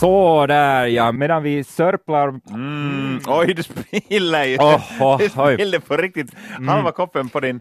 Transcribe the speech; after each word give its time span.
Så 0.00 0.46
där 0.46 0.86
ja, 0.86 1.12
medan 1.12 1.42
vi 1.42 1.64
sörplar. 1.64 2.28
Mm, 2.50 3.20
oj, 3.26 3.54
du 3.54 3.62
spiller 3.62 4.44
ju. 4.44 4.56
Oh, 4.56 5.02
oh, 5.02 5.18
du 5.18 5.28
spiller 5.28 5.78
på 5.78 5.96
riktigt 5.96 6.30
halva 6.68 6.92
koppen 6.92 7.28
på 7.28 7.40
din 7.40 7.60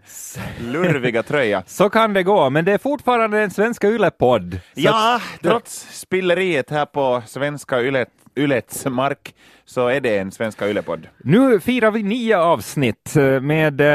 lurviga 0.59 1.23
tröja. 1.23 1.63
Så 1.67 1.89
kan 1.89 2.13
det 2.13 2.23
gå, 2.23 2.49
men 2.49 2.65
det 2.65 2.73
är 2.73 2.77
fortfarande 2.77 3.41
en 3.41 3.51
svenska 3.51 3.87
Yle-podd. 3.87 4.59
Ja, 4.73 5.21
trots 5.41 5.87
spilleriet 5.91 6.69
här 6.69 6.85
på 6.85 7.21
svenska 7.25 7.81
Ylet, 7.81 8.09
Ylets 8.39 8.85
mark 8.85 9.33
så 9.69 9.87
är 9.87 10.01
det 10.01 10.17
en 10.17 10.31
svenska 10.31 10.69
Ylepodd. 10.69 11.07
Nu 11.17 11.59
firar 11.59 11.91
vi 11.91 12.03
nio 12.03 12.37
avsnitt 12.37 13.15
eh, 13.15 13.41
med, 13.41 13.81
eh, 13.81 13.87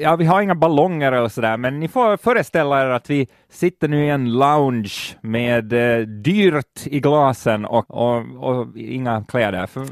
ja 0.00 0.16
vi 0.16 0.24
har 0.24 0.42
inga 0.42 0.54
ballonger 0.54 1.12
och 1.12 1.32
sådär, 1.32 1.56
men 1.56 1.80
ni 1.80 1.88
får 1.88 2.16
föreställa 2.16 2.82
er 2.82 2.86
att 2.86 3.10
vi 3.10 3.28
sitter 3.50 3.88
nu 3.88 4.04
i 4.04 4.08
en 4.08 4.32
lounge 4.32 5.16
med 5.20 5.72
eh, 5.72 6.06
dyrt 6.06 6.86
i 6.86 7.00
glasen 7.00 7.64
och, 7.64 7.90
och, 7.90 8.24
och 8.36 8.76
inga 8.76 9.24
kläder. 9.28 9.66
För, 9.66 9.86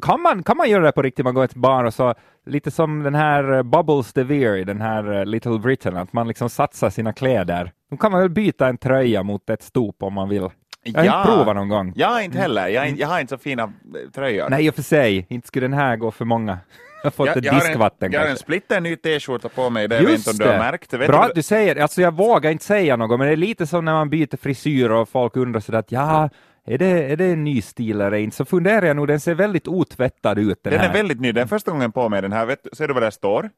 kan, 0.00 0.20
man, 0.20 0.42
kan 0.42 0.56
man 0.56 0.70
göra 0.70 0.84
det 0.84 0.92
på 0.92 1.02
riktigt? 1.02 1.24
Man 1.24 1.34
går 1.34 1.46
till 1.46 1.60
bar 1.60 1.84
och 1.84 1.94
så, 1.94 2.14
lite 2.46 2.70
som 2.70 3.02
den 3.02 3.14
här 3.14 3.52
eh, 3.52 3.62
Bubbles 3.62 4.12
de 4.12 4.24
Veer 4.24 4.56
i 4.56 4.64
den 4.64 4.80
här 4.80 5.24
Little 5.24 5.58
Britain, 5.58 5.96
att 5.96 6.12
man 6.12 6.28
liksom 6.28 6.50
satsar 6.50 6.90
sina 6.90 7.12
kläder. 7.12 7.72
Då 7.90 7.96
kan 7.96 8.12
man 8.12 8.20
väl 8.20 8.30
byta 8.30 8.68
en 8.68 8.78
tröja 8.78 9.22
mot 9.22 9.50
ett 9.50 9.62
stop 9.62 9.94
om 10.00 10.14
man 10.14 10.28
vill. 10.28 10.48
Jag 10.84 11.00
har 11.12 11.18
inte 11.18 11.28
provat 11.28 11.56
någon 11.56 11.68
gång. 11.68 11.92
Jag 11.96 12.24
inte 12.24 12.38
heller, 12.38 12.68
jag, 12.68 12.80
har 12.80 12.86
inte- 12.88 13.00
jag 13.00 13.08
har 13.08 13.20
inte 13.20 13.30
så 13.30 13.38
fina 13.38 13.62
eh, 13.62 13.70
tröjor. 14.14 14.48
Nej, 14.50 14.66
i 14.66 14.70
och 14.70 14.74
för 14.74 14.82
sig, 14.82 15.26
inte 15.28 15.48
skulle 15.48 15.64
den 15.64 15.72
här 15.72 15.96
gå 15.96 16.10
för 16.10 16.24
många. 16.24 16.58
Jag 17.02 17.06
har 17.06 17.10
fått 17.10 17.26
jag, 17.26 17.36
ett 17.36 17.44
jag, 17.44 17.52
har 17.52 17.60
en, 17.60 17.66
diskvatten 17.66 18.12
jag 18.12 18.20
har 18.20 18.26
en 18.26 18.36
splitter 18.36 18.80
ny 18.80 18.96
t-skjorta 18.96 19.48
på 19.48 19.70
mig, 19.70 19.88
det 19.88 19.94
jag 19.96 20.02
vet 20.02 20.18
inte 20.18 20.30
om 20.30 20.36
du 20.36 20.44
har 20.44 20.58
märkt. 20.58 20.92
Vet 20.92 21.08
Bra 21.08 21.22
du, 21.22 21.28
att 21.28 21.34
du 21.34 21.42
säger 21.42 21.76
alltså 21.82 22.00
jag 22.02 22.12
vågar 22.16 22.50
inte 22.50 22.64
säga 22.64 22.96
något, 22.96 23.18
men 23.18 23.26
det 23.28 23.32
är 23.34 23.36
lite 23.36 23.66
som 23.66 23.84
när 23.84 23.92
man 23.92 24.10
byter 24.10 24.36
frisyr 24.36 24.90
och 24.90 25.08
folk 25.08 25.36
undrar 25.36 25.60
sådär 25.60 25.78
att 25.78 25.92
ja, 25.92 26.28
är 26.66 26.78
det, 26.78 26.86
är 27.12 27.16
det 27.16 27.24
en 27.24 27.44
ny 27.44 27.62
stil 27.62 28.00
eller 28.00 28.16
inte? 28.16 28.36
Så 28.36 28.44
funderar 28.44 28.86
jag 28.86 28.96
nog, 28.96 29.08
den 29.08 29.20
ser 29.20 29.34
väldigt 29.34 29.68
otvättad 29.68 30.38
ut 30.38 30.58
den, 30.64 30.70
den 30.72 30.80
här. 30.80 30.88
är 30.88 30.92
väldigt 30.92 31.20
ny, 31.20 31.32
den 31.32 31.48
första 31.48 31.70
gången 31.70 31.92
på 31.92 32.08
mig 32.08 32.22
den 32.22 32.32
här. 32.32 32.46
Vet, 32.46 32.66
ser 32.72 32.88
du 32.88 32.94
vad 32.94 33.02
det 33.02 33.10
står? 33.10 33.50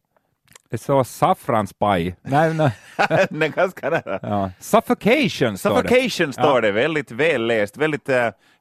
Det 0.77 0.81
står 0.83 1.05
saffranspaj. 1.05 2.17
Nej, 2.23 2.55
nej. 2.55 2.71
den 3.31 3.51
ganska 3.51 3.91
nära. 3.91 4.19
Ja. 4.23 4.51
Suffocation 4.61 5.59
står 5.59 5.83
det. 5.83 5.89
Suffocation 5.89 6.33
står 6.33 6.61
det, 6.61 6.73
väldigt 6.73 7.11
väl 7.11 7.47
läst, 7.47 7.77
väldigt 7.77 8.09
uh, 8.09 8.17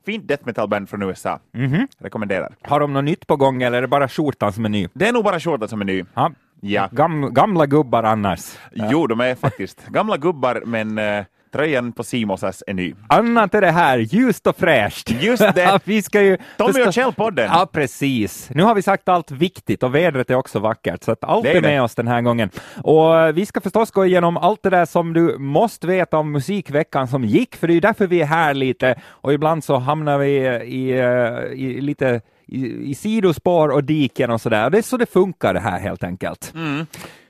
fint 0.06 0.28
death 0.28 0.46
metal-band 0.46 0.90
från 0.90 1.02
USA. 1.02 1.40
Mhm. 1.54 1.88
Rekommenderar. 2.00 2.56
Har 2.62 2.80
de 2.80 2.94
något 2.94 3.04
nytt 3.04 3.28
på 3.28 3.36
gång 3.36 3.64
eller 3.64 3.78
är 3.78 3.82
det 3.82 3.88
bara 3.88 4.08
skjortan 4.08 4.54
som 4.54 4.66
är 4.66 4.70
ny? 4.70 4.88
Det 4.94 5.08
är 5.08 5.14
nog 5.14 5.24
bara 5.24 5.40
skjortan 5.40 5.70
som 5.70 5.82
är 5.82 5.86
ny. 5.86 6.04
Ja. 6.14 6.32
Ja. 6.62 6.90
Gam, 6.92 7.34
gamla 7.34 7.66
gubbar 7.66 8.04
annars. 8.04 8.58
Jo, 8.74 9.08
de 9.08 9.20
är 9.20 9.36
faktiskt 9.36 9.86
gamla 9.88 10.18
gubbar, 10.18 10.62
men 10.66 10.98
eh, 10.98 11.26
tröjan 11.56 11.92
på 11.92 12.04
Simosas 12.04 12.64
är 12.68 12.74
ny. 12.74 12.94
Annat 13.10 13.54
är 13.56 13.62
det 13.62 13.72
här 13.72 13.98
ljust 13.98 14.48
och 14.48 14.58
fräscht. 14.58 15.12
Just 15.22 15.56
det. 15.56 15.80
vi 15.86 16.02
ska 16.02 16.22
ju 16.22 16.38
Tommy 16.58 16.74
förstå- 16.74 16.88
och 16.88 16.94
Kjell-podden. 16.94 17.46
Ja, 17.54 17.70
precis. 17.72 18.50
Nu 18.54 18.64
har 18.64 18.76
vi 18.76 18.82
sagt 18.82 19.10
allt 19.10 19.32
viktigt 19.32 19.84
och 19.84 19.96
vädret 19.96 20.30
är 20.30 20.36
också 20.36 20.60
vackert, 20.60 21.04
så 21.04 21.12
att 21.12 21.24
allt 21.24 21.44
Det 21.44 21.52
är 21.52 21.56
är 21.56 21.62
med 21.62 21.72
det. 21.74 21.80
oss 21.82 21.96
den 21.96 22.08
här 22.08 22.22
gången. 22.22 22.50
Och 22.84 23.20
eh, 23.20 23.32
vi 23.34 23.46
ska 23.46 23.62
förstås 23.62 23.92
gå 23.92 24.06
igenom 24.06 24.38
allt 24.38 24.64
det 24.64 24.70
där 24.70 24.86
som 24.86 25.14
du 25.14 25.38
måste 25.38 25.88
veta 25.88 26.18
om 26.18 26.32
musikveckan 26.32 27.08
som 27.08 27.24
gick, 27.24 27.56
för 27.56 27.68
det 27.68 27.72
är 27.74 27.76
ju 27.76 27.80
därför 27.82 28.08
vi 28.08 28.22
är 28.22 28.26
här 28.26 28.54
lite 28.54 28.96
och 29.08 29.34
ibland 29.34 29.64
så 29.64 29.76
hamnar 29.78 30.18
vi 30.18 30.32
i, 30.66 30.92
eh, 31.00 31.60
i 31.62 31.82
lite 31.82 32.22
i, 32.48 32.90
i 32.92 32.96
sidospår 32.96 33.70
och 33.70 33.84
diken 33.84 34.32
och 34.32 34.42
sådär. 34.42 34.70
Det 34.70 34.78
är 34.78 34.82
så 34.82 34.98
det 34.98 35.06
funkar 35.14 35.54
det 35.54 35.60
här 35.60 35.80
helt 35.80 36.04
enkelt. 36.04 36.54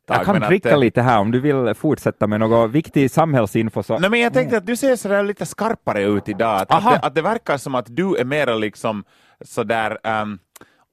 Jag 0.08 0.18
Tack, 0.18 0.26
kan 0.26 0.34
men 0.34 0.44
att, 0.44 0.50
pricka 0.50 0.72
eh, 0.72 0.80
lite 0.80 1.02
här 1.02 1.20
om 1.20 1.32
du 1.32 1.40
vill 1.40 1.74
fortsätta 1.74 2.28
med 2.28 2.40
något 2.40 2.72
viktig 2.72 3.12
samhällsinfo. 3.12 3.84
Så. 3.84 4.00
Nej, 4.00 4.10
men 4.10 4.20
jag 4.20 4.34
tänkte 4.34 4.58
att 4.58 4.66
du 4.66 4.76
ser 4.76 4.96
sådär 4.96 5.24
lite 5.24 5.46
skarpare 5.46 6.04
ut 6.04 6.30
idag. 6.30 6.62
Att, 6.62 6.72
att, 6.72 6.84
det, 6.84 7.00
att 7.08 7.16
det 7.16 7.22
verkar 7.22 7.58
som 7.58 7.76
att 7.76 7.86
du 7.90 8.16
är 8.16 8.26
mera 8.26 8.56
liksom 8.56 9.04
sådär 9.42 9.98
um, 10.22 10.40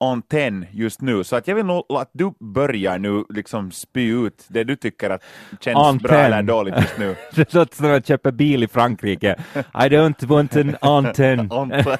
on 0.02 0.22
ten 0.22 0.66
just 0.70 1.00
nu. 1.00 1.24
Så 1.24 1.36
att 1.36 1.48
jag 1.48 1.54
vill 1.54 1.66
nog 1.66 1.84
att 1.88 2.10
du 2.12 2.32
börjar 2.40 2.98
nu 2.98 3.24
liksom 3.28 3.70
spy 3.70 4.08
ut 4.26 4.44
det 4.48 4.64
du 4.64 4.76
tycker 4.76 5.10
att 5.10 5.24
känns 5.60 5.78
On 5.78 5.98
bra 5.98 6.10
10. 6.10 6.18
eller 6.18 6.42
dåligt 6.42 6.74
just 6.76 6.98
nu. 6.98 7.16
Det 7.34 7.54
låter 7.54 7.76
som 7.76 7.86
att 7.86 7.92
jag 7.92 8.06
köper 8.06 8.30
bil 8.32 8.62
i 8.62 8.68
Frankrike. 8.68 9.36
I 9.54 9.88
don't 9.88 10.26
want 10.26 10.56
an 10.56 10.76
antenne 10.80 11.42
On- 11.42 11.72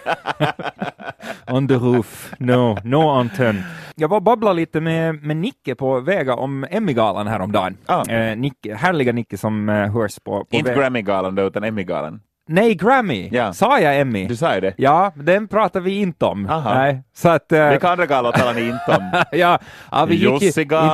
on 1.56 1.68
the 1.68 1.74
roof. 1.74 2.34
No, 2.38 2.78
no 2.84 3.08
antenne. 3.08 3.64
Jag 3.96 4.08
var 4.08 4.20
babblade 4.20 4.56
lite 4.56 4.80
med, 4.80 5.22
med 5.22 5.36
Nicke 5.36 5.74
på 5.74 6.00
Vega 6.00 6.34
om 6.34 6.66
Emmy-galan 6.70 7.26
häromdagen. 7.26 7.76
Ah. 7.86 8.04
Eh, 8.10 8.36
Nicke, 8.36 8.74
härliga 8.74 9.12
Nicke 9.12 9.38
som 9.38 9.68
eh, 9.68 9.92
hörs 9.92 10.18
på, 10.24 10.44
på 10.44 10.56
inte. 10.56 10.74
Grammy-galan 10.74 11.38
utan 11.38 11.64
Emmy-galan. 11.64 12.20
Nej, 12.48 12.74
Grammy! 12.74 13.28
Ja. 13.32 13.52
Sa 13.52 13.80
jag 13.80 14.00
Emmy? 14.00 14.26
Du 14.26 14.36
sa 14.36 14.54
ju 14.54 14.60
det. 14.60 14.74
Ja, 14.76 15.12
den 15.14 15.48
pratar 15.48 15.80
vi 15.80 15.94
inte 16.00 16.24
om. 16.24 16.46
Aha. 16.46 16.74
Nej, 16.74 17.02
så 17.14 17.28
att... 17.28 17.52
eh, 17.52 17.70
Vilka 17.70 17.88
andra 17.88 18.06
galor 18.06 18.32
talar 18.32 18.54
ni 18.54 18.60
inte 18.60 18.96
om? 18.98 19.22
ja, 19.38 19.58
ja, 19.90 20.04
vi 20.04 20.14
gick 20.14 20.42
inte 20.42 20.52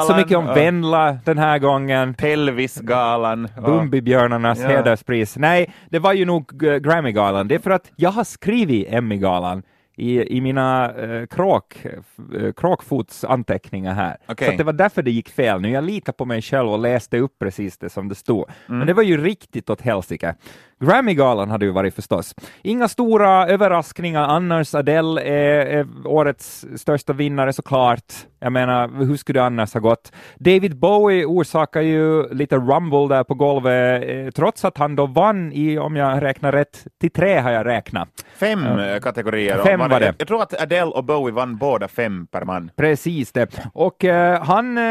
så 0.09 0.17
mycket 0.17 0.37
om. 0.39 0.47
Venla 0.47 1.19
den 1.25 1.39
här 1.39 1.59
gången. 1.59 2.15
Telvis-galan. 2.15 3.49
ja. 3.57 3.63
Bumbibjörnarnas 3.63 4.59
Ja. 4.63 4.69
hederspris. 4.69 5.37
Nej, 5.37 5.73
det 5.91 5.99
var 5.99 6.13
ju 6.13 6.25
nog 6.25 6.63
eh, 6.65 6.77
Grammy-galan. 6.77 7.49
Det 7.49 7.55
är 7.55 7.59
för 7.59 7.71
att 7.71 7.91
jag 7.97 8.11
har 8.11 8.25
skrivit 8.25 8.87
Emmy-galan 8.93 9.63
i, 9.97 10.37
i 10.37 10.41
mina 10.41 10.93
eh, 10.95 11.27
kråk, 11.27 11.77
eh, 11.85 12.53
kråkfots 12.53 13.25
anteckningar 13.25 13.95
här. 13.95 14.17
Okej. 14.29 14.47
Så 14.47 14.53
att 14.53 14.59
det 14.59 14.65
var 14.65 14.73
därför 14.73 15.03
det 15.03 15.11
gick 15.11 15.29
fel. 15.29 15.61
Nu 15.61 15.71
jag 15.71 15.85
litar 15.85 16.13
på 16.13 16.25
mig 16.25 16.43
själv 16.43 16.69
och 16.69 16.79
läste 16.79 17.19
upp 17.19 17.39
precis 17.39 17.79
det 17.79 17.91
som 17.91 18.09
det 18.09 18.15
stod. 18.15 18.45
Mm. 18.69 18.79
Men 18.79 18.87
det 18.87 18.95
var 18.95 19.03
ju 19.03 19.25
riktigt 19.25 19.71
åt 19.71 19.81
helsike. 19.81 20.35
Grammy-galan 20.81 21.51
hade 21.51 21.65
ju 21.65 21.73
varit 21.73 21.95
förstås. 21.95 22.35
Inga 22.63 22.89
stora 22.89 23.47
överraskningar 23.47 24.23
annars. 24.23 24.75
Adele 24.75 25.21
är, 25.21 25.67
är 25.67 25.87
årets 26.05 26.67
största 26.77 27.13
vinnare 27.13 27.53
såklart. 27.53 28.13
Jag 28.41 28.53
menar, 28.53 28.89
hur 29.07 29.17
skulle 29.17 29.41
det 29.41 29.47
annars 29.47 29.75
ha 29.75 29.81
gått? 29.81 30.13
David 30.37 30.79
Bowie 30.79 31.25
orsakar 31.25 31.81
ju 31.81 32.29
lite 32.29 32.57
rumble 32.57 33.09
där 33.09 33.25
på 33.25 33.35
golvet, 33.35 34.05
eh, 34.09 34.31
trots 34.31 34.65
att 34.65 34.79
han 34.79 34.97
då 34.97 35.07
vann 35.07 35.53
i, 35.53 35.79
om 35.79 35.97
jag 35.97 36.23
räknar 36.23 36.53
rätt, 36.53 36.87
till 37.01 37.11
tre 37.11 37.39
har 37.39 37.51
jag 37.51 37.67
räknat. 37.67 38.09
Fem 38.37 38.79
eh, 38.79 39.01
kategorier. 39.01 39.59
Fem 39.65 39.81
var 39.81 39.89
det. 39.89 40.07
Jag, 40.07 40.15
jag 40.19 40.29
tror 40.29 40.43
att 40.43 40.63
Adele 40.63 40.85
och 40.85 41.05
Bowie 41.05 41.35
vann 41.35 41.57
båda 41.57 41.89
fem 41.89 42.27
per 42.27 42.45
man. 42.45 42.71
Precis 42.77 43.33
det. 43.33 43.71
Och 43.73 44.05
eh, 44.05 44.43
han 44.43 44.79
eh, 44.79 44.85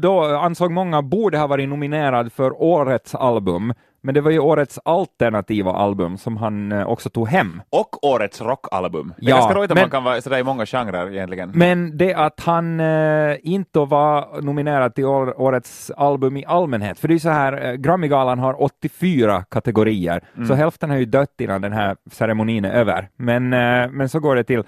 då 0.00 0.24
ansåg 0.24 0.70
många 0.72 1.02
borde 1.02 1.38
ha 1.38 1.46
varit 1.46 1.68
nominerad 1.68 2.32
för 2.32 2.62
årets 2.62 3.14
album, 3.14 3.72
men 4.06 4.14
det 4.14 4.20
var 4.20 4.30
ju 4.30 4.38
årets 4.38 4.78
alternativa 4.84 5.72
album 5.72 6.18
som 6.18 6.36
han 6.36 6.72
eh, 6.72 6.86
också 6.88 7.10
tog 7.10 7.28
hem. 7.28 7.62
Och 7.70 8.04
årets 8.06 8.40
rockalbum. 8.40 9.14
Det 9.18 9.26
är 9.26 9.30
Ja, 9.30 9.36
ganska 9.36 9.54
roligt 9.58 9.70
att 9.70 9.74
men- 9.74 9.82
man 9.82 9.90
kan 9.90 10.04
vara 10.04 10.20
sådär 10.20 10.38
i 10.38 10.42
många 10.44 10.66
genrer 10.66 11.12
egentligen. 11.12 11.50
Men 11.54 11.96
det 11.96 12.14
att 12.14 12.40
han 12.40 12.80
eh, 12.80 13.36
inte 13.42 13.78
var 13.78 14.40
nominerad 14.42 14.94
till 14.94 15.04
år, 15.04 15.40
årets 15.40 15.90
album 15.90 16.36
i 16.36 16.44
allmänhet, 16.46 16.98
för 16.98 17.08
det 17.08 17.12
är 17.12 17.16
ju 17.16 17.20
så 17.20 17.28
här, 17.30 17.66
eh, 17.66 17.72
Grammygalan 17.74 18.38
har 18.38 18.62
84 18.62 19.42
kategorier, 19.50 20.20
så 20.48 20.54
hälften 20.54 20.90
har 20.90 20.96
ju 20.96 21.04
dött 21.04 21.40
innan 21.40 21.60
den 21.62 21.72
här 21.72 21.96
ceremonin 22.10 22.64
är 22.64 22.70
över. 22.72 23.08
Men, 23.16 23.52
eh, 23.52 23.88
men 23.90 24.08
så 24.08 24.20
går 24.20 24.36
det 24.36 24.44
till. 24.44 24.62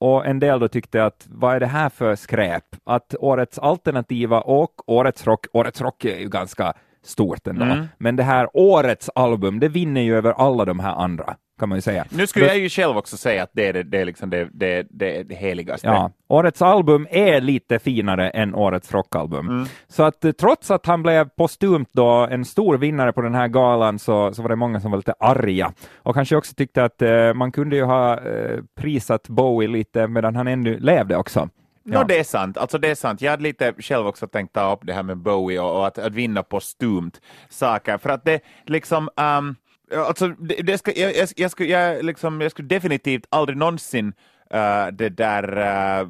Och 0.00 0.26
en 0.26 0.38
del 0.38 0.60
då 0.60 0.68
tyckte 0.68 1.04
att 1.04 1.26
vad 1.30 1.54
är 1.54 1.60
det 1.60 1.66
här 1.66 1.88
för 1.88 2.16
skräp? 2.16 2.64
Att 2.86 3.14
årets 3.20 3.58
alternativa 3.58 4.40
och 4.40 4.70
årets 4.86 5.26
rock, 5.26 5.46
årets 5.52 5.80
rock 5.80 6.04
är 6.04 6.18
ju 6.18 6.28
ganska 6.28 6.72
stort 7.02 7.46
ändå, 7.46 7.64
Mm. 7.64 7.84
men 7.98 8.16
det 8.16 8.22
här 8.22 8.48
årets 8.54 9.10
album, 9.14 9.60
det 9.60 9.68
vinner 9.68 10.00
ju 10.00 10.16
över 10.16 10.32
alla 10.32 10.64
de 10.64 10.80
här 10.80 10.92
andra, 10.94 11.36
kan 11.58 11.68
man 11.68 11.78
ju 11.78 11.82
säga. 11.82 12.04
Nu 12.10 12.26
skulle 12.26 12.46
jag 12.46 12.58
ju 12.58 12.68
själv 12.68 12.96
också 12.96 13.16
säga 13.16 13.42
att 13.42 13.50
det 13.52 13.68
är 13.68 13.72
det, 13.72 13.82
det, 13.82 13.98
är 14.00 14.04
liksom 14.04 14.30
det, 14.30 14.48
det, 14.52 14.86
det, 14.90 15.22
det 15.22 15.34
heligaste. 15.34 15.86
Ja, 15.86 16.10
årets 16.28 16.62
album 16.62 17.06
är 17.10 17.40
lite 17.40 17.78
finare 17.78 18.30
än 18.30 18.54
årets 18.54 18.92
rockalbum. 18.92 19.48
Mm. 19.48 19.66
Så 19.88 20.02
att 20.02 20.24
eh, 20.24 20.32
trots 20.32 20.70
att 20.70 20.86
han 20.86 21.02
blev 21.02 21.28
postumt 21.28 21.88
då 21.92 22.10
en 22.30 22.44
stor 22.44 22.78
vinnare 22.78 23.12
på 23.12 23.20
den 23.20 23.34
här 23.34 23.48
galan 23.48 23.98
så, 23.98 24.34
så 24.34 24.42
var 24.42 24.48
det 24.48 24.56
många 24.56 24.80
som 24.80 24.90
var 24.90 24.98
lite 24.98 25.14
arga 25.20 25.72
och 25.96 26.14
kanske 26.14 26.36
också 26.36 26.54
tyckte 26.54 26.84
att 26.84 27.02
eh, 27.02 27.34
man 27.34 27.52
kunde 27.52 27.76
ju 27.76 27.82
ha 27.84 28.20
eh, 28.20 28.58
prisat 28.80 29.28
Bowie 29.28 29.68
lite 29.68 30.06
medan 30.06 30.36
han 30.36 30.48
ännu 30.48 30.78
levde 30.78 31.16
också. 31.16 31.48
Ja. 31.92 32.00
No, 32.00 32.06
det 32.06 32.18
är 32.18 32.24
sant. 32.24 32.58
Alltså, 32.58 32.78
det 32.78 32.88
är 32.88 32.94
sant. 32.94 33.20
Jag 33.22 33.30
hade 33.30 33.42
lite 33.42 33.74
själv 33.78 34.06
också 34.06 34.26
tänkt 34.26 34.52
ta 34.52 34.72
upp 34.72 34.80
det 34.82 34.92
här 34.92 35.02
med 35.02 35.16
Bowie 35.16 35.60
och, 35.60 35.76
och 35.78 35.86
att, 35.86 35.98
att 35.98 36.14
vinna 36.14 36.42
postumt 36.42 37.20
saker, 37.48 37.98
för 37.98 38.10
att 38.10 38.24
det 38.24 38.40
liksom 38.66 39.08
um, 39.16 39.56
Alltså, 39.96 40.28
det, 40.28 40.54
det 40.62 40.78
ska, 40.78 40.92
jag, 40.92 41.16
jag, 41.16 41.28
jag, 41.36 41.50
skulle, 41.50 41.68
jag, 41.68 42.04
liksom, 42.04 42.40
jag 42.40 42.50
skulle 42.50 42.68
definitivt 42.68 43.26
aldrig 43.30 43.58
någonsin 43.58 44.06
uh, 44.54 44.86
det 44.92 45.08
där 45.08 45.58
uh, 45.58 46.08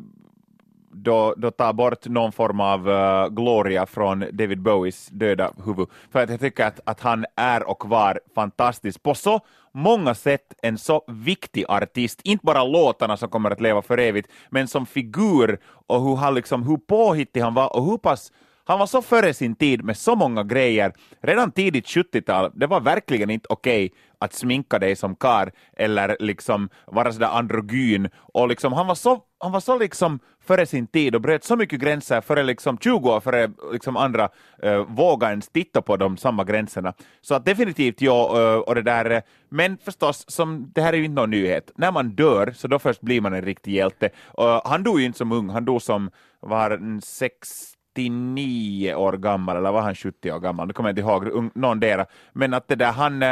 då, 0.93 1.35
då 1.37 1.51
ta 1.51 1.73
bort 1.73 2.07
någon 2.07 2.33
form 2.33 2.61
av 2.61 2.89
uh, 2.89 3.29
gloria 3.29 3.87
från 3.87 4.25
David 4.33 4.61
Bowies 4.61 5.09
döda 5.09 5.53
huvud. 5.65 5.89
För 6.13 6.23
att 6.23 6.31
jag 6.31 6.41
tycker 6.41 6.67
att, 6.67 6.81
att 6.85 7.01
han 7.01 7.27
är 7.37 7.69
och 7.69 7.89
var 7.89 8.21
fantastisk 8.35 9.03
på 9.03 9.15
så 9.15 9.41
många 9.75 10.15
sätt 10.15 10.55
en 10.63 10.79
så 10.79 11.05
viktig 11.09 11.65
artist, 11.69 12.21
inte 12.25 12.47
bara 12.47 12.65
låtarna 12.65 13.17
som 13.17 13.29
kommer 13.29 13.51
att 13.51 13.61
leva 13.61 13.83
för 13.83 13.99
evigt, 13.99 14.31
men 14.51 14.69
som 14.69 14.87
figur 14.87 15.61
och 15.87 16.03
hur, 16.03 16.17
han 16.17 16.35
liksom, 16.35 16.63
hur 16.63 16.77
påhittig 16.77 17.41
han 17.41 17.55
var 17.55 17.77
och 17.77 17.85
hur 17.85 17.99
pass 17.99 18.33
han 18.65 18.79
var 18.79 18.87
så 18.87 19.03
före 19.03 19.35
sin 19.35 19.55
tid 19.55 19.85
med 19.85 19.97
så 19.97 20.17
många 20.17 20.45
grejer. 20.45 20.93
Redan 21.21 21.53
tidigt 21.53 21.87
70-tal, 21.87 22.51
det 22.55 22.67
var 22.67 22.81
verkligen 22.81 23.31
inte 23.31 23.47
okej 23.51 23.87
okay 23.87 23.99
att 24.19 24.35
sminka 24.35 24.79
dig 24.79 24.97
som 24.97 25.17
kar 25.17 25.53
eller 25.77 26.17
liksom 26.21 26.69
vara 26.87 27.13
sådär 27.13 27.27
androgyn. 27.27 28.09
Och 28.15 28.49
liksom, 28.49 28.73
han 28.73 28.87
var 28.87 28.95
så, 28.95 29.21
han 29.41 29.53
var 29.53 29.61
så 29.61 29.79
liksom 29.79 30.21
före 30.41 30.67
sin 30.67 30.87
tid 30.87 31.15
och 31.15 31.21
bröt 31.21 31.45
så 31.45 31.57
mycket 31.57 31.81
gränser 31.81 32.21
före 32.21 32.43
liksom 32.43 32.79
20 32.79 33.11
år 33.11 33.21
före 33.21 33.51
liksom 33.73 33.97
andra 33.97 34.29
eh, 34.63 34.73
uh, 34.73 34.87
vågade 34.89 35.33
ens 35.33 35.49
titta 35.49 35.83
på 35.83 35.97
de 35.97 36.17
samma 36.17 36.45
gränserna. 36.45 36.95
Så 37.21 37.35
att 37.35 37.45
definitivt 37.45 38.01
ja, 38.01 38.31
uh, 38.37 38.59
och 38.59 38.75
det 38.75 38.83
där, 38.83 39.11
uh, 39.13 39.21
men 39.49 39.79
förstås, 39.79 40.25
som, 40.29 40.73
det 40.75 40.83
här 40.83 40.93
är 40.93 40.97
ju 40.97 41.05
inte 41.05 41.15
någon 41.15 41.31
nyhet, 41.31 41.73
när 41.77 41.93
man 41.93 42.09
dör 42.09 42.53
så 42.57 42.69
då 42.69 42.79
först 42.79 43.01
blir 43.01 43.21
man 43.21 43.35
en 43.35 43.43
riktig 43.43 43.75
hjälte. 43.75 44.11
Uh, 44.41 44.61
han 44.65 44.83
dog 44.83 45.01
ju 45.01 45.07
inte 45.07 45.19
som 45.19 45.33
ung, 45.33 45.49
han 45.49 45.65
dog 45.65 45.83
som 45.83 46.11
var 46.41 47.01
69 47.03 48.95
år 48.95 49.13
gammal, 49.13 49.57
eller 49.57 49.73
var 49.73 49.81
han 49.83 49.95
70 49.95 50.33
år 50.33 50.41
gammal, 50.41 50.69
det 50.69 50.75
kommer 50.75 50.89
jag 50.89 50.99
inte 50.99 51.31
ihåg, 51.33 51.51
någon 51.55 51.81
dera. 51.81 52.07
Men 52.33 52.55
att 52.55 52.69
det 52.69 52.77
där, 52.77 52.93
han 52.93 53.23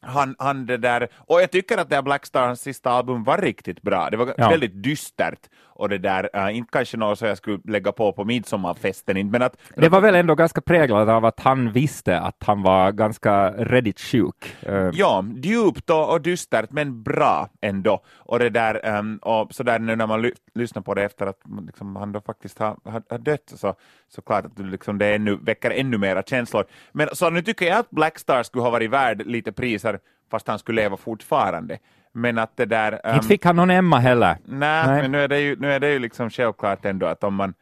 han, 0.00 0.34
han 0.38 0.66
det 0.66 0.76
där, 0.76 1.08
och 1.16 1.42
jag 1.42 1.50
tycker 1.50 1.78
att 1.78 1.90
det 1.90 2.02
Black 2.02 2.26
Stars 2.26 2.58
sista 2.58 2.90
album 2.90 3.24
var 3.24 3.38
riktigt 3.38 3.82
bra. 3.82 4.10
Det 4.10 4.16
var 4.16 4.34
ja. 4.36 4.48
väldigt 4.48 4.82
dystert 4.82 5.48
och 5.78 5.88
det 5.88 5.98
där, 5.98 6.30
uh, 6.36 6.56
inte 6.56 6.70
kanske 6.72 6.96
något 6.96 7.18
som 7.18 7.28
jag 7.28 7.36
skulle 7.36 7.58
lägga 7.64 7.92
på 7.92 8.12
på 8.12 8.24
midsommarfesten, 8.24 9.30
men 9.30 9.42
att... 9.42 9.56
Det 9.76 9.88
var 9.88 10.00
väl 10.00 10.14
ändå 10.14 10.34
ganska 10.34 10.60
präglat 10.60 11.08
av 11.08 11.24
att 11.24 11.40
han 11.40 11.72
visste 11.72 12.20
att 12.20 12.42
han 12.46 12.62
var 12.62 12.92
ganska 12.92 13.50
redigt 13.50 14.00
sjuk. 14.00 14.56
Uh. 14.68 14.90
Ja, 14.92 15.24
djupt 15.42 15.90
och, 15.90 16.12
och 16.12 16.20
dystert, 16.20 16.70
men 16.70 17.02
bra 17.02 17.48
ändå. 17.60 18.02
Och 18.16 18.38
det 18.38 18.50
där, 18.50 18.98
um, 18.98 19.18
och 19.22 19.54
så 19.54 19.62
där 19.62 19.78
nu 19.78 19.96
när 19.96 20.06
man 20.06 20.22
ly 20.22 20.32
lyssnar 20.54 20.82
på 20.82 20.94
det 20.94 21.02
efter 21.02 21.26
att 21.26 21.40
liksom, 21.66 21.96
han 21.96 22.12
då 22.12 22.20
faktiskt 22.20 22.58
har, 22.58 22.76
har, 22.84 23.02
har 23.10 23.18
dött, 23.18 23.52
så, 23.56 23.74
så 24.08 24.22
klart 24.22 24.44
att 24.44 24.58
liksom, 24.58 24.98
det 24.98 25.14
ännu, 25.14 25.38
väcker 25.42 25.70
ännu 25.70 25.98
mera 25.98 26.22
känslor. 26.22 26.64
Men 26.92 27.08
så 27.12 27.30
nu 27.30 27.42
tycker 27.42 27.66
jag 27.66 27.78
att 27.78 27.90
Black 27.90 28.18
Star 28.18 28.42
skulle 28.42 28.62
ha 28.62 28.70
varit 28.70 28.90
värd 28.90 29.26
lite 29.26 29.52
priser, 29.52 29.98
fast 30.30 30.48
han 30.48 30.58
skulle 30.58 30.82
leva 30.82 30.96
fortfarande. 30.96 31.78
Men 32.12 32.38
att 32.38 32.56
det 32.56 32.66
där... 32.66 33.00
Um, 33.04 33.14
inte 33.14 33.28
fick 33.28 33.44
han 33.44 33.56
någon 33.56 33.70
Emma 33.70 33.98
heller. 33.98 34.36
Nej, 34.44 34.86
nej, 34.86 35.02
men 35.02 35.12
nu 35.12 35.20
är 35.20 35.28
det 35.28 35.40
ju, 35.40 35.56
nu 35.56 35.72
är 35.72 35.80
det 35.80 35.92
ju 35.92 35.98
liksom 35.98 36.30
självklart 36.30 36.84
ändå 36.84 37.06
att 37.06 37.24
om 37.24 37.34
man... 37.34 37.54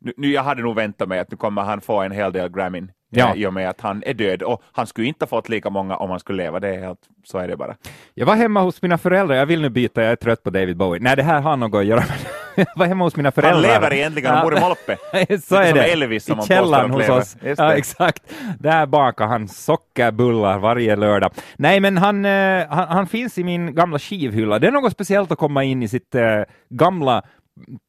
Nu, 0.00 0.12
nu, 0.16 0.30
jag 0.30 0.42
hade 0.42 0.62
nog 0.62 0.76
väntat 0.76 1.08
mig 1.08 1.18
att 1.18 1.30
nu 1.30 1.36
kommer 1.36 1.62
han 1.62 1.80
få 1.80 2.02
en 2.02 2.12
hel 2.12 2.32
del 2.32 2.48
Grammy 2.48 2.82
ja. 3.10 3.34
i 3.36 3.46
och 3.46 3.54
med 3.54 3.68
att 3.68 3.80
han 3.80 4.02
är 4.06 4.14
död 4.14 4.42
och 4.42 4.62
han 4.72 4.86
skulle 4.86 5.06
inte 5.06 5.22
ha 5.24 5.28
fått 5.28 5.48
lika 5.48 5.70
många 5.70 5.96
om 5.96 6.10
han 6.10 6.20
skulle 6.20 6.42
leva, 6.42 6.60
det 6.60 6.68
är 6.68 6.80
helt, 6.80 7.00
så 7.24 7.38
är 7.38 7.48
det 7.48 7.56
bara. 7.56 7.76
Jag 8.14 8.26
var 8.26 8.34
hemma 8.34 8.60
hos 8.60 8.82
mina 8.82 8.98
föräldrar, 8.98 9.36
jag 9.36 9.46
vill 9.46 9.60
nu 9.60 9.68
byta, 9.68 10.02
jag 10.02 10.12
är 10.12 10.16
trött 10.16 10.42
på 10.42 10.50
David 10.50 10.76
Bowie. 10.76 11.02
Nej, 11.02 11.16
det 11.16 11.22
här 11.22 11.40
har 11.40 11.56
något 11.56 11.78
att 11.78 11.84
göra 11.84 12.00
med 12.00 12.16
jag 12.24 12.47
var 12.76 12.86
hemma 12.86 13.04
hos 13.04 13.16
mina 13.16 13.32
föräldrar. 13.32 13.72
Han 13.72 13.80
lever 13.82 13.92
egentligen, 13.92 14.34
han 14.34 14.42
bor 14.42 14.58
i 14.58 14.60
Molpe. 14.60 14.96
så 15.42 15.56
är 15.56 15.74
det. 15.74 15.84
Elvis 15.84 16.24
som 16.24 16.40
I 16.40 16.42
källaren 16.42 16.90
hos 16.90 17.08
oss. 17.08 17.36
Ja, 17.56 17.74
exakt. 17.74 18.22
Där 18.58 18.86
bakar 18.86 19.26
han 19.26 19.48
sockerbullar 19.48 20.58
varje 20.58 20.96
lördag. 20.96 21.32
Nej, 21.56 21.80
men 21.80 21.98
han, 21.98 22.24
eh, 22.24 22.66
han, 22.68 22.88
han, 22.88 23.06
finns 23.06 23.38
i 23.38 23.44
min 23.44 23.74
gamla 23.74 23.98
skivhylla. 23.98 24.58
Det 24.58 24.66
är 24.66 24.72
något 24.72 24.92
speciellt 24.92 25.32
att 25.32 25.38
komma 25.38 25.64
in 25.64 25.82
i 25.82 25.88
sitt 25.88 26.14
eh, 26.14 26.22
gamla 26.70 27.22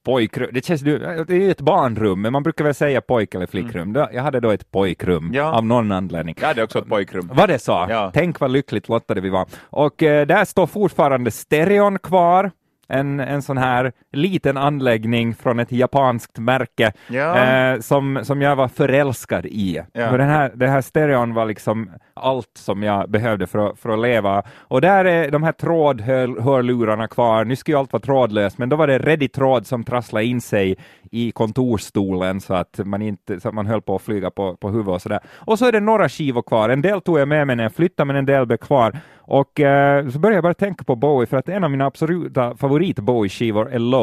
pojkrum. 0.05 0.49
Det 0.53 0.65
känns, 0.65 0.81
det 0.81 1.29
är 1.29 1.33
ju 1.33 1.51
ett 1.51 1.61
barnrum, 1.61 2.21
men 2.21 2.33
man 2.33 2.43
brukar 2.43 2.65
väl 2.65 2.73
säga 2.73 3.01
pojk 3.01 3.35
eller 3.35 3.45
flickrum. 3.45 3.95
Mm. 3.95 4.07
Jag 4.13 4.23
hade 4.23 4.39
då 4.39 4.51
ett 4.51 4.71
pojkrum 4.71 5.31
ja. 5.33 5.43
av 5.43 5.65
någon 5.65 5.91
anledning. 5.91 6.35
Jag 6.39 6.47
hade 6.47 6.63
också 6.63 6.79
ett 6.79 6.89
pojkrum. 6.89 7.29
Var 7.33 7.47
det 7.47 7.59
så? 7.59 7.85
Ja. 7.89 8.11
Tänk 8.13 8.39
vad 8.39 8.51
lyckligt 8.51 8.89
lottade 8.89 9.21
vi 9.21 9.29
var. 9.29 9.45
Och 9.61 10.03
eh, 10.03 10.27
där 10.27 10.45
står 10.45 10.67
fortfarande 10.67 11.31
stereon 11.31 11.99
kvar 11.99 12.51
en, 12.87 13.19
en 13.19 13.41
sån 13.41 13.57
här 13.57 13.91
liten 14.11 14.57
anläggning 14.57 15.35
från 15.35 15.59
ett 15.59 15.71
japanskt 15.71 16.37
märke 16.37 16.91
ja. 17.07 17.37
eh, 17.37 17.79
som, 17.79 18.19
som 18.23 18.41
jag 18.41 18.55
var 18.55 18.67
förälskad 18.67 19.45
i. 19.45 19.81
Ja. 19.93 20.09
För 20.09 20.17
den 20.17 20.29
här, 20.29 20.51
den 20.55 20.69
här 20.69 20.81
stereon 20.81 21.33
var 21.33 21.45
liksom 21.45 21.89
allt 22.13 22.51
som 22.53 22.83
jag 22.83 23.09
behövde 23.09 23.47
för 23.47 23.69
att, 23.69 23.79
för 23.79 23.89
att 23.89 23.99
leva. 23.99 24.43
Och 24.57 24.81
där 24.81 25.05
är 25.05 25.31
de 25.31 25.43
här 25.43 25.51
trådhörlurarna 25.51 27.07
kvar. 27.07 27.45
Nu 27.45 27.55
ska 27.55 27.71
ju 27.71 27.77
allt 27.77 27.93
vara 27.93 28.01
trådlöst, 28.01 28.57
men 28.57 28.69
då 28.69 28.75
var 28.75 28.87
det 28.87 28.99
ready 28.99 29.27
tråd 29.27 29.67
som 29.67 29.83
trasslade 29.83 30.25
in 30.25 30.41
sig 30.41 30.77
i 31.11 31.31
kontorsstolen 31.31 32.41
så 32.41 32.53
att 32.53 32.79
man 32.85 33.01
inte 33.01 33.39
så 33.39 33.47
att 33.47 33.53
man 33.53 33.65
höll 33.65 33.81
på 33.81 33.95
att 33.95 34.01
flyga 34.01 34.31
på, 34.31 34.55
på 34.55 34.69
huvudet 34.69 34.93
och 34.93 35.01
sådär. 35.01 35.19
Och 35.33 35.59
så 35.59 35.65
är 35.65 35.71
det 35.71 35.79
några 35.79 36.09
skivor 36.09 36.41
kvar. 36.41 36.69
En 36.69 36.81
del 36.81 37.01
tog 37.01 37.19
jag 37.19 37.27
med 37.27 37.47
mig 37.47 37.55
när 37.55 37.63
jag 37.63 37.73
flyttade, 37.73 38.07
men 38.07 38.15
en 38.15 38.25
del 38.25 38.45
blev 38.45 38.57
kvar. 38.57 38.97
Och 39.31 39.59
eh, 39.59 40.09
så 40.09 40.19
började 40.19 40.35
jag 40.35 40.43
bara 40.43 40.53
tänka 40.53 40.83
på 40.83 40.95
Bowie, 40.95 41.27
för 41.27 41.37
att 41.37 41.49
en 41.49 41.63
av 41.63 41.71
mina 41.71 41.85
absoluta 41.85 42.55
favorit 42.55 42.99
Bowie-skivor 42.99 43.69
är 43.71 43.79
Low. 43.79 43.98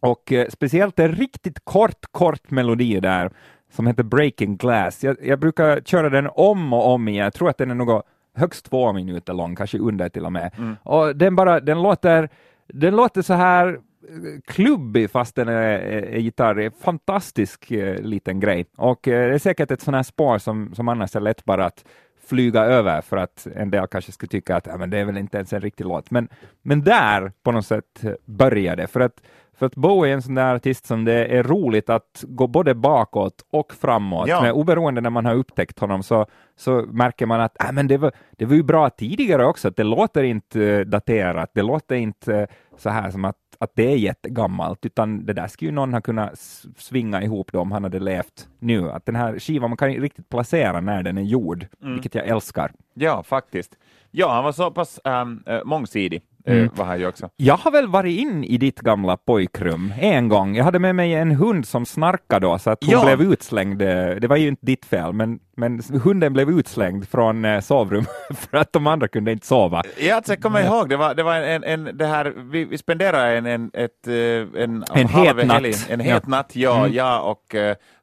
Och 0.00 0.32
eh, 0.32 0.48
speciellt 0.48 0.98
en 0.98 1.12
riktigt 1.12 1.64
kort, 1.64 2.06
kort 2.10 2.50
melodi 2.50 3.00
där 3.00 3.30
som 3.72 3.86
heter 3.86 4.02
Breaking 4.02 4.56
Glass. 4.56 5.04
Jag, 5.04 5.16
jag, 5.22 5.38
brukar 5.38 5.80
köra 5.80 6.10
den 6.10 6.28
om 6.34 6.72
och 6.72 6.92
om 6.92 7.08
igen. 7.08 7.24
Jag 7.24 7.34
tror 7.34 7.50
att 7.50 7.58
den 7.58 7.70
är 7.70 7.74
något 7.74 8.06
högst 8.34 8.66
två 8.66 8.92
minuter 8.92 9.32
lång, 9.32 9.56
kanske 9.56 9.78
under 9.78 10.08
till 10.08 10.24
och 10.24 10.32
med. 10.32 10.52
Mm. 10.58 10.76
Och 10.82 11.16
den 11.16 11.36
bara, 11.36 11.60
den 11.60 11.82
låter, 11.82 12.28
den 12.68 12.96
låter 12.96 13.22
så 13.22 13.34
här 13.34 13.68
eh, 13.68 14.40
klubbig 14.46 15.10
fast 15.10 15.34
den 15.34 15.48
är, 15.48 15.78
är 15.78 16.18
gitarr. 16.18 16.70
Fantastisk 16.80 17.70
eh, 17.70 17.98
liten 18.02 18.40
grej. 18.40 18.66
Och 18.76 19.08
eh, 19.08 19.28
det 19.28 19.34
är 19.34 19.38
säkert 19.38 19.70
ett 19.70 19.80
sånt 19.80 19.94
här 19.94 20.02
spår 20.02 20.38
som, 20.38 20.74
som 20.74 20.88
annars 20.88 21.16
är 21.16 21.20
lätt 21.20 21.44
bara 21.44 21.66
att 21.66 21.84
flyga 22.28 22.64
över 22.64 23.00
för 23.00 23.16
att 23.16 23.46
en 23.56 23.70
del 23.70 23.86
kanske 23.86 24.12
skulle 24.12 24.28
tycka 24.28 24.56
att 24.56 24.66
ja, 24.66 24.76
men 24.76 24.90
det 24.90 24.98
är 24.98 25.04
väl 25.04 25.16
inte 25.16 25.36
ens 25.36 25.52
en 25.52 25.60
riktig 25.60 25.84
låt. 25.84 26.10
Men, 26.10 26.28
men 26.62 26.82
där 26.82 27.32
på 27.42 27.52
något 27.52 27.66
sätt 27.66 28.04
började 28.24 28.82
det. 28.82 28.86
För 28.86 29.00
att, 29.00 29.22
för 29.58 29.66
att 29.66 29.74
Bowie 29.74 30.12
är 30.12 30.14
en 30.14 30.22
sån 30.22 30.34
där 30.34 30.54
artist 30.54 30.86
som 30.86 31.04
det 31.04 31.26
är 31.26 31.42
roligt 31.42 31.90
att 31.90 32.24
gå 32.28 32.46
både 32.46 32.74
bakåt 32.74 33.44
och 33.50 33.74
framåt. 33.74 34.28
Ja. 34.28 34.42
Men 34.42 34.52
oberoende 34.52 35.00
när 35.00 35.10
man 35.10 35.26
har 35.26 35.34
upptäckt 35.34 35.78
honom 35.78 36.02
så, 36.02 36.26
så 36.56 36.84
märker 36.92 37.26
man 37.26 37.40
att 37.40 37.62
äh, 37.62 37.72
men 37.72 37.86
det, 37.86 37.98
var, 37.98 38.12
det 38.36 38.44
var 38.44 38.54
ju 38.54 38.62
bra 38.62 38.90
tidigare 38.90 39.46
också, 39.46 39.68
att 39.68 39.76
det 39.76 39.84
låter 39.84 40.22
inte 40.22 40.84
daterat, 40.84 41.50
det 41.54 41.62
låter 41.62 41.94
inte 41.94 42.46
så 42.76 42.90
här 42.90 43.10
som 43.10 43.24
att 43.24 43.36
att 43.60 43.70
det 43.74 43.92
är 43.92 43.96
jättegammalt, 43.96 44.86
utan 44.86 45.26
det 45.26 45.32
där 45.32 45.46
skulle 45.46 45.68
ju 45.68 45.74
någon 45.74 45.94
ha 45.94 46.00
kunnat 46.00 46.38
svinga 46.76 47.22
ihop 47.22 47.52
då 47.52 47.60
om 47.60 47.72
han 47.72 47.82
hade 47.82 47.98
levt 47.98 48.48
nu. 48.58 48.90
Att 48.90 49.06
den 49.06 49.16
här 49.16 49.38
skivan, 49.38 49.70
man 49.70 49.76
kan 49.76 49.92
ju 49.92 50.00
riktigt 50.00 50.28
placera 50.28 50.80
när 50.80 51.02
den 51.02 51.18
är 51.18 51.22
gjord, 51.22 51.66
mm. 51.82 51.92
vilket 51.92 52.14
jag 52.14 52.26
älskar. 52.26 52.72
Ja, 52.94 53.22
faktiskt. 53.22 53.76
Ja, 54.18 54.32
han 54.32 54.44
var 54.44 54.52
så 54.52 54.70
pass 54.70 55.00
um, 55.04 55.42
mångsidig. 55.64 56.22
Eh, 56.46 56.68
mm. 56.78 57.08
också. 57.08 57.28
Jag 57.36 57.56
har 57.56 57.70
väl 57.70 57.88
varit 57.88 58.18
in 58.18 58.44
i 58.44 58.58
ditt 58.58 58.80
gamla 58.80 59.16
pojkrum 59.16 59.94
en 59.98 60.28
gång. 60.28 60.56
Jag 60.56 60.64
hade 60.64 60.78
med 60.78 60.94
mig 60.94 61.14
en 61.14 61.30
hund 61.30 61.66
som 61.66 61.86
snarkade 61.86 62.46
då, 62.46 62.58
så 62.58 62.70
att 62.70 62.84
hon 62.84 62.92
ja. 62.92 63.04
blev 63.04 63.32
utslängd. 63.32 63.78
Det 63.78 64.26
var 64.28 64.36
ju 64.36 64.48
inte 64.48 64.66
ditt 64.66 64.84
fel, 64.84 65.12
men, 65.12 65.38
men 65.56 65.80
hunden 66.02 66.32
blev 66.32 66.50
utslängd 66.50 67.08
från 67.08 67.44
eh, 67.44 67.60
sovrummet 67.60 68.08
för 68.34 68.56
att 68.56 68.72
de 68.72 68.86
andra 68.86 69.08
kunde 69.08 69.32
inte 69.32 69.46
sova. 69.46 69.82
Ja, 69.98 70.16
alltså, 70.16 70.32
jag 70.32 70.42
kommer 70.42 70.64
ihåg, 70.64 70.88
det 70.88 70.96
var, 70.96 71.14
det 71.14 71.22
var 71.22 71.34
en, 71.34 71.64
en, 71.64 71.96
det 71.98 72.06
här, 72.06 72.32
vi, 72.36 72.64
vi 72.64 72.78
spenderade 72.78 73.36
en, 73.36 73.46
en, 73.46 73.70
ett, 73.74 74.06
eh, 74.06 74.62
en, 74.62 74.84
en 74.94 75.08
het 75.08 75.36
natt. 75.36 75.50
Helg, 75.50 75.74
en 75.88 76.00
het 76.00 76.22
ja. 76.24 76.30
natt, 76.30 76.56
ja, 76.56 76.78
mm. 76.78 76.92
jag 76.92 77.30
och 77.30 77.54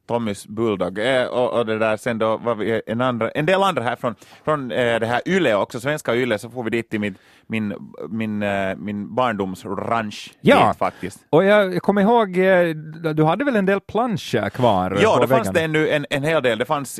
Tommys 0.08 0.48
Bulldog 0.48 1.00
eh, 1.00 1.26
och, 1.26 1.54
och, 1.54 1.66
det 1.66 1.78
där 1.78 1.98
sen 1.98 2.18
då 2.18 2.38
var 2.38 2.56
vi 2.56 2.82
en, 2.88 3.02
andra, 3.02 3.32
en 3.32 3.46
del 3.46 3.64
andra 3.64 3.84
här 3.84 3.96
från, 3.96 4.16
från 4.46 4.72
eh, 4.72 5.00
det 5.00 5.06
här 5.06 5.22
Yle 5.26 5.56
också, 5.56 5.80
svenska 5.80 6.16
Yle, 6.16 6.40
så 6.40 6.50
får 6.50 6.64
vi 6.64 6.70
dit 6.70 6.90
till 6.90 7.00
min, 7.00 7.16
min, 7.48 7.76
min, 8.10 8.44
eh, 8.44 8.76
min 8.76 9.16
barndomsranch 9.16 10.34
ja, 10.42 10.68
dit, 10.68 10.78
faktiskt. 10.78 11.20
och 11.30 11.44
jag, 11.44 11.82
kommer 11.82 12.02
ihåg, 12.02 12.38
eh, 12.38 12.76
du 13.14 13.24
hade 13.24 13.46
väl 13.46 13.56
en 13.56 13.66
del 13.66 13.80
planscher 13.80 14.50
kvar? 14.50 14.98
Ja, 15.02 15.20
det 15.22 15.28
fanns 15.28 15.50
det 15.50 15.62
ännu 15.62 15.90
en, 15.90 16.06
en 16.10 16.24
hel 16.24 16.44
del. 16.44 16.58
Det 16.58 16.66
fanns 16.66 17.00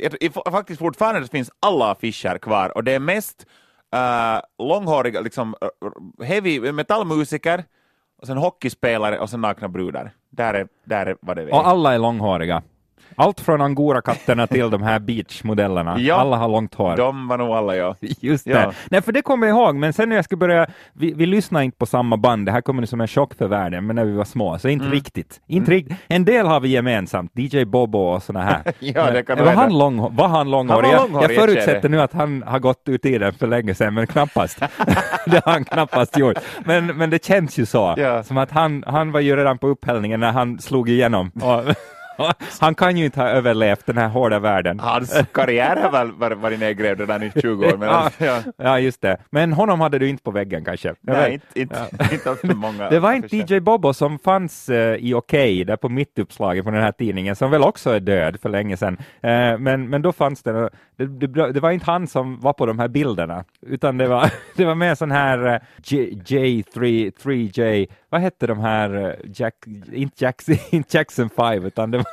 faktiskt 0.52 0.80
fortfarande 0.80 1.28
finns 1.28 1.52
alla 1.60 1.92
affischer 1.92 2.38
kvar 2.38 2.78
och 2.78 2.84
det 2.84 2.92
är 2.92 3.00
mest 3.00 3.46
uh, 3.96 4.66
långhåriga, 4.68 5.22
liksom 5.22 5.56
heavy 6.24 6.72
metallmusiker 6.72 7.64
och 8.22 8.28
sen 8.28 8.38
hockeyspelare 8.38 9.20
och 9.20 9.30
sen 9.30 9.42
nakna 9.42 9.68
brudar. 9.68 10.12
Där 10.30 10.54
är, 10.54 10.68
där 10.84 11.06
är 11.06 11.18
vad 11.22 11.36
det 11.36 11.42
är. 11.42 11.54
Och 11.54 11.68
alla 11.68 11.94
är 11.94 12.00
långhåriga? 12.00 12.64
Allt 13.16 13.40
från 13.40 13.62
angorakatterna 13.62 14.48
till 14.48 14.70
de 14.70 14.84
här 14.84 15.00
beachmodellerna. 15.00 16.00
Ja, 16.04 16.16
alla 16.16 16.38
har 16.38 16.48
långt 16.48 16.74
hår. 16.74 16.98
De 16.98 17.28
var 17.28 17.38
nog 17.38 17.50
alla, 17.50 17.76
ja. 17.76 17.96
Just 18.20 18.46
det. 18.46 18.52
Ja. 18.52 18.72
Nej, 18.90 19.02
för 19.02 19.12
det 19.12 19.22
kommer 19.22 19.48
jag 19.48 19.58
ihåg, 19.58 19.76
men 19.76 19.94
sen 19.94 20.10
när 20.10 20.16
jag 20.16 20.26
skulle 20.26 20.38
börja, 20.38 20.68
vi, 20.94 21.14
vi 21.14 21.26
lyssnade 21.26 21.66
inte 21.66 21.78
på 21.78 21.86
samma 21.86 22.18
band, 22.18 22.46
det 22.46 22.52
här 22.52 22.62
kommer 22.62 22.86
som 22.86 23.02
en 23.02 23.08
chock 23.08 23.34
för 23.34 23.48
världen, 23.48 23.86
men 23.86 23.96
när 23.96 24.06
vi 24.06 24.12
var 24.12 24.26
små, 24.26 24.60
så 24.60 24.68
inte 24.68 24.86
mm. 24.86 24.96
riktigt. 24.96 25.42
Inte 25.48 25.72
mm. 25.72 25.78
riktigt. 25.80 25.98
En 26.08 26.26
del 26.26 26.46
har 26.46 26.60
vi 26.60 26.70
gemensamt, 26.70 27.32
DJ 27.36 27.64
Bobo 27.64 28.00
och 28.00 28.24
sådana 28.24 28.46
här. 28.46 28.62
ja, 28.80 29.12
det 29.12 29.24
kan 29.24 29.38
var, 29.38 29.54
han 29.54 29.78
lång, 29.78 30.16
var 30.16 30.28
han 30.28 30.52
långhårig? 30.52 30.90
Han 30.90 31.02
långhårig 31.02 31.24
jag, 31.24 31.32
jag 31.32 31.50
förutsätter 31.50 31.90
nu 31.90 32.02
att 32.02 32.14
han 32.14 32.44
har 32.44 32.60
gått 32.60 32.84
ur 32.86 32.98
tiden 32.98 33.34
för 33.34 33.48
länge 33.48 33.76
sedan, 33.76 33.94
men 33.94 34.08
knappast. 34.08 34.60
det 35.26 35.46
har 35.46 35.52
han 35.52 35.66
knappast 35.66 36.18
gjort. 36.18 36.38
Men, 36.66 36.86
men 36.86 37.10
det 37.10 37.26
känns 37.26 37.58
ju 37.58 37.66
så, 37.66 37.94
ja. 37.98 38.24
som 38.24 38.38
att 38.38 38.52
han, 38.52 38.84
han 38.88 39.12
var 39.12 39.20
ju 39.20 39.36
redan 39.36 39.58
på 39.58 39.68
upphällningen 39.68 40.20
när 40.20 40.32
han 40.32 40.60
slog 40.60 40.90
igenom. 40.90 41.32
Och 41.36 41.76
Han 42.60 42.76
kan 42.76 42.98
ju 42.98 43.06
inte 43.06 43.20
ha 43.20 43.28
överlevt 43.28 43.86
den 43.86 43.98
här 43.98 44.08
hårda 44.08 44.40
världen. 44.40 44.80
Hans 44.80 45.22
karriär 45.32 45.76
har 45.76 45.92
väl 45.92 46.36
varit, 46.36 46.60
nedgrävd 46.60 47.00
redan 47.00 47.24
i 47.24 47.32
20 47.42 47.66
år. 47.66 47.78
Men 47.78 47.88
Ja, 47.88 47.96
alltså, 47.96 48.26
ja. 48.26 48.42
ja, 48.58 48.80
just 48.80 49.02
det. 49.02 49.18
Men 49.30 49.54
honom 49.54 49.82
hade 49.82 50.00
du 50.00 50.10
inte 50.10 50.24
på 50.24 50.32
väggen 50.32 50.66
kanske? 50.66 50.88
Jag 50.88 50.98
Nej, 51.02 51.34
inte, 51.34 51.60
inte, 51.60 51.88
inte 52.14 52.30
alltför 52.30 52.48
många. 52.54 52.90
Det 52.90 53.00
var 53.00 53.14
inte. 53.14 53.38
DJ 53.38 53.60
Bobo 53.60 53.94
som 53.94 54.20
fanns 54.20 54.70
eh, 54.70 54.96
i 54.96 55.14
Okej, 55.14 55.64
där 55.64 55.76
på 55.76 55.90
mittuppslaget 55.90 56.66
på 56.66 56.72
den 56.72 56.82
här 56.82 56.92
tidningen, 56.92 57.36
som 57.36 57.52
väl 57.52 57.62
också 57.62 57.90
är 57.90 58.00
död 58.00 58.40
för 58.42 58.50
länge 58.50 58.78
sedan. 58.78 58.98
Eh, 59.22 59.58
men, 59.58 59.90
men 59.90 60.02
då 60.02 60.12
fanns 60.12 60.44
det, 60.44 60.70
det, 60.98 61.06
det, 61.28 61.52
det 61.52 61.60
var 61.60 61.72
inte 61.72 61.86
han 61.86 62.08
som 62.08 62.40
var 62.40 62.54
på 62.54 62.66
de 62.66 62.80
här 62.80 62.88
bilderna, 62.88 63.44
utan 63.68 63.98
det 63.98 64.08
var, 64.08 64.32
det 64.56 64.66
var 64.66 64.76
mer 64.76 64.96
sån 64.96 65.12
här 65.12 65.46
eh, 65.46 65.60
J, 65.84 66.20
J3, 66.26 67.12
3J, 67.24 67.88
vad 68.14 68.22
hette 68.22 68.48
de 68.48 68.60
här, 68.60 69.06
eh, 69.06 69.14
Jack, 69.34 69.56
inte, 69.94 70.26
Jackson, 70.26 70.56
inte 70.70 70.98
Jackson 70.98 71.30
5, 71.30 71.66
utan 71.66 71.92
det 71.92 71.98
var, 71.98 72.06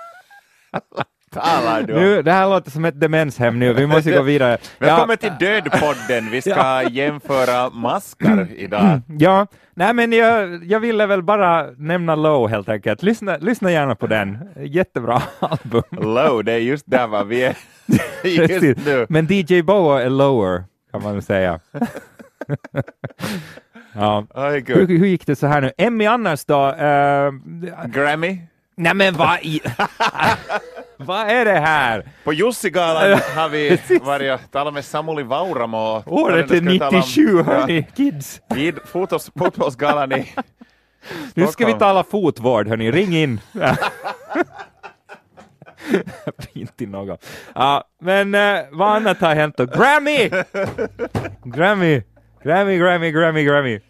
nu, 1.87 2.23
det 2.23 2.33
här 2.33 2.51
låter 2.51 2.71
som 2.71 2.85
ett 2.85 3.01
demenshem 3.01 3.59
nu, 3.59 3.73
vi 3.73 3.87
måste 3.87 4.11
gå 4.11 4.23
vidare. 4.23 4.59
Välkommen 4.79 5.17
till 5.17 5.33
Dödpodden. 5.41 6.31
Vi 6.31 6.43
ska 6.43 6.83
jämföra 6.91 7.71
maskar 7.71 8.49
idag. 8.57 9.01
Ja, 9.19 9.47
nej 9.75 9.95
men 9.95 10.13
jag, 10.13 10.65
jag 10.65 10.81
ville 10.81 11.07
väl 11.07 11.23
bara 11.23 11.71
nämna 11.71 12.15
Low 12.15 12.49
helt 12.49 12.69
enkelt. 12.69 13.03
Lyssna, 13.03 13.37
lyssna 13.37 13.73
gärna 13.73 13.95
på 13.95 14.07
den. 14.07 14.39
Jättebra 14.57 15.23
album. 15.41 15.83
Low, 15.91 16.45
det 16.45 16.53
är 16.53 16.59
just 16.59 16.85
där 16.87 17.07
var 17.07 17.25
vi 17.25 17.43
är 17.43 17.57
just 18.25 18.87
nu. 18.87 19.07
Men 19.09 19.27
DJ 19.31 19.63
Boa 19.63 20.03
är 20.03 20.11
lower, 20.11 20.65
kan 20.93 21.03
man 21.03 21.23
säga. 21.23 21.61
Ja. 23.93 24.27
Hur, 24.67 24.87
hur 24.99 25.07
gick 25.07 25.27
det 25.27 25.37
så 25.37 25.47
här 25.47 25.61
nu? 25.61 25.73
Emmy 25.79 26.07
annars 26.07 26.45
då? 26.45 26.67
Uh, 26.69 27.33
Grammy. 27.87 28.39
nej 28.77 28.95
men 28.95 29.15
vad 29.15 29.39
i... 29.43 29.61
vad 30.97 31.29
är 31.29 31.45
det 31.45 31.61
här? 31.61 32.09
På 32.25 32.33
Jussigalan 32.33 33.19
har 33.37 33.49
vi 33.49 33.79
varit 34.03 34.33
och 34.41 34.51
talat 34.51 34.75
med 34.75 34.85
Samuli 34.85 35.23
Vauramo. 35.23 36.03
Året 36.07 36.51
är 36.51 36.57
Ska 36.57 36.65
vi 36.71 36.79
tala 36.79 36.89
om- 36.89 36.95
97 36.97 37.43
hörni, 37.43 37.87
kids. 37.97 38.41
Vid 38.55 38.79
fotos, 38.85 39.31
fotbollsgalan 39.39 40.13
i 40.13 40.35
Nu 41.35 41.47
ska 41.47 41.67
vi 41.67 41.75
tala 41.75 42.05
fotvård 42.05 42.69
hörni, 42.69 42.91
ring 42.91 43.17
in. 43.17 43.41
inte 46.53 46.87
något. 46.87 47.25
Ja, 47.55 47.85
men 48.01 48.35
eh, 48.35 48.61
vad 48.71 48.97
annat 48.97 49.21
har 49.21 49.35
hänt 49.35 49.57
då? 49.57 49.67
Grammy! 49.67 50.31
Grammy! 51.45 52.03
Grammy, 52.43 52.79
Grammy, 52.79 53.11
Grammy, 53.11 53.45
Grammy. 53.45 53.81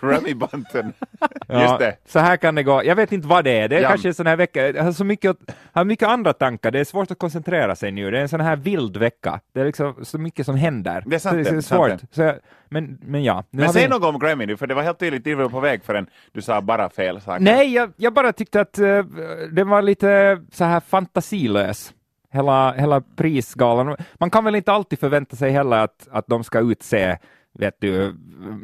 Grammy-banten. 0.00 0.92
Ja, 1.48 1.62
Just 1.62 1.78
det. 1.78 1.96
Så 2.06 2.18
här 2.18 2.36
kan 2.36 2.54
det 2.54 2.62
gå. 2.62 2.84
Jag 2.84 2.96
vet 2.96 3.12
inte 3.12 3.28
vad 3.28 3.44
det 3.44 3.50
är. 3.60 3.68
Det 3.68 3.76
är 3.76 3.82
Ja. 3.82 3.88
kanske 3.88 4.08
en 4.08 4.14
sån 4.14 4.26
här 4.26 4.36
vecka. 4.36 4.68
Jag 4.68 4.84
har 4.84 4.92
så 4.92 5.04
mycket, 5.04 5.30
att- 5.30 5.56
har 5.72 5.84
mycket 5.84 6.08
andra 6.08 6.32
tankar. 6.32 6.70
Det 6.70 6.80
är 6.80 6.84
svårt 6.84 7.10
att 7.10 7.18
koncentrera 7.18 7.76
sig 7.76 7.92
nu. 7.92 8.10
Det 8.10 8.18
är 8.18 8.22
en 8.22 8.28
sån 8.28 8.40
här 8.40 8.56
vild 8.56 8.96
vecka. 8.96 9.40
Det 9.54 9.60
är 9.60 9.64
liksom 9.64 9.94
så 10.04 10.18
mycket 10.18 10.46
som 10.46 10.56
händer. 10.56 11.02
Det 11.06 11.14
är 11.14 11.18
sant 11.18 11.32
Så 11.32 11.36
det, 11.52 11.56
är 11.58 11.60
sant 11.60 11.64
svårt. 12.00 12.00
Så, 12.10 12.22
jag- 12.22 12.36
men, 12.68 12.98
men 13.02 13.24
ja. 13.24 13.44
Nu 13.50 13.62
Men 13.62 13.72
säg 13.72 13.82
vi... 13.82 13.88
något 13.88 14.04
om 14.04 14.18
Grammy 14.18 14.46
nu, 14.46 14.56
för 14.56 14.66
det 14.66 14.74
var 14.74 14.82
helt 14.82 14.98
tydligt, 14.98 15.24
det 15.24 15.34
var 15.34 15.48
på 15.48 15.60
väg 15.60 15.84
förrän 15.84 16.06
du 16.32 16.42
sa 16.42 16.60
bara 16.60 16.90
fel 16.90 17.20
saker. 17.20 17.40
Nej, 17.44 17.74
jag, 17.74 17.92
jag 17.96 18.12
bara 18.14 18.32
tyckte 18.32 18.60
att 18.60 18.78
uh, 18.78 19.04
det 19.52 19.64
var 19.64 19.82
lite 19.82 20.40
så 20.52 20.64
här 20.64 20.80
fantasilös. 20.80 21.92
Hela, 22.32 22.72
hela 22.72 23.00
prisgalan. 23.16 23.96
Man 24.14 24.30
kan 24.30 24.44
väl 24.44 24.54
inte 24.54 24.72
alltid 24.72 24.98
förvänta 25.00 25.36
sig 25.36 25.50
heller 25.50 25.76
att, 25.84 26.08
att 26.10 26.26
de 26.26 26.44
ska 26.44 26.58
utse 26.60 27.18
vet 27.58 27.76
du, 27.80 28.14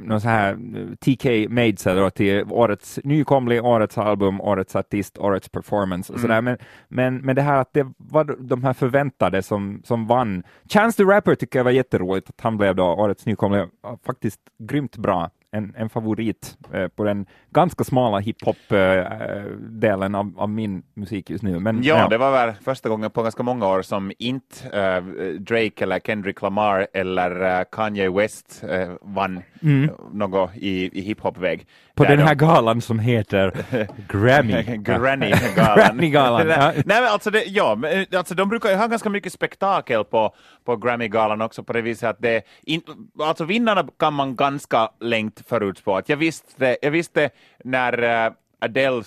någon 0.05 0.21
så 0.21 0.29
här 0.29 0.57
TK 1.01 1.51
Maidser 1.51 1.97
då 1.97 2.11
till 2.11 2.45
årets 2.51 3.01
nykomling, 3.05 3.61
årets 3.61 3.99
album, 3.99 4.41
årets 4.41 4.77
artist, 4.77 5.19
årets 5.19 5.49
performance 5.49 6.13
och 6.13 6.21
sådär. 6.21 6.41
Men, 6.41 6.59
men, 6.89 7.17
men 7.17 7.37
det 7.37 7.43
här 7.43 7.61
att 7.61 7.73
det 7.73 7.87
var 7.97 8.37
de 8.39 8.65
här 8.65 8.73
förväntade 8.73 9.43
som, 9.43 9.83
som 9.85 10.07
vann. 10.07 10.43
Chance 10.69 10.97
the 10.97 11.03
Rapper 11.11 11.35
tycker 11.35 11.59
jag 11.59 11.65
var 11.65 11.71
jätteroligt 11.71 12.29
att 12.29 12.41
han 12.41 12.57
blev 12.57 12.75
då 12.75 12.85
årets 12.85 13.27
nykomling. 13.27 13.69
Faktiskt 14.07 14.41
grymt 14.59 14.97
bra. 14.97 15.31
En, 15.55 15.75
en 15.77 15.89
favorit 15.91 16.57
eh, 16.73 16.89
på 16.89 17.05
den 17.05 17.27
ganska 17.51 17.85
smala 17.85 18.19
hiphop-delen 18.19 20.15
av, 20.15 20.33
av 20.37 20.49
min 20.51 20.83
musik 20.95 21.31
just 21.31 21.43
nu. 21.45 21.59
Men, 21.59 21.83
Ja, 21.83 22.09
det 22.09 22.19
var 22.19 22.31
väl 22.33 22.53
första 22.65 22.89
gången 22.89 23.11
på 23.11 23.23
ganska 23.23 23.43
många 23.43 23.69
år 23.69 23.83
som 23.83 24.13
inte 24.19 24.69
eh, 24.79 25.03
Drake 25.41 25.85
eller 25.85 26.01
Kendrick 26.01 26.43
Lamar 26.43 26.87
eller 26.95 27.59
eh, 27.59 27.65
Kanye 27.73 28.11
West 28.11 28.65
eh, 28.69 28.93
vann 29.03 29.43
något 30.13 30.51
i, 30.57 30.99
i 30.99 31.01
hiphop-väg. 31.01 31.67
på 31.95 32.05
den 32.05 32.19
här 32.19 32.35
de- 32.35 32.45
galan 32.47 32.81
som 32.81 32.99
heter 32.99 33.53
Grammy. 34.09 34.63
Granny-galan. 34.77 36.49
Ja. 36.49 36.73
Nej, 36.87 37.01
men 37.01 37.05
alltså, 37.13 37.31
det, 37.31 37.45
ja, 37.45 37.75
men, 37.75 38.01
eh, 38.01 38.19
alltså 38.19 38.35
de 38.35 38.49
brukar 38.49 38.69
ju 38.71 38.77
ha 38.77 38.87
ganska 38.87 39.11
mycket 39.11 39.33
spektakel 39.33 40.05
på, 40.05 40.35
på 40.65 40.77
Grammy-galan 40.77 41.43
också 41.43 41.63
på 41.63 41.73
det 41.73 41.83
viset 41.83 42.11
att 42.11 42.21
det 42.23 42.43
in, 42.63 42.83
alltså 43.23 43.45
vinnarna 43.45 43.89
kan 43.99 44.15
man 44.15 44.37
ganska 44.37 44.89
längt 45.01 45.42
förutspå. 45.47 45.97
Att 45.97 46.09
jag 46.09 46.17
visste, 46.17 46.77
jag 46.83 46.91
visste 46.91 47.31
när 47.65 48.27
eh, 48.27 48.33
Adele 48.59 49.03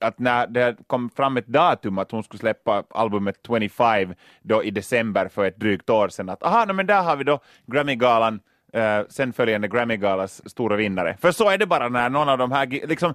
att 0.00 0.18
när 0.18 0.46
det 0.46 0.76
kom 0.86 1.10
fram 1.10 1.36
ett 1.36 1.46
datum 1.46 1.98
att 1.98 2.10
hon 2.10 2.22
skulle 2.22 2.40
släppa 2.40 2.84
albumet 2.90 3.36
25 3.46 4.14
då 4.42 4.64
i 4.64 4.70
december 4.70 5.28
för 5.28 5.44
ett 5.44 5.56
drygt 5.56 5.90
år 5.90 6.08
sedan 6.08 6.28
att 6.28 6.42
aha, 6.42 6.64
no, 6.64 6.72
men 6.72 6.86
där 6.86 7.02
har 7.02 7.16
vi 7.16 7.24
då 7.24 7.40
Grammy-galan 7.66 8.40
eh, 8.72 9.00
sen 9.08 9.32
följande 9.32 9.68
Grammy-galas 9.68 10.48
stora 10.48 10.76
vinnare. 10.76 11.16
För 11.20 11.32
så 11.32 11.50
är 11.50 11.58
det 11.58 11.66
bara 11.66 11.88
när 11.88 12.10
någon 12.10 12.28
av 12.28 12.38
de 12.38 12.52
här, 12.52 12.66
liksom, 12.66 13.14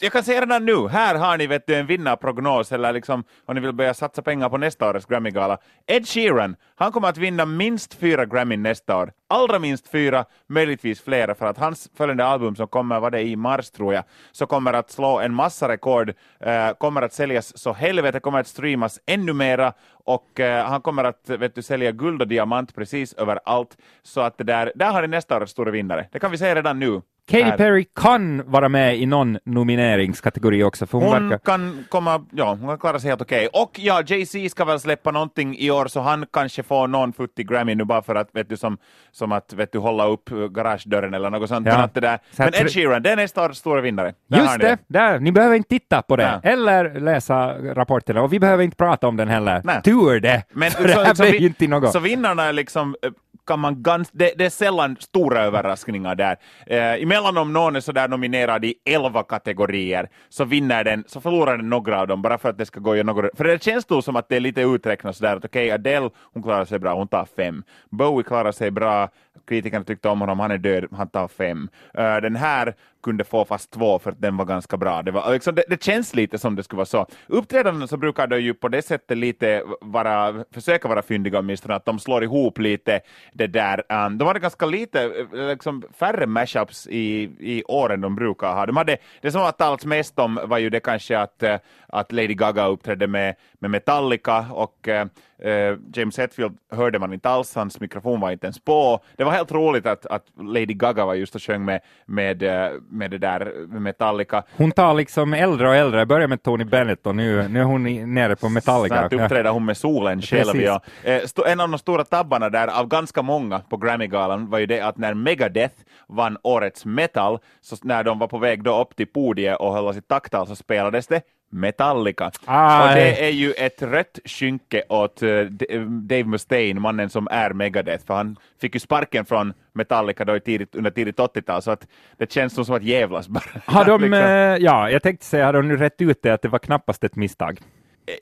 jag 0.00 0.12
kan 0.12 0.22
säga 0.22 0.40
redan 0.40 0.64
nu, 0.64 0.88
här 0.88 1.14
har 1.14 1.38
ni 1.38 1.46
vet 1.46 1.66
du, 1.66 1.74
en 1.74 1.86
vinnarprognos 1.86 2.72
eller 2.72 2.92
liksom, 2.92 3.24
om 3.46 3.54
ni 3.54 3.60
vill 3.60 3.72
börja 3.72 3.94
satsa 3.94 4.22
pengar 4.22 4.48
på 4.48 4.56
nästa 4.58 4.90
årets 4.90 5.06
Grammy-gala. 5.06 5.58
Ed 5.86 6.08
Sheeran, 6.08 6.56
han 6.76 6.92
kommer 6.92 7.08
att 7.08 7.16
vinna 7.16 7.44
minst 7.44 7.94
fyra 7.94 8.26
Grammy 8.26 8.56
nästa 8.56 8.96
år. 8.96 9.12
Allra 9.28 9.58
minst 9.58 9.88
fyra, 9.88 10.24
möjligtvis 10.46 11.00
flera, 11.00 11.34
för 11.34 11.46
att 11.46 11.58
hans 11.58 11.90
följande 11.96 12.24
album 12.24 12.56
som 12.56 12.68
kommer, 12.68 13.00
vad 13.00 13.12
det 13.12 13.18
är, 13.18 13.24
i 13.24 13.36
mars 13.36 13.70
tror 13.70 13.94
jag, 13.94 14.04
så 14.32 14.46
kommer 14.46 14.72
att 14.72 14.90
slå 14.90 15.20
en 15.20 15.34
massa 15.34 15.68
rekord, 15.68 16.14
eh, 16.40 16.70
kommer 16.70 17.02
att 17.02 17.12
säljas 17.12 17.58
så 17.58 17.72
helvete, 17.72 18.20
kommer 18.20 18.40
att 18.40 18.46
streamas 18.46 19.00
ännu 19.06 19.32
mera 19.32 19.72
och 19.90 20.40
eh, 20.40 20.66
han 20.66 20.80
kommer 20.80 21.04
att 21.04 21.30
vet 21.30 21.54
du, 21.54 21.62
sälja 21.62 21.92
guld 21.92 22.22
och 22.22 22.28
diamant 22.28 22.74
precis 22.74 23.12
överallt. 23.12 23.76
Så 24.02 24.20
att 24.20 24.38
det 24.38 24.44
där, 24.44 24.72
där 24.74 24.92
har 24.92 25.02
ni 25.02 25.08
nästa 25.08 25.42
års 25.42 25.50
stora 25.50 25.70
vinnare. 25.70 26.08
Det 26.12 26.18
kan 26.18 26.30
vi 26.30 26.38
säga 26.38 26.54
redan 26.54 26.78
nu. 26.78 27.02
Katy. 27.28 27.56
Perry 27.56 27.84
kan 27.94 28.42
vara 28.50 28.68
med 28.68 28.96
i 28.98 29.06
någon 29.06 29.38
nomineringskategori 29.44 30.62
också, 30.64 30.86
för 30.86 30.98
hon, 30.98 31.08
Hon 31.12 31.28
verkar... 31.28 31.38
kan 31.44 31.84
komma, 31.88 32.24
ja, 32.32 32.48
hon 32.60 32.68
kan 32.68 32.78
klara 32.78 32.98
sig 33.00 33.08
helt 33.10 33.22
okej. 33.22 33.48
Och 33.52 33.70
ja, 33.78 34.02
Jay-Z 34.06 34.48
ska 34.50 34.64
väl 34.64 34.80
släppa 34.80 35.10
någonting 35.10 35.56
i 35.58 35.70
år, 35.70 35.86
så 35.86 36.00
han 36.00 36.26
kanske 36.32 36.62
får 36.62 36.86
någon 36.88 37.12
futtig 37.12 37.48
Grammy 37.48 37.74
nu 37.74 37.84
bara 37.84 38.02
för 38.02 38.14
att, 38.14 38.28
vet 38.32 38.48
du, 38.48 38.56
som, 38.56 38.78
som 39.12 39.32
att, 39.32 39.52
vet 39.52 39.72
du, 39.72 39.78
hålla 39.78 40.06
upp 40.06 40.30
garagedörren 40.50 41.14
eller 41.14 41.30
något 41.30 41.48
sånt. 41.48 41.66
Ja. 41.66 41.88
Men, 41.94 42.02
där, 42.02 42.18
Så 42.32 42.42
men 42.42 42.54
Ed 42.54 42.70
Sheeran, 42.72 43.02
det 43.02 43.10
är 43.10 43.16
nästa 43.16 43.54
stora 43.54 43.80
vinnare. 43.80 44.12
Där 44.28 44.38
Just 44.38 44.58
det, 44.60 44.78
där, 44.86 45.18
ni 45.18 45.32
behöver 45.32 45.56
inte 45.56 45.68
titta 45.68 46.02
på 46.02 46.16
det, 46.16 46.40
Nej. 46.42 46.52
eller 46.52 47.00
läsa 47.00 47.54
rapporterna, 47.74 48.22
och 48.22 48.32
vi 48.32 48.40
behöver 48.40 48.64
inte 48.64 48.76
prata 48.76 49.08
om 49.08 49.16
den 49.16 49.28
heller. 49.28 49.60
Nej. 49.64 49.82
Tur 49.84 50.20
det! 50.20 50.42
Men 50.52 50.70
för 50.70 50.84
det 50.88 50.94
här 50.94 51.14
så, 51.14 51.22
vi- 51.24 51.38
ju 51.38 51.46
inte 51.46 51.66
något. 51.68 51.92
så 51.92 51.98
vinnarna 51.98 52.44
är 52.44 52.52
liksom, 52.52 52.96
eh, 53.02 53.10
kan 53.48 53.60
man 53.60 53.82
ganska, 53.82 54.18
det, 54.18 54.32
det 54.38 54.44
är 54.44 54.50
sällan 54.50 54.96
stora 55.00 55.42
överraskningar 55.42 56.14
där. 56.14 56.36
Eh, 56.66 57.02
emellan 57.02 57.36
om 57.36 57.52
någon 57.52 57.76
är 57.76 57.80
sådär 57.80 58.08
nominerad 58.08 58.64
i 58.64 58.74
elva 58.84 59.22
kategorier, 59.22 60.08
så 60.28 60.44
vinner 60.44 60.84
den, 60.84 61.04
så 61.06 61.20
förlorar 61.20 61.56
den 61.56 61.70
några 61.70 62.00
av 62.00 62.06
dem, 62.06 62.22
bara 62.22 62.38
för 62.38 62.48
att 62.48 62.58
det 62.58 62.66
ska 62.66 62.80
gå 62.80 62.96
i 62.96 63.04
några... 63.04 63.30
För 63.36 63.44
det 63.44 63.62
känns 63.62 63.84
då 63.84 64.02
som 64.02 64.16
att 64.16 64.28
det 64.28 64.36
är 64.36 64.40
lite 64.40 64.60
uträknat 64.60 65.16
sådär, 65.16 65.36
att 65.36 65.44
okej, 65.44 65.70
Adele, 65.70 66.10
hon 66.32 66.42
klarar 66.42 66.64
sig 66.64 66.78
bra, 66.78 66.94
hon 66.94 67.08
tar 67.08 67.26
fem. 67.36 67.62
Bowie 67.90 68.24
klarar 68.24 68.52
sig 68.52 68.70
bra, 68.70 69.08
kritikerna 69.48 69.84
tyckte 69.84 70.08
om 70.08 70.20
honom, 70.20 70.40
han 70.40 70.50
är 70.50 70.58
död, 70.58 70.84
han 70.92 71.08
tar 71.08 71.28
fem. 71.28 71.68
Eh, 71.94 72.16
den 72.16 72.36
här 72.36 72.74
kunde 73.02 73.24
få 73.24 73.44
fast 73.44 73.70
två 73.70 73.98
för 73.98 74.10
att 74.10 74.20
den 74.20 74.36
var 74.36 74.44
ganska 74.44 74.76
bra. 74.76 75.02
Det, 75.02 75.10
var, 75.10 75.32
liksom, 75.32 75.54
det, 75.54 75.64
det 75.68 75.82
känns 75.82 76.14
lite 76.14 76.38
som 76.38 76.56
det 76.56 76.62
skulle 76.62 76.76
vara 76.76 76.86
så. 76.86 77.06
Uppträdanden 77.26 77.88
så 77.88 77.96
brukar 77.96 78.26
de 78.26 78.40
ju 78.40 78.54
på 78.54 78.68
det 78.68 78.82
sättet 78.82 79.18
lite 79.18 79.62
vara, 79.80 80.44
försöka 80.50 80.88
vara 80.88 81.02
fyndiga 81.02 81.38
åtminstone, 81.38 81.74
att 81.74 81.84
de 81.84 81.98
slår 81.98 82.24
ihop 82.24 82.58
lite 82.58 83.00
det 83.32 83.46
där. 83.46 83.82
Um, 84.06 84.18
de 84.18 84.28
hade 84.28 84.40
ganska 84.40 84.66
lite, 84.66 85.04
eh, 85.34 85.48
liksom, 85.48 85.82
färre 85.98 86.26
mashups 86.26 86.86
i, 86.86 87.30
i 87.40 87.64
år 87.64 87.92
än 87.92 88.00
de 88.00 88.16
brukar 88.16 88.54
ha. 88.54 88.66
De 88.66 88.76
hade, 88.76 88.96
det 89.20 89.32
som 89.32 89.40
har 89.40 89.52
talats 89.52 89.84
mest 89.84 90.18
om 90.18 90.40
var 90.44 90.58
ju 90.58 90.70
det 90.70 90.80
kanske 90.80 91.18
att, 91.18 91.42
eh, 91.42 91.56
att 91.86 92.12
Lady 92.12 92.34
Gaga 92.34 92.66
uppträdde 92.66 93.06
med, 93.06 93.34
med 93.58 93.70
Metallica 93.70 94.46
och 94.52 94.88
eh, 94.88 95.06
eh, 95.42 95.76
James 95.94 96.18
Hetfield 96.18 96.58
hörde 96.72 96.98
man 96.98 97.12
inte 97.12 97.28
alls, 97.28 97.54
hans 97.54 97.80
mikrofon 97.80 98.20
var 98.20 98.30
inte 98.30 98.46
ens 98.46 98.64
på. 98.64 99.00
Det 99.16 99.24
var 99.24 99.32
helt 99.32 99.52
roligt 99.52 99.86
att, 99.86 100.06
att 100.06 100.24
Lady 100.40 100.74
Gaga 100.74 101.04
var 101.06 101.14
just 101.14 101.34
och 101.34 101.42
sjöng 101.42 101.64
med, 101.64 101.80
med, 102.06 102.42
eh, 102.42 102.70
med 102.90 103.10
det 103.10 103.18
där 103.18 103.66
Metallica. 103.66 104.42
Hon 104.56 104.72
tar 104.72 104.94
liksom 104.94 105.34
äldre 105.34 105.68
och 105.68 105.76
äldre, 105.76 106.06
börjar 106.06 106.28
med 106.28 106.42
Tony 106.42 106.64
Bennett 106.64 107.06
och 107.06 107.16
nu, 107.16 107.48
nu 107.48 107.60
är 107.60 107.64
hon 107.64 108.14
nere 108.14 108.36
på 108.36 108.48
Metallica. 108.48 108.94
Snart 109.08 109.12
uppträder 109.12 109.50
hon 109.50 109.64
med 109.64 109.76
solen 109.76 110.22
själv. 110.22 110.60
Ja. 110.60 110.80
Eh, 111.04 111.22
En 111.46 111.60
av 111.60 111.68
de 111.68 111.78
stora 111.78 112.04
tabbarna 112.04 112.50
där, 112.50 112.80
av 112.80 112.88
ganska 112.88 113.22
många 113.22 113.58
på 113.58 113.76
Grammy-galan, 113.76 114.50
var 114.50 114.58
ju 114.58 114.66
det 114.66 114.80
att 114.80 114.98
när 114.98 115.14
Megadeth 115.14 115.74
vann 116.08 116.38
årets 116.42 116.84
metal, 116.84 117.38
så 117.60 117.76
när 117.82 118.04
de 118.04 118.18
var 118.18 118.26
på 118.26 118.38
väg 118.38 118.62
då 118.62 118.80
upp 118.80 118.96
till 118.96 119.06
podiet 119.06 119.58
och 119.60 119.74
höll 119.74 119.94
sitt 119.94 120.08
tacktal 120.08 120.46
så 120.46 120.56
spelades 120.56 121.06
det 121.06 121.22
Metallica. 121.50 122.30
Ah, 122.44 122.88
och 122.88 122.94
det 122.94 123.26
är 123.26 123.30
ju 123.30 123.52
ett 123.52 123.82
rött 123.82 124.18
skynke 124.24 124.82
åt 124.88 125.22
uh, 125.22 125.44
Dave 125.86 126.24
Mustaine, 126.24 126.80
mannen 126.80 127.10
som 127.10 127.28
är 127.30 127.50
Megadeth, 127.50 128.06
för 128.06 128.14
han 128.14 128.36
fick 128.60 128.74
ju 128.74 128.80
sparken 128.80 129.24
från 129.24 129.52
Metallica 129.72 130.24
då 130.24 130.36
i 130.36 130.40
tidigt, 130.40 130.74
under 130.74 130.90
tidigt 130.90 131.18
80-tal, 131.18 131.62
så 131.62 131.70
att 131.70 131.86
det 132.16 132.32
känns 132.32 132.66
som 132.66 132.76
att 132.76 132.82
jävlas 132.82 133.28
bara. 133.28 133.44
Har 133.66 133.84
de, 133.84 134.00
liksom. 134.00 134.22
eh, 134.22 134.56
ja, 134.56 134.90
jag 134.90 135.02
tänkte 135.02 135.26
säga, 135.26 135.46
har 135.46 135.52
de 135.52 135.68
nu 135.68 135.76
rätt 135.76 136.00
ut 136.00 136.22
det 136.22 136.30
att 136.30 136.42
det 136.42 136.48
var 136.48 136.58
knappast 136.58 137.04
ett 137.04 137.16
misstag? 137.16 137.60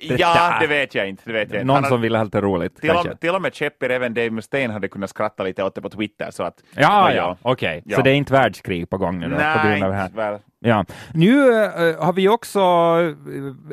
Det 0.09 0.19
ja, 0.19 0.57
det 0.61 0.66
vet 0.66 0.95
jag 0.95 1.09
inte. 1.09 1.23
Det 1.26 1.33
vet 1.33 1.52
jag 1.52 1.62
inte. 1.62 1.64
Någon 1.64 1.85
som 1.85 2.00
ville 2.00 2.19
ha 2.19 2.25
lite 2.25 2.40
roligt 2.40 2.76
till, 2.76 2.90
kanske? 2.90 3.11
och, 3.11 3.21
till 3.21 3.35
och 3.35 3.43
med 3.43 3.55
Chepper, 3.55 3.90
även 3.90 4.14
Dave 4.14 4.31
Mustaine 4.31 4.71
hade 4.71 4.88
kunnat 4.88 5.11
skratta 5.11 5.43
lite 5.43 5.64
åt 5.64 5.75
det 5.75 5.83
på 5.83 5.90
Twitter. 5.90 6.31
Så 6.31 6.43
att, 6.43 6.62
ja, 6.76 7.12
ja, 7.12 7.37
okej. 7.43 7.78
Okay. 7.78 7.83
Ja. 7.85 7.97
Så 7.97 8.02
det 8.02 8.11
är 8.11 8.14
inte 8.14 8.33
världskrig 8.33 8.90
på 8.90 8.99
gång 8.99 9.19
nu 9.19 9.28
då? 9.28 9.37
Nej, 9.37 9.59
på 9.59 9.69
grund 9.69 9.83
av 9.83 9.90
det 9.90 9.97
här. 9.97 10.11
väl. 10.11 10.38
Ja. 10.59 10.85
Nu 11.14 11.50
uh, 11.50 12.05
har 12.05 12.12
vi 12.12 12.28
också 12.28 12.61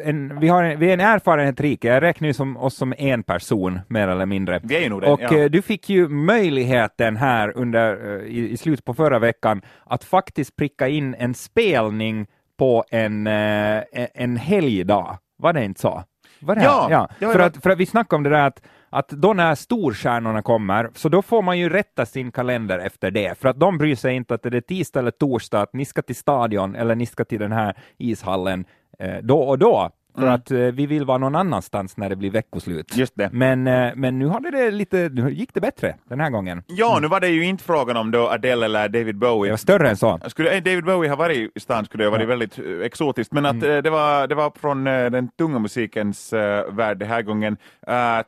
en, 0.04 0.40
vi 0.40 0.48
har 0.48 0.64
en, 0.64 0.80
vi 0.80 0.90
är 0.90 0.94
en 0.94 1.00
erfarenhet 1.00 1.84
Jag 1.84 2.02
räknar 2.02 2.28
ju 2.28 2.34
som, 2.34 2.58
oss 2.58 2.76
som 2.76 2.94
en 2.98 3.24
person, 3.24 3.80
mer 3.88 4.08
eller 4.08 4.26
mindre. 4.26 4.60
Vi 4.64 4.76
är 4.76 4.82
ju 4.82 4.90
nog 4.90 5.02
det, 5.02 5.12
Och 5.12 5.22
ja. 5.22 5.44
uh, 5.44 5.46
du 5.46 5.62
fick 5.62 5.90
ju 5.90 6.08
möjligheten 6.08 7.18
här 7.18 7.58
under, 7.58 8.06
uh, 8.06 8.24
i, 8.24 8.52
i 8.52 8.58
slutet 8.58 8.86
på 8.86 8.94
förra 8.94 9.20
veckan 9.20 9.62
att 9.86 10.04
faktiskt 10.04 10.56
pricka 10.56 10.88
in 10.88 11.16
en 11.16 11.34
spelning 11.34 12.28
på 12.58 12.84
en, 12.90 13.28
en 13.28 14.38
helgdag. 14.38 15.18
Var 15.38 15.54
det 15.54 15.66
inte 15.66 15.82
så? 15.82 16.04
Var 16.40 16.56
det 16.56 16.64
ja, 16.64 16.88
ja. 16.90 17.10
ja 17.20 17.32
för, 17.32 17.40
att, 17.40 17.58
för 17.58 17.70
att 17.70 17.78
vi 17.78 17.86
snackade 17.86 18.18
om 18.18 18.24
det 18.24 18.30
där 18.30 18.48
att 18.48 18.62
att 18.94 19.10
då 19.10 19.34
när 19.34 19.56
storstjärnorna 19.56 20.42
kommer, 20.42 20.90
så 20.94 21.10
då 21.10 21.22
får 21.22 21.42
man 21.42 21.60
ju 21.60 21.70
rätta 21.70 22.06
sin 22.06 22.32
kalender 22.32 22.80
efter 22.80 23.12
det, 23.12 23.40
för 23.40 23.50
att 23.50 23.60
de 23.60 23.78
bryr 23.78 23.96
sig 23.96 24.16
inte 24.16 24.34
att 24.34 24.44
det 24.44 24.58
är 24.58 24.62
tisdag 24.62 25.00
eller 25.00 25.12
torsdag, 25.12 25.62
att 25.62 25.74
ni 25.74 25.86
ska 25.86 26.02
till 26.02 26.16
stadion 26.16 26.76
eller 26.76 26.96
ni 26.96 27.06
ska 27.06 27.26
till 27.26 27.40
den 27.40 27.52
här 27.52 27.78
ishallen 27.98 28.66
eh, 29.00 29.18
då 29.24 29.40
och 29.40 29.60
då, 29.60 29.92
för 30.16 30.22
mm. 30.22 30.34
att 30.34 30.52
eh, 30.52 30.58
vi 30.58 30.86
vill 30.86 31.06
vara 31.06 31.18
någon 31.18 31.36
annanstans 31.36 31.98
när 31.98 32.10
det 32.10 32.16
blir 32.16 32.32
veckoslut. 32.32 32.98
Just 32.98 33.14
det. 33.16 33.30
Men, 33.34 33.68
eh, 33.68 33.92
men 33.96 34.20
nu, 34.20 34.28
hade 34.28 34.52
det 34.52 34.72
lite, 34.72 35.10
nu 35.14 35.32
gick 35.32 35.54
det 35.54 35.62
bättre 35.62 35.96
den 36.10 36.20
här 36.20 36.30
gången. 36.30 36.64
Ja, 36.68 37.00
nu 37.02 37.08
var 37.08 37.20
det 37.20 37.28
ju 37.28 37.46
inte 37.46 37.64
frågan 37.64 37.98
om 37.98 38.12
då 38.12 38.30
Adele 38.30 38.66
eller 38.66 38.90
David 38.90 39.18
Bowie. 39.18 39.50
Det 39.50 39.52
var 39.52 39.58
större 39.58 39.90
än 39.90 39.98
så. 39.98 40.20
Skulle 40.28 40.60
David 40.60 40.86
Bowie 40.86 41.10
ha 41.10 41.16
varit 41.16 41.52
i 41.56 41.60
stan 41.60 41.86
skulle 41.86 42.04
det 42.04 42.08
ha 42.08 42.12
varit 42.12 42.24
ja. 42.24 42.28
väldigt 42.28 42.60
uh, 42.60 42.86
exotiskt, 42.86 43.34
men 43.34 43.46
att 43.46 43.54
mm. 43.54 43.70
uh, 43.70 43.82
det, 43.82 43.90
var, 43.90 44.28
det 44.28 44.36
var 44.36 44.52
från 44.60 44.88
uh, 44.88 45.12
den 45.12 45.28
tunga 45.28 45.60
musikens 45.60 46.34
värld 46.70 46.98
den 46.98 47.10
här 47.10 47.22
gången. 47.22 47.58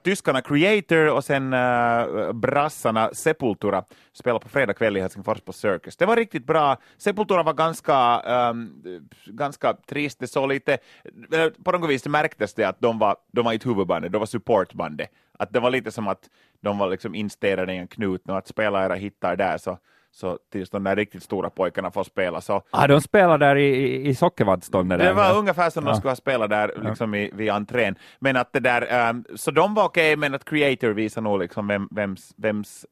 tyskarna 0.04 0.42
Creator 0.42 1.10
och 1.10 1.24
sen 1.24 1.56
brassarna 2.34 3.10
Sepultura 3.13 3.84
spelade 4.17 4.43
på 4.43 4.50
fredag 4.50 4.74
kväll 4.74 4.98
i 4.98 5.01
Helsingfors 5.01 5.41
på 5.41 5.53
Circus. 5.53 5.98
Det 5.98 6.05
var 6.05 6.15
riktigt 6.15 6.45
bra. 6.45 6.77
Sepultura 6.98 7.43
var 7.43 7.53
ganska, 7.53 8.22
um, 8.50 8.84
ganska 9.25 9.74
trist, 9.74 10.19
det 10.19 10.27
såg 10.27 10.50
lite, 10.50 10.74
eh, 11.34 11.50
på 11.63 11.72
något 11.72 11.89
vis 11.89 12.07
märktes 12.07 12.53
det 12.53 12.63
att 12.63 12.79
de 12.79 13.00
var, 13.00 13.15
de 13.31 13.45
var 13.45 13.53
inte 13.53 13.69
huvudbandet, 13.69 14.12
de 14.12 14.19
var 14.19 14.25
supportbandet. 14.25 15.10
Att 15.39 15.53
det 15.53 15.60
var 15.60 15.72
lite 15.72 15.91
som 15.91 16.07
att 16.07 16.29
de 16.62 16.77
var 16.77 16.89
liksom 16.89 17.15
instädade 17.15 17.74
i 17.74 17.77
en 17.77 17.88
knut 17.88 18.29
och 18.29 18.38
att 18.38 18.48
spela 18.48 18.86
era 18.86 18.93
hittar 18.93 19.36
där 19.36 19.57
så 19.57 19.77
så 20.15 20.38
tills 20.51 20.69
de 20.69 20.84
där 20.84 20.95
riktigt 20.95 21.24
stora 21.24 21.50
pojkarna 21.50 21.91
får 21.91 22.03
spela. 22.03 22.41
Så, 22.41 22.62
ah, 22.69 22.88
de 22.88 23.01
spelar 23.01 23.38
där 23.38 23.55
i, 23.55 23.67
i, 23.67 24.07
i 24.07 24.15
Sockervaddstånd? 24.15 24.89
Det 24.89 25.13
var 25.13 25.38
ungefär 25.38 25.69
som 25.69 25.86
ja. 25.86 25.91
de 25.91 25.98
skulle 25.98 26.12
ha 26.12 26.15
spelat 26.15 26.50
där 26.50 26.74
liksom 26.84 27.15
i, 27.15 27.31
vid 27.34 27.50
entrén. 27.50 27.95
Men 28.19 28.38
att 28.38 28.53
det 28.53 28.60
där, 28.60 29.10
um, 29.10 29.25
så 29.36 29.51
de 29.51 29.74
var 29.74 29.84
okej, 29.84 30.13
okay, 30.13 30.15
men 30.15 30.36
att 30.36 30.45
Creator 30.45 30.89
visar 30.89 31.22
nog 31.22 31.39
liksom 31.39 31.67
vem, 31.67 31.88
vems, 31.91 32.34
vems, 32.38 32.86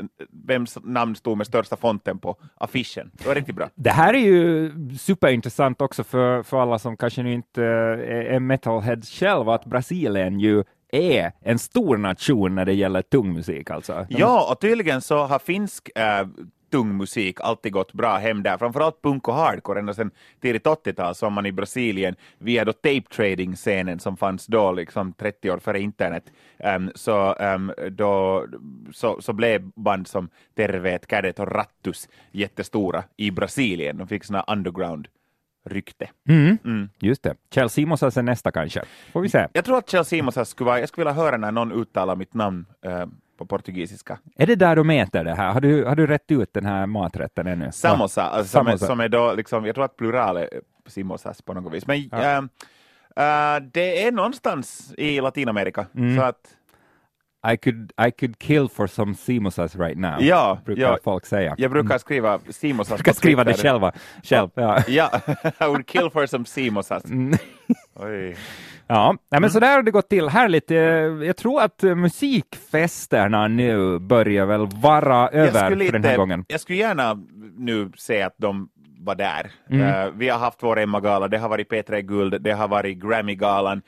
vems 0.48 0.78
namn 0.84 1.16
stod 1.16 1.38
med 1.38 1.48
största 1.48 1.76
fonten 1.76 2.20
på 2.20 2.36
affischen. 2.56 3.12
Det 3.14 3.28
var 3.28 3.36
riktigt 3.36 3.56
bra. 3.56 3.70
Det 3.76 3.90
här 3.90 4.14
är 4.14 4.20
ju 4.20 4.72
superintressant 5.00 5.82
också 5.82 6.04
för, 6.04 6.44
för 6.44 6.62
alla 6.62 6.80
som 6.80 6.98
kanske 6.98 7.24
nu 7.24 7.34
inte 7.34 7.64
är 7.64 8.40
metalheads 8.40 9.20
själva, 9.20 9.56
att 9.56 9.66
Brasilien 9.66 10.40
ju 10.40 10.64
är 10.94 11.32
en 11.42 11.60
stor 11.60 11.98
nation 11.98 12.56
när 12.56 12.66
det 12.66 12.74
gäller 12.74 13.02
tung 13.02 13.34
musik 13.34 13.70
alltså. 13.70 14.06
De... 14.10 14.16
Ja, 14.20 14.52
och 14.52 14.60
tydligen 14.60 15.02
så 15.02 15.26
har 15.26 15.40
finsk 15.40 15.90
äh, 15.96 16.28
tung 16.74 16.98
musik 16.98 17.42
alltid 17.42 17.72
gått 17.72 17.94
bra 17.94 18.18
hem 18.18 18.44
där, 18.44 18.58
framförallt 18.58 19.02
punk 19.02 19.28
och 19.28 19.34
hardcore 19.34 19.80
ända 19.80 19.94
sedan 19.94 20.12
tidigt 20.42 20.66
80-tal 20.66 21.16
som 21.16 21.34
man 21.34 21.46
i 21.46 21.52
Brasilien 21.52 22.16
via 22.38 22.66
då 22.66 22.74
tape 22.74 23.02
trading 23.02 23.56
scenen 23.56 24.00
som 24.00 24.18
fanns 24.18 24.46
då 24.46 24.72
liksom 24.72 25.14
30 25.14 25.52
år 25.52 25.58
före 25.58 25.80
internet 25.80 26.24
um, 26.76 26.92
så, 26.96 27.34
um, 27.34 27.74
då, 27.92 28.46
så, 28.94 29.22
så 29.22 29.34
blev 29.34 29.72
band 29.76 30.08
som 30.08 30.30
Tervet, 30.56 31.08
Cadet 31.08 31.40
och 31.40 31.52
Rattus 31.52 32.10
jättestora 32.32 33.04
i 33.18 33.32
Brasilien. 33.32 33.98
De 33.98 34.08
fick 34.08 34.24
såna 34.24 34.44
underground 34.48 35.08
rykte. 35.66 36.10
Mm. 36.30 36.58
Mm. 36.66 36.90
Just 37.00 37.24
det. 37.24 37.36
Kjell 37.52 37.70
Simonsas 37.70 38.18
är 38.18 38.24
nästa 38.24 38.52
kanske. 38.52 38.82
Får 39.12 39.22
vi 39.22 39.30
se. 39.30 39.48
Jag 39.54 39.66
tror 39.66 39.78
att 39.78 39.90
Kjell 39.90 40.06
Simonsas 40.06 40.50
skulle 40.50 40.66
vara, 40.66 40.80
jag 40.80 40.90
skulle 40.90 41.06
vilja 41.06 41.24
höra 41.24 41.38
när 41.38 41.52
någon 41.52 41.72
uttalar 41.72 42.16
mitt 42.16 42.34
namn 42.34 42.66
uh, 42.86 43.06
på 43.44 43.58
portugisiska. 43.58 44.20
Är 44.36 44.48
det 44.48 44.56
där 44.56 44.76
de 44.76 44.90
äter 44.90 45.24
det 45.24 45.36
här? 45.36 45.52
Har 45.52 45.62
du, 45.62 45.86
har 45.86 45.96
du 45.96 46.08
rätt 46.08 46.32
ut 46.32 46.54
den 46.54 46.66
här 46.66 46.86
maträtten 46.86 47.48
ännu? 47.48 47.72
Samosa, 47.72 48.24
alltså, 48.24 48.52
som, 48.52 48.68
är, 48.68 48.78
som 48.78 49.00
är 49.00 49.10
då, 49.10 49.34
liksom, 49.34 49.66
jag 49.66 49.76
tror 49.76 49.86
att 49.86 49.98
plural 49.98 50.38
är 50.38 50.50
simosas 50.88 51.42
på 51.42 51.54
något 51.54 51.74
vis. 51.74 51.88
Men 51.88 52.10
ja. 52.12 52.38
uh, 52.38 52.44
uh, 52.44 53.70
det 53.72 54.04
är 54.08 54.12
någonstans 54.12 54.94
i 54.98 55.22
Latinamerika. 55.22 55.86
Mm. 55.96 56.18
Så 56.18 56.24
att 56.24 56.48
i 57.54 57.58
could, 57.58 57.92
I 58.08 58.12
could 58.12 58.40
kill 58.40 58.68
for 58.68 58.88
some 58.88 59.16
simosas 59.16 59.76
right 59.76 59.98
now, 59.98 60.22
ja, 60.22 60.58
brukar 60.66 60.82
ja. 60.82 60.98
folk 61.04 61.26
säga. 61.26 61.56
Jag 61.58 61.72
brukar 61.72 61.98
skriva 61.98 62.40
simosas 62.50 62.90
Jag 62.90 62.98
brukar 62.98 63.14
skriva 63.14 63.44
det 63.44 63.54
själva, 63.54 63.92
själv. 64.24 64.50
Ja. 64.56 64.84
ja, 64.88 65.12
I 65.60 65.66
would 65.66 65.88
kill 65.88 66.10
for 66.10 66.26
some 66.26 66.46
simosas. 66.46 67.06
Mm. 67.06 67.38
Oj. 67.96 68.36
Ja, 68.88 69.12
Nej, 69.12 69.20
men 69.30 69.38
mm. 69.38 69.50
så 69.50 69.60
där 69.60 69.76
har 69.76 69.84
det 69.84 69.92
gått 69.92 70.10
till. 70.10 70.30
Härligt. 70.30 70.72
Jag 71.28 71.38
tror 71.38 71.62
att 71.62 71.84
musikfesterna 71.84 73.48
nu 73.48 74.00
börjar 74.00 74.46
väl 74.46 74.68
vara 74.76 75.30
över 75.30 75.70
för 75.70 75.92
den 75.92 76.04
här 76.04 76.18
gången. 76.18 76.46
Jag 76.48 76.60
skulle 76.60 76.80
gärna 76.80 77.14
nu 77.58 77.92
se 77.98 78.22
att 78.22 78.36
de 78.38 78.70
var 79.04 79.16
där. 79.16 79.52
Mm. 79.70 80.08
Uh, 80.08 80.14
vi 80.16 80.30
har 80.30 80.40
haft 80.40 80.64
vår 80.64 80.80
Emma-gala, 80.80 81.28
det 81.28 81.38
har 81.38 81.50
varit 81.50 81.72
P3 81.72 82.02
Guld, 82.02 82.42
det 82.42 82.52
har 82.52 82.68
varit 82.68 82.98
Grammy-galan. 82.98 83.82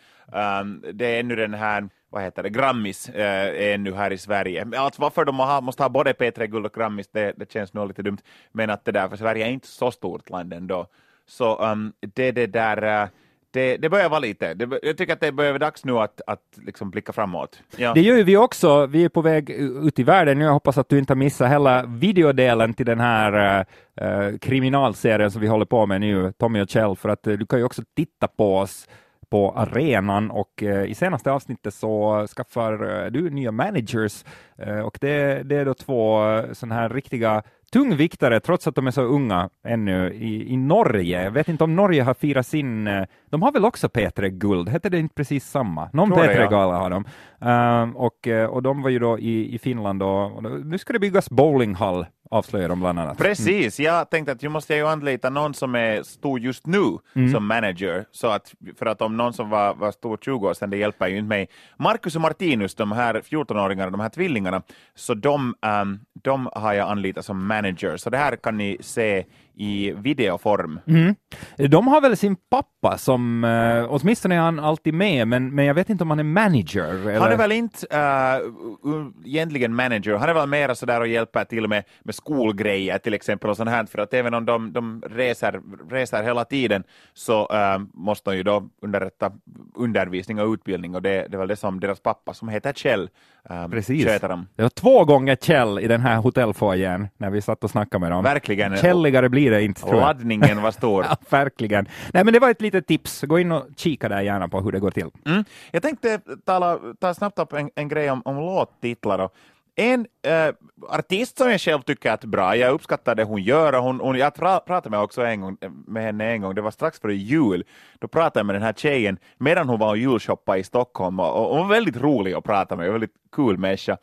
Um, 0.61 0.83
det 0.93 1.05
är 1.05 1.19
ännu 1.19 1.35
den 1.35 1.53
här 1.53 1.89
vad 2.09 2.23
heter 2.23 2.43
det, 2.43 2.49
Grammis 2.49 3.09
eh, 3.09 3.73
ännu 3.73 3.93
här 3.93 4.13
i 4.13 4.17
Sverige. 4.17 4.67
Alltså 4.77 5.01
varför 5.01 5.25
de 5.25 5.39
ha, 5.39 5.61
måste 5.61 5.83
ha 5.83 5.89
både 5.89 6.13
P3 6.13 6.45
Guld 6.45 6.65
och 6.65 6.73
Grammis, 6.73 7.07
det, 7.11 7.33
det 7.37 7.51
känns 7.51 7.73
nog 7.73 7.87
lite 7.87 8.01
dumt. 8.01 8.17
Men 8.51 8.69
att 8.69 8.85
det 8.85 8.91
där, 8.91 9.09
för 9.09 9.17
Sverige 9.17 9.45
är 9.45 9.49
inte 9.49 9.67
så 9.67 9.91
stort 9.91 10.29
land 10.29 10.53
ändå. 10.53 10.87
Så 11.27 11.71
um, 11.71 11.93
det, 11.99 12.31
det 12.31 12.47
där, 12.47 13.03
uh, 13.03 13.09
det, 13.51 13.77
det 13.77 13.89
börjar 13.89 14.09
vara 14.09 14.19
lite, 14.19 14.53
det, 14.53 14.79
jag 14.83 14.97
tycker 14.97 15.13
att 15.13 15.19
det 15.19 15.31
börjar 15.31 15.51
vara 15.51 15.59
dags 15.59 15.85
nu 15.85 15.97
att, 15.97 16.21
att 16.27 16.41
liksom 16.65 16.89
blicka 16.89 17.13
framåt. 17.13 17.59
Ja. 17.77 17.93
Det 17.93 18.01
gör 18.01 18.17
ju 18.17 18.23
vi 18.23 18.37
också, 18.37 18.85
vi 18.85 19.03
är 19.03 19.09
på 19.09 19.21
väg 19.21 19.49
ut 19.49 19.99
i 19.99 20.03
världen 20.03 20.39
nu, 20.39 20.45
jag 20.45 20.53
hoppas 20.53 20.77
att 20.77 20.89
du 20.89 20.99
inte 20.99 21.13
har 21.13 21.17
missat 21.17 21.51
hela 21.51 21.85
videodelen 21.85 22.73
till 22.73 22.85
den 22.85 22.99
här 22.99 23.65
uh, 24.01 24.37
kriminalserien 24.37 25.31
som 25.31 25.41
vi 25.41 25.47
håller 25.47 25.65
på 25.65 25.85
med 25.85 26.01
nu, 26.01 26.33
Tommy 26.37 26.61
och 26.61 26.69
Kjell, 26.69 26.95
för 26.95 27.09
att 27.09 27.27
uh, 27.27 27.37
du 27.37 27.45
kan 27.45 27.59
ju 27.59 27.65
också 27.65 27.81
titta 27.95 28.27
på 28.27 28.57
oss 28.57 28.87
på 29.35 29.51
arenan 29.51 30.31
och 30.31 30.63
eh, 30.63 30.83
i 30.83 30.95
senaste 30.95 31.31
avsnittet 31.31 31.73
så 31.73 32.25
skaffar 32.27 33.03
eh, 33.05 33.11
du 33.11 33.29
nya 33.29 33.51
managers 33.51 34.25
eh, 34.57 34.79
och 34.79 34.97
det, 35.01 35.43
det 35.43 35.55
är 35.55 35.65
då 35.65 35.73
två 35.73 36.19
sådana 36.53 36.75
här 36.75 36.89
riktiga 36.89 37.43
tungviktare, 37.75 38.39
trots 38.39 38.67
att 38.67 38.75
de 38.75 38.87
är 38.87 38.91
så 38.91 39.01
unga 39.01 39.49
ännu, 39.67 40.13
i, 40.13 40.53
i 40.53 40.57
Norge. 40.57 41.23
Jag 41.23 41.31
vet 41.31 41.47
inte 41.47 41.63
om 41.63 41.75
Norge 41.75 42.03
har 42.03 42.13
firat 42.13 42.47
sin... 42.47 42.89
De 43.29 43.41
har 43.41 43.51
väl 43.51 43.65
också 43.65 43.87
P3 43.87 44.27
Guld? 44.29 44.69
Hette 44.69 44.89
det 44.89 44.99
inte 44.99 45.15
precis 45.15 45.49
samma? 45.49 45.89
Någon 45.93 46.13
P3-gala 46.13 46.73
ja. 46.73 46.79
har 46.79 46.89
de. 46.89 47.05
Um, 47.39 47.95
och, 47.97 48.27
och 48.49 48.63
de 48.63 48.81
var 48.81 48.89
ju 48.89 48.99
då 48.99 49.19
i, 49.19 49.55
i 49.55 49.59
Finland 49.59 50.03
och, 50.03 50.35
och 50.35 50.65
nu 50.65 50.77
ska 50.77 50.93
det 50.93 50.99
byggas 50.99 51.29
bowlinghall 51.29 52.05
avslöjar 52.31 52.69
de 52.69 52.79
bland 52.79 52.99
annat. 52.99 53.17
Precis, 53.17 53.79
mm. 53.79 53.93
jag 53.93 54.09
tänkte 54.09 54.31
att 54.31 54.43
jag 54.43 54.51
måste 54.51 54.75
ju 54.75 54.87
anlita 54.87 55.29
någon 55.29 55.53
som 55.53 55.75
är 55.75 56.03
stor 56.03 56.39
just 56.39 56.67
nu 56.67 56.83
mm. 57.15 57.31
som 57.31 57.47
manager, 57.47 58.05
så 58.11 58.27
att, 58.27 58.53
för 58.79 58.85
att 58.85 59.01
om 59.01 59.17
någon 59.17 59.33
som 59.33 59.49
var, 59.49 59.73
var 59.73 59.91
stor 59.91 60.17
20 60.21 60.47
år 60.47 60.53
sedan, 60.53 60.69
det 60.69 60.77
hjälper 60.77 61.07
ju 61.07 61.17
inte 61.17 61.27
mig. 61.27 61.47
Marcus 61.77 62.15
och 62.15 62.21
Martinus, 62.21 62.75
de 62.75 62.91
här 62.91 63.13
14-åringarna, 63.13 63.91
de 63.91 63.99
här 63.99 64.09
tvillingarna, 64.09 64.61
så 64.95 65.13
de, 65.13 65.55
um, 65.81 65.99
de 66.13 66.49
har 66.53 66.73
jag 66.73 66.89
anlitat 66.89 67.25
som 67.25 67.47
manager, 67.47 67.64
så 67.97 68.09
det 68.09 68.17
här 68.17 68.35
kan 68.35 68.57
ni 68.57 68.77
se 68.79 69.25
i 69.57 69.91
videoform. 69.91 70.79
Mm. 70.87 71.15
De 71.57 71.87
har 71.87 72.01
väl 72.01 72.17
sin 72.17 72.35
pappa 72.35 72.97
som, 72.97 73.43
uh, 73.43 73.87
åtminstone 73.89 74.35
är 74.35 74.39
han 74.39 74.59
alltid 74.59 74.93
med, 74.93 75.27
men, 75.27 75.55
men 75.55 75.65
jag 75.65 75.73
vet 75.73 75.89
inte 75.89 76.03
om 76.03 76.09
han 76.09 76.19
är 76.19 76.23
manager? 76.23 76.83
Eller? 76.83 77.19
Han 77.19 77.31
är 77.31 77.37
väl 77.37 77.51
inte 77.51 77.87
uh, 77.93 79.07
egentligen 79.25 79.75
manager, 79.75 80.15
han 80.15 80.29
är 80.29 80.33
väl 80.33 80.49
mera 80.49 80.75
sådär 80.75 81.01
och 81.01 81.07
hjälper 81.07 81.43
till 81.43 81.67
med, 81.67 81.83
med 82.03 82.15
skolgrejer 82.15 82.97
till 82.97 83.13
exempel 83.13 83.49
och 83.49 83.57
sånt 83.57 83.69
här, 83.69 83.85
för 83.85 83.99
att 83.99 84.13
även 84.13 84.33
om 84.33 84.45
de, 84.45 84.73
de 84.73 85.03
reser, 85.09 85.61
reser 85.89 86.23
hela 86.23 86.45
tiden 86.45 86.83
så 87.13 87.41
uh, 87.41 87.85
måste 87.93 88.31
de 88.31 88.37
ju 88.37 88.43
då 88.43 88.69
underrätta 88.81 89.31
undervisning 89.75 90.39
och 90.39 90.53
utbildning 90.53 90.95
och 90.95 91.01
det, 91.01 91.27
det 91.29 91.35
är 91.35 91.39
väl 91.39 91.47
det 91.47 91.55
som 91.55 91.79
deras 91.79 91.99
pappa 91.99 92.33
som 92.33 92.49
heter 92.49 92.73
Kjell 92.73 93.09
um, 93.49 93.71
Precis. 93.71 94.05
Det 94.05 94.61
var 94.61 94.69
två 94.69 95.05
gånger 95.05 95.35
Kjell 95.35 95.79
i 95.79 95.87
den 95.87 96.01
här 96.01 96.17
hotellfoajén 96.17 97.07
när 97.17 97.29
vi 97.29 97.41
satt 97.41 97.63
och 97.63 97.69
snackade 97.69 98.01
med 98.01 98.11
dem. 98.11 98.23
Verkligen. 98.23 98.77
Källigare 98.77 99.29
blir 99.29 99.44
blir 99.49 99.57
det 99.57 99.63
inte. 99.63 99.81
Tror 99.81 99.93
jag. 99.93 100.01
Laddningen 100.01 100.61
var 100.61 100.71
stor. 100.71 101.05
Ja, 101.09 101.17
verkligen. 101.29 101.87
Nej, 102.13 102.23
men 102.23 102.33
det 102.33 102.39
var 102.39 102.49
ett 102.49 102.61
litet 102.61 102.87
tips. 102.87 103.21
Gå 103.21 103.39
in 103.39 103.51
och 103.51 103.65
kika 103.77 104.09
där 104.09 104.21
gärna 104.21 104.47
på 104.47 104.61
hur 104.61 104.71
det 104.71 104.79
går 104.79 104.91
till. 104.91 105.09
Mm. 105.25 105.45
Jag 105.71 105.81
tänkte 105.81 106.19
tala, 106.45 106.79
ta 106.99 107.13
snabbt 107.13 107.39
upp 107.39 107.53
en, 107.53 107.69
en 107.75 107.87
grej 107.87 108.11
om, 108.11 108.21
om 108.25 108.35
låttitlar. 108.35 109.19
Och 109.19 109.33
en 109.75 110.07
eh, 110.21 110.53
artist 110.89 111.37
som 111.37 111.51
jag 111.51 111.61
själv 111.61 111.81
tycker 111.81 112.11
är 112.11 112.27
bra, 112.27 112.55
jag 112.55 112.73
uppskattar 112.73 113.15
det 113.15 113.23
hon 113.23 113.43
gör, 113.43 113.73
och 113.73 113.83
hon, 113.83 113.99
hon, 113.99 114.17
jag 114.17 114.33
pra, 114.33 114.59
pratade 114.59 114.89
med, 114.89 114.99
också 114.99 115.21
en 115.21 115.41
gång, 115.41 115.57
med 115.87 116.03
henne 116.03 116.31
en 116.31 116.41
gång, 116.41 116.55
det 116.55 116.61
var 116.61 116.71
strax 116.71 116.99
före 116.99 117.15
jul, 117.15 117.63
då 117.99 118.07
pratade 118.07 118.39
jag 118.39 118.45
med 118.45 118.55
den 118.55 118.61
här 118.61 118.73
tjejen 118.73 119.17
medan 119.37 119.69
hon 119.69 119.79
var 119.79 119.89
och 119.89 119.97
julshoppade 119.97 120.59
i 120.59 120.63
Stockholm, 120.63 121.19
och, 121.19 121.49
och 121.49 121.57
hon 121.57 121.67
var 121.67 121.75
väldigt 121.75 121.97
rolig 121.97 122.33
att 122.33 122.43
prata 122.43 122.75
med, 122.75 122.91
väldigt 122.91 123.15
cool 123.29 123.57
människa. 123.57 123.97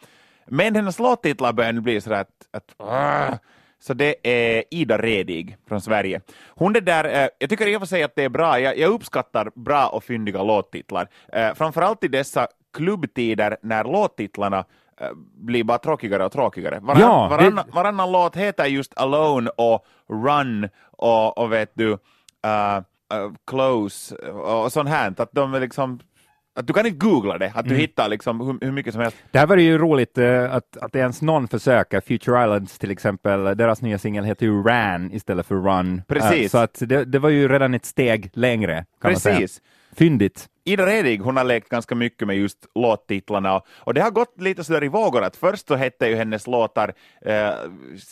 Men 0.47 0.75
hennes 0.75 0.99
låttitlar 0.99 1.53
börjar 1.53 1.73
nu 1.73 1.81
bli 1.81 2.01
sådär 2.01 2.21
att, 2.21 2.49
att 2.51 2.75
uh, 3.31 3.39
så 3.83 3.95
det 3.95 4.15
är 4.23 4.65
Ida 4.71 4.99
Redig 4.99 5.57
från 5.69 5.81
Sverige. 5.81 6.21
Hon 6.49 6.77
är 6.77 6.81
där, 6.81 7.05
eh, 7.05 7.29
jag 7.39 7.51
tycker 7.51 7.67
i 7.67 7.77
och 7.77 7.81
för 7.81 7.87
sig 7.87 8.03
att 8.03 8.17
det 8.17 8.25
är 8.25 8.29
bra, 8.29 8.61
jag, 8.61 8.79
jag 8.79 8.91
uppskattar 8.93 9.51
bra 9.55 9.87
och 9.89 10.05
fyndiga 10.05 10.43
låttitlar, 10.43 11.09
eh, 11.33 11.55
framförallt 11.55 12.05
i 12.05 12.09
dessa 12.09 12.47
klubbtider 12.77 13.57
när 13.63 13.85
låttitlarna 13.85 14.59
eh, 15.01 15.09
blir 15.35 15.65
bara 15.65 15.79
tråkigare 15.79 16.25
och 16.25 16.33
tråkigare. 16.33 16.79
Varann, 16.83 17.01
Ja, 17.01 17.23
det- 17.31 17.37
varannan, 17.37 17.65
varannan 17.73 18.13
låt 18.13 18.37
heter 18.37 18.67
just 18.67 18.99
Alone 18.99 19.51
och 19.57 19.87
Run 20.09 20.69
och, 20.91 21.39
och 21.39 21.53
vet 21.53 21.71
du, 21.75 21.89
uh, 21.93 21.97
uh, 23.15 23.33
Close 23.47 24.17
och 24.33 24.73
sånt 24.73 24.89
här. 24.89 25.15
Att 25.19 25.33
de 25.33 25.55
är 25.55 25.61
liksom, 25.61 26.01
att 26.55 26.67
du 26.67 26.73
kan 26.73 26.87
inte 26.87 26.99
googla 26.99 27.39
det, 27.39 27.53
att 27.55 27.69
du 27.69 27.75
hittar 27.75 28.09
liksom 28.09 28.41
hur, 28.41 28.59
hur 28.67 28.73
mycket 28.73 28.93
som 28.95 29.03
helst. 29.03 29.17
Det 29.31 29.39
här 29.39 29.47
var 29.47 29.57
ju 29.57 29.79
roligt 29.79 30.19
eh, 30.19 30.55
att, 30.55 30.77
att 30.77 30.97
ens 30.97 31.23
någon 31.23 31.49
försöker. 31.49 32.01
Future 32.01 32.45
Islands 32.45 32.79
till 32.79 32.91
exempel, 32.91 33.45
deras 33.45 33.83
nya 33.83 33.99
singel 33.99 34.25
heter 34.25 34.47
ju 34.47 34.63
Ran 34.63 35.13
istället 35.13 35.47
för 35.47 35.55
Run. 35.55 36.03
Precis. 36.09 36.33
Eh, 36.45 36.49
så 36.49 36.59
att 36.59 36.79
det, 36.81 37.05
det 37.05 37.19
var 37.19 37.29
ju 37.31 37.49
redan 37.49 37.75
ett 37.75 37.85
steg 37.85 38.31
längre. 38.33 38.85
Kan 39.03 39.11
Man 39.13 39.21
säga. 39.21 39.35
Precis. 39.37 39.61
Fyndigt. 39.97 40.49
Ida 40.65 40.87
Redig, 40.87 41.19
hon 41.21 41.37
har 41.37 41.45
lekt 41.45 41.69
ganska 41.69 41.95
mycket 41.95 42.27
med 42.29 42.37
just 42.37 42.59
låttitlarna 42.75 43.57
och, 43.57 43.67
och 43.79 43.95
det 43.95 44.01
har 44.01 44.11
gått 44.11 44.41
lite 44.41 44.65
sådär 44.65 44.85
i 44.85 44.89
vågor 44.89 45.23
att 45.23 45.37
först 45.37 45.69
så 45.69 45.75
hette 45.75 46.07
ju 46.07 46.15
hennes 46.17 46.47
låtar 46.47 46.93
eh, 47.27 47.51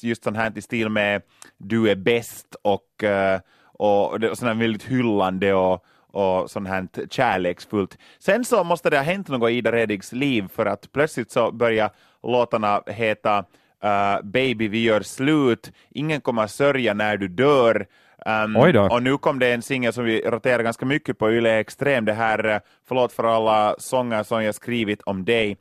just 0.02 0.24
sån 0.24 0.36
här 0.36 0.52
i 0.58 0.62
stil 0.62 0.88
med 0.88 1.22
Du 1.58 1.90
är 1.90 1.94
bäst 1.96 2.46
och, 2.62 3.04
eh, 3.04 3.40
och, 3.62 4.20
det- 4.20 4.30
och 4.30 4.38
sån 4.38 4.48
här 4.48 4.54
väldigt 4.54 4.82
hyllande 4.82 5.54
och, 5.54 5.84
och 6.12 6.50
sånt 6.50 6.68
här 6.68 6.88
kärleksfullt. 7.10 7.98
Sen 8.18 8.44
så 8.44 8.64
måste 8.64 8.90
det 8.90 8.96
ha 8.96 9.04
hänt 9.04 9.28
något 9.28 9.50
i 9.50 9.54
Ida 9.54 9.72
Redigs 9.72 10.12
liv 10.12 10.48
för 10.54 10.66
att 10.66 10.92
plötsligt 10.92 11.30
så 11.30 11.52
börjar 11.52 11.90
låtarna 12.22 12.82
heta 12.86 13.44
eh, 13.82 14.22
Baby 14.22 14.68
vi 14.68 14.82
gör 14.82 15.00
slut, 15.00 15.72
Ingen 15.90 16.20
kommer 16.20 16.46
sörja 16.46 16.94
när 16.94 17.16
du 17.16 17.28
dör, 17.28 17.86
Um, 18.26 18.56
Oj 18.56 18.72
då. 18.72 18.82
och 18.82 19.02
nu 19.02 19.18
kom 19.18 19.38
det 19.38 19.52
en 19.52 19.62
singel 19.62 19.92
som 19.92 20.04
vi 20.04 20.20
roterar 20.20 20.62
ganska 20.62 20.86
mycket 20.86 21.18
på 21.18 21.32
Yle 21.32 21.58
Extrem, 21.58 22.04
det 22.04 22.12
här 22.12 22.44
eh, 22.44 22.58
Förlåt 22.88 23.12
för 23.12 23.24
alla 23.24 23.74
sånger 23.78 24.22
som 24.22 24.44
jag 24.44 24.54
skrivit 24.54 25.02
om 25.02 25.24
dig. 25.24 25.56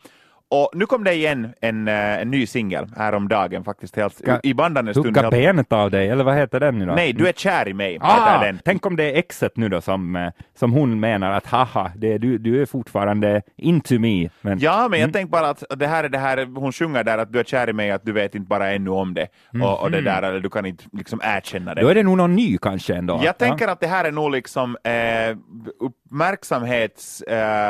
Och 0.52 0.70
nu 0.74 0.86
kom 0.86 1.04
det 1.04 1.14
igen 1.14 1.54
en, 1.62 1.88
eh, 1.88 2.22
en 2.22 2.32
ny 2.32 2.46
singel 2.48 2.88
häromdagen 2.98 3.64
faktiskt, 3.64 3.96
helt, 3.96 4.14
Ska- 4.18 4.40
i 4.44 4.54
bandande 4.54 4.94
stund. 4.94 5.06
Hugga 5.18 5.30
benet 5.30 5.74
av 5.74 5.92
dig, 5.92 6.10
eller 6.10 6.24
vad 6.24 6.36
heter 6.36 6.60
den 6.60 6.80
nu 6.80 6.86
då? 6.86 6.94
Nej, 6.94 7.14
du 7.14 7.28
är 7.28 7.32
kär 7.34 7.68
i 7.68 7.74
mig, 7.74 7.98
Ah, 8.02 8.44
den. 8.44 8.60
tänk 8.66 8.86
om 8.86 8.96
det 8.96 9.04
är 9.04 9.16
exet 9.18 9.58
nu 9.58 9.70
då 9.70 9.82
som, 9.82 10.16
eh, 10.16 10.32
som 10.60 10.72
hon 10.74 11.00
menar 11.00 11.32
att 11.32 11.46
haha, 11.48 11.92
det 11.96 12.18
du, 12.18 12.38
du 12.38 12.62
är 12.62 12.66
fortfarande 12.66 13.42
into 13.58 14.00
me. 14.00 14.30
Men, 14.42 14.60
Ja, 14.60 14.88
men 14.92 15.00
jag 15.00 15.14
tänkte 15.14 15.32
bara 15.32 15.50
att 15.50 15.64
det 15.78 15.88
här 15.88 16.04
är 16.04 16.10
det 16.10 16.18
här, 16.18 16.46
hon 16.56 16.72
sjunger 16.72 17.04
där 17.04 17.18
att 17.18 17.34
du 17.34 17.40
är 17.40 17.44
kär 17.44 17.70
i 17.70 17.74
mig, 17.74 17.92
att 17.92 18.06
du 18.06 18.12
vet 18.12 18.36
inte 18.36 18.48
bara 18.48 18.72
ännu 18.72 18.90
om 18.90 19.14
det. 19.14 19.28
Och, 19.64 19.82
och 19.82 19.92
det 19.92 20.02
där, 20.02 20.22
eller 20.22 20.40
du 20.40 20.50
kan 20.50 20.66
inte 20.66 20.84
liksom 20.94 21.22
erkänna 21.24 21.74
det. 21.76 21.82
Då 21.82 21.88
är 21.88 21.96
det 21.96 22.04
nog 22.04 22.18
någon 22.18 22.36
ny 22.36 22.58
kanske 22.58 22.96
ändå. 22.96 23.22
Jag 23.24 23.38
tänker 23.38 23.68
att 23.68 23.80
det 23.80 23.88
här 23.88 24.06
är 24.06 24.12
nog 24.12 24.32
liksom 24.32 24.78
eh, 24.84 25.38
uppmärksamhets 25.80 27.22
eh, 27.22 27.70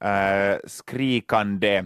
eh, 0.00 0.56
skrikande 0.66 1.84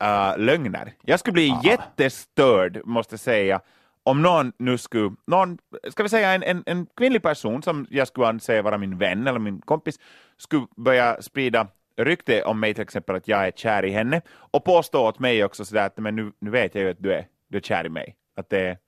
eh, 0.00 0.38
lögner. 0.38 0.92
Jag 1.02 1.20
skulle 1.20 1.32
bli 1.32 1.54
jättestörd, 1.62 2.80
måste 2.84 3.12
jag 3.12 3.20
säga, 3.20 3.60
om 4.02 4.22
någon 4.22 4.52
nu 4.58 4.78
skulle, 4.78 5.14
någon, 5.26 5.58
ska 5.88 6.02
vi 6.02 6.08
säga 6.08 6.32
en, 6.32 6.42
en, 6.42 6.62
en 6.66 6.86
kvinnlig 6.96 7.22
person 7.22 7.62
som 7.62 7.86
jag 7.90 8.08
skulle 8.08 8.26
anse 8.26 8.62
vara 8.62 8.78
min 8.78 8.98
vän 8.98 9.26
eller 9.26 9.38
min 9.38 9.60
kompis, 9.60 9.98
skulle 10.36 10.66
börja 10.76 11.22
sprida 11.22 11.66
rykte 11.96 12.42
om 12.42 12.60
mig 12.60 12.74
till 12.74 12.82
exempel 12.82 13.16
att 13.16 13.28
jag 13.28 13.46
är 13.46 13.50
kär 13.50 13.84
i 13.84 13.90
henne 13.90 14.22
och 14.28 14.64
påstå 14.64 15.08
åt 15.08 15.18
mig 15.18 15.44
också 15.44 15.64
sådär 15.64 15.86
att 15.86 15.96
men 15.96 16.16
nu, 16.16 16.32
nu 16.38 16.50
vet 16.50 16.74
jag 16.74 16.84
ju 16.84 16.90
att 16.90 17.02
du 17.02 17.12
är, 17.12 17.26
du 17.48 17.58
är 17.58 17.62
kär 17.62 17.86
i 17.86 17.88
mig. 17.88 18.16
Att 18.36 18.50
det, 18.50 18.78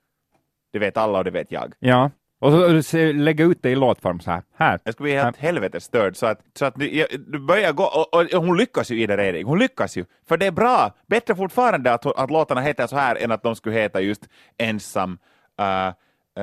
det 0.73 0.79
vet 0.79 0.97
alla 0.97 1.17
och 1.17 1.23
det 1.23 1.31
vet 1.31 1.51
jag. 1.51 1.73
Ja, 1.79 2.11
och 2.43 2.51
så 2.51 2.83
se- 2.83 3.13
lägga 3.13 3.45
ut 3.45 3.63
det 3.63 3.69
i 3.69 3.75
låtform 3.75 4.19
så 4.19 4.31
här. 4.31 4.43
här. 4.55 4.79
Jag 4.83 4.93
skulle 4.93 5.05
bli 5.05 5.15
helt 5.15 5.37
helvetes 5.37 5.83
störd. 5.83 6.15
Så 6.15 6.25
att, 6.25 6.39
så 6.53 6.65
att 6.65 6.75
du, 6.75 7.05
du 7.27 7.39
börjar 7.39 7.71
gå, 7.71 7.83
och, 7.83 8.13
och, 8.13 8.43
hon 8.43 8.57
lyckas 8.57 8.91
ju 8.91 9.01
i 9.01 9.07
det 9.07 9.17
Redig. 9.17 9.43
Hon 9.43 9.59
lyckas 9.59 9.97
ju. 9.97 10.05
För 10.27 10.37
det 10.37 10.45
är 10.45 10.51
bra. 10.51 10.95
Bättre 11.07 11.35
fortfarande 11.35 11.93
att, 11.93 12.05
att 12.05 12.31
låtarna 12.31 12.61
heter 12.61 12.87
så 12.87 12.95
här 12.95 13.15
än 13.15 13.31
att 13.31 13.43
de 13.43 13.55
skulle 13.55 13.75
heta 13.75 14.01
just 14.01 14.29
ensam, 14.57 15.17
uh, 15.61 15.93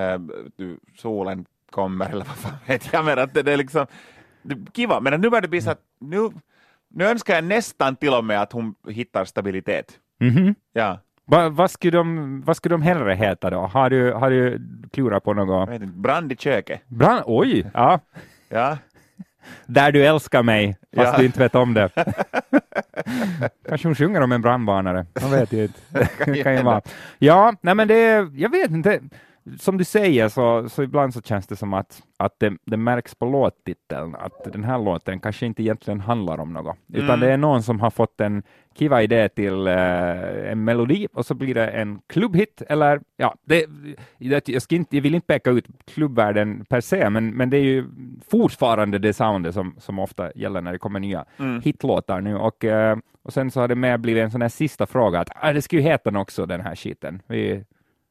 uh, 0.01 0.21
du, 0.57 0.79
solen 0.97 1.45
kommer 1.71 2.11
eller 2.11 2.25
vad 2.25 2.37
fan 2.37 2.59
vet 2.67 2.93
jag. 2.93 3.05
Men 3.05 3.19
att 3.19 3.35
det, 3.35 3.43
det 3.43 3.53
är 3.53 3.57
liksom, 3.57 3.87
det, 4.43 4.57
kiva. 4.75 5.01
Men 5.01 5.21
nu 5.21 5.31
börjar 5.31 5.43
det 5.43 5.49
bli 5.49 5.61
så 5.61 5.71
att 5.71 5.83
nu, 6.01 6.31
nu 6.91 7.05
önskar 7.05 7.35
jag 7.35 7.45
nästan 7.45 7.97
till 7.97 8.15
och 8.15 8.25
med 8.25 8.43
att 8.43 8.53
hon 8.53 8.75
hittar 8.89 9.25
stabilitet. 9.25 9.99
Mhm. 10.21 10.55
Ja, 10.73 10.99
Va, 11.31 11.49
vad, 11.49 11.71
skulle 11.71 11.99
de, 11.99 12.43
vad 12.47 12.57
skulle 12.57 12.75
de 12.75 12.83
hellre 12.83 13.15
heta 13.15 13.51
då? 13.51 13.59
Har 13.61 13.91
du, 13.91 14.13
har 14.13 14.31
du 14.31 14.61
klurat 14.93 15.25
på 15.25 15.31
jag 15.31 15.37
något? 15.37 15.69
vet 15.69 15.83
inte, 15.83 15.99
brand 15.99 16.33
i 16.33 16.37
köket. 16.37 16.81
Brand, 16.89 17.23
oj, 17.27 17.71
ja. 17.75 18.01
Ja. 18.49 18.79
Där 19.67 19.93
du 19.93 20.07
älskar 20.07 20.43
mig, 20.43 20.77
fast 20.97 21.13
Ja. 21.13 21.19
du 21.19 21.25
inte 21.27 21.39
vet 21.39 21.55
om 21.55 21.75
det. 21.75 21.91
Kanske 23.69 23.89
hon 23.89 23.95
sjunger 23.95 24.21
om 24.21 24.33
en 24.33 24.43
brandvarnare, 24.43 25.07
man 25.23 25.31
vet 25.31 25.53
ju 25.53 25.63
inte. 25.63 26.43
Kan 26.43 26.57
ju 26.57 26.63
vara. 26.63 26.83
Ja, 27.19 27.55
nej 27.61 27.75
men 27.75 27.89
det, 27.89 28.29
jag 28.35 28.51
vet 28.51 28.71
inte. 28.71 29.01
Som 29.59 29.79
du 29.79 29.85
säger 29.85 30.29
så, 30.29 30.69
så 30.69 30.83
ibland 30.83 31.15
så 31.15 31.23
känns 31.23 31.47
det 31.47 31.57
som 31.57 31.75
att, 31.75 32.03
att 32.17 32.41
det, 32.41 32.53
det 32.65 32.77
märks 32.77 33.15
på 33.15 33.27
låttiteln 33.27 34.15
att 34.15 34.53
den 34.53 34.65
här 34.65 34.79
låten 34.79 35.21
kanske 35.21 35.47
inte 35.47 35.63
egentligen 35.63 36.01
handlar 36.01 36.41
om 36.41 36.53
något, 36.53 36.77
utan 36.93 37.09
Mm. 37.09 37.21
det 37.21 37.33
är 37.33 37.37
någon 37.37 37.63
som 37.63 37.81
har 37.81 37.91
fått 37.91 38.21
en 38.21 38.43
kiva 38.79 39.03
idé 39.03 39.29
till 39.29 39.67
eh, 39.67 40.51
en 40.53 40.65
melodi 40.65 41.09
och 41.13 41.27
så 41.27 41.35
blir 41.35 41.55
det 41.55 41.67
en 41.69 42.01
klubbhit 42.07 42.63
eller 42.69 43.01
ja, 43.17 43.35
det, 43.45 43.67
det, 44.19 44.49
jag, 44.49 44.63
ska 44.63 44.75
inte, 44.77 44.97
jag 44.97 45.03
vill 45.03 45.15
inte 45.15 45.27
peka 45.27 45.51
ut 45.51 45.67
klubbvärlden 45.95 46.65
per 46.65 46.81
se, 46.81 47.11
men, 47.11 47.31
men 47.31 47.51
det 47.51 47.57
är 47.57 47.63
ju 47.65 47.85
fortfarande 48.31 48.99
det 48.99 49.13
soundet 49.13 49.55
som, 49.55 49.75
som 49.79 49.99
ofta 49.99 50.33
gäller 50.35 50.61
när 50.61 50.73
det 50.73 50.79
kommer 50.79 51.01
nya 51.01 51.25
Mm. 51.39 51.61
hitlåtar 51.63 52.21
nu 52.21 52.37
och, 52.37 52.65
eh, 52.65 52.99
och 53.23 53.33
sen 53.33 53.51
så 53.51 53.61
har 53.61 53.69
det 53.69 53.75
med 53.75 54.01
blivit 54.01 54.23
en 54.25 54.31
sån 54.31 54.43
här 54.43 54.49
sista 54.49 54.87
fråga 54.87 55.21
att 55.21 55.31
ah, 55.35 55.53
det 55.53 55.63
ska 55.63 55.77
ju 55.77 55.83
heta 55.83 56.19
också 56.19 56.47
den 56.47 56.61
här 56.61 56.75
skiten. 56.77 57.23
Vi 57.27 57.65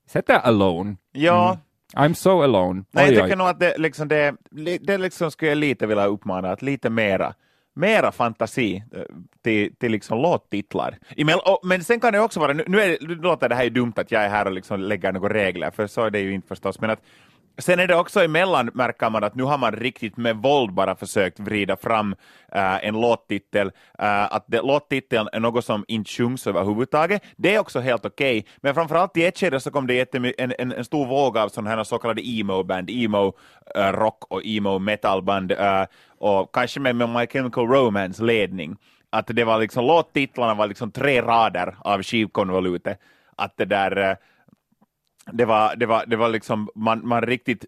sätter 0.09 0.33
alone. 0.39 0.95
Ja. 1.11 1.57
I'm 1.95 2.13
so 2.13 2.41
alone. 2.41 2.83
Nej, 2.91 3.09
Oj, 3.09 3.13
jag 3.13 3.21
oj. 3.23 3.27
tycker 3.27 3.37
nog 3.37 3.47
att 3.47 3.59
det, 3.59 3.77
liksom 3.77 4.07
det, 4.07 4.35
det 4.81 4.97
liksom 4.97 5.31
skulle 5.31 5.51
jag 5.51 5.57
lite 5.57 5.87
vilja 5.87 6.05
uppmana, 6.05 6.51
att 6.51 6.61
lite 6.61 6.89
mera, 6.89 7.33
mera 7.75 8.11
fantasi 8.11 8.83
eh, 8.93 9.01
till, 9.43 9.75
till 9.75 9.91
liksom 9.91 10.21
låttitlar. 10.21 10.97
Och, 11.45 11.59
men 11.63 11.83
sen 11.83 11.99
kan 11.99 12.13
det 12.13 12.19
också 12.19 12.39
vara, 12.39 12.53
nu, 12.53 12.63
nu, 12.67 12.81
är, 12.81 12.97
nu 13.01 13.15
låter 13.15 13.49
det 13.49 13.55
här 13.55 13.63
ju 13.63 13.69
dumt 13.69 13.93
att 13.95 14.11
jag 14.11 14.23
är 14.23 14.29
här 14.29 14.45
och 14.45 14.51
liksom 14.51 14.79
lägger 14.81 15.11
några 15.11 15.33
regler, 15.33 15.71
för 15.71 15.87
så 15.87 16.01
är 16.01 16.09
det 16.09 16.19
ju 16.19 16.33
inte 16.33 16.47
förstås, 16.47 16.81
men 16.81 16.89
att 16.89 17.01
Sen 17.59 17.79
är 17.79 17.87
det 17.87 17.95
också 17.95 18.23
emellan 18.23 18.69
märker 18.73 19.09
man 19.09 19.23
att 19.23 19.35
nu 19.35 19.43
har 19.43 19.57
man 19.57 19.71
riktigt 19.71 20.17
med 20.17 20.35
våld 20.35 20.73
bara 20.73 20.95
försökt 20.95 21.39
vrida 21.39 21.77
fram 21.77 22.15
äh, 22.51 22.85
en 22.87 23.01
låttitel. 23.01 23.71
Äh, 23.99 24.33
att 24.33 24.45
det, 24.47 24.61
låttiteln 24.61 25.29
är 25.31 25.39
något 25.39 25.65
som 25.65 25.85
inte 25.87 26.11
sjungs 26.11 26.47
överhuvudtaget. 26.47 27.23
Det 27.35 27.55
är 27.55 27.59
också 27.59 27.79
helt 27.79 28.05
okej, 28.05 28.45
men 28.57 28.73
framförallt 28.73 29.17
i 29.17 29.25
ett 29.25 29.39
skede 29.39 29.59
så 29.59 29.71
kom 29.71 29.87
det 29.87 30.15
en, 30.15 30.33
en, 30.37 30.71
en 30.71 30.85
stor 30.85 31.05
våg 31.05 31.37
av 31.37 31.49
sådana 31.49 31.69
här 31.69 31.83
så 31.83 31.97
kallade 31.97 32.21
emo-band, 32.21 32.89
emo-rock 32.89 34.23
eh, 34.23 34.35
och 34.35 34.41
emo-metalband, 34.45 35.51
äh, 35.51 35.85
och 36.17 36.55
kanske 36.55 36.79
med, 36.79 36.95
med 36.95 37.09
My 37.09 37.27
Chemical 37.27 37.67
Romance 37.67 38.23
ledning. 38.23 38.77
Att 39.09 39.27
det 39.27 39.43
var 39.43 39.59
liksom, 39.59 39.85
låttitlarna 39.85 40.53
var 40.53 40.67
liksom 40.67 40.91
tre 40.91 41.21
rader 41.21 41.75
av 41.79 42.03
skivkonvolutet. 42.03 42.99
Att 43.35 43.57
det 43.57 43.65
där 43.65 44.17
det 45.33 45.45
var, 45.45 45.75
det 45.75 45.85
var, 45.85 46.03
det 46.07 46.15
var 46.15 46.29
liksom, 46.29 46.69
man, 46.75 47.07
man 47.07 47.21
riktigt 47.21 47.65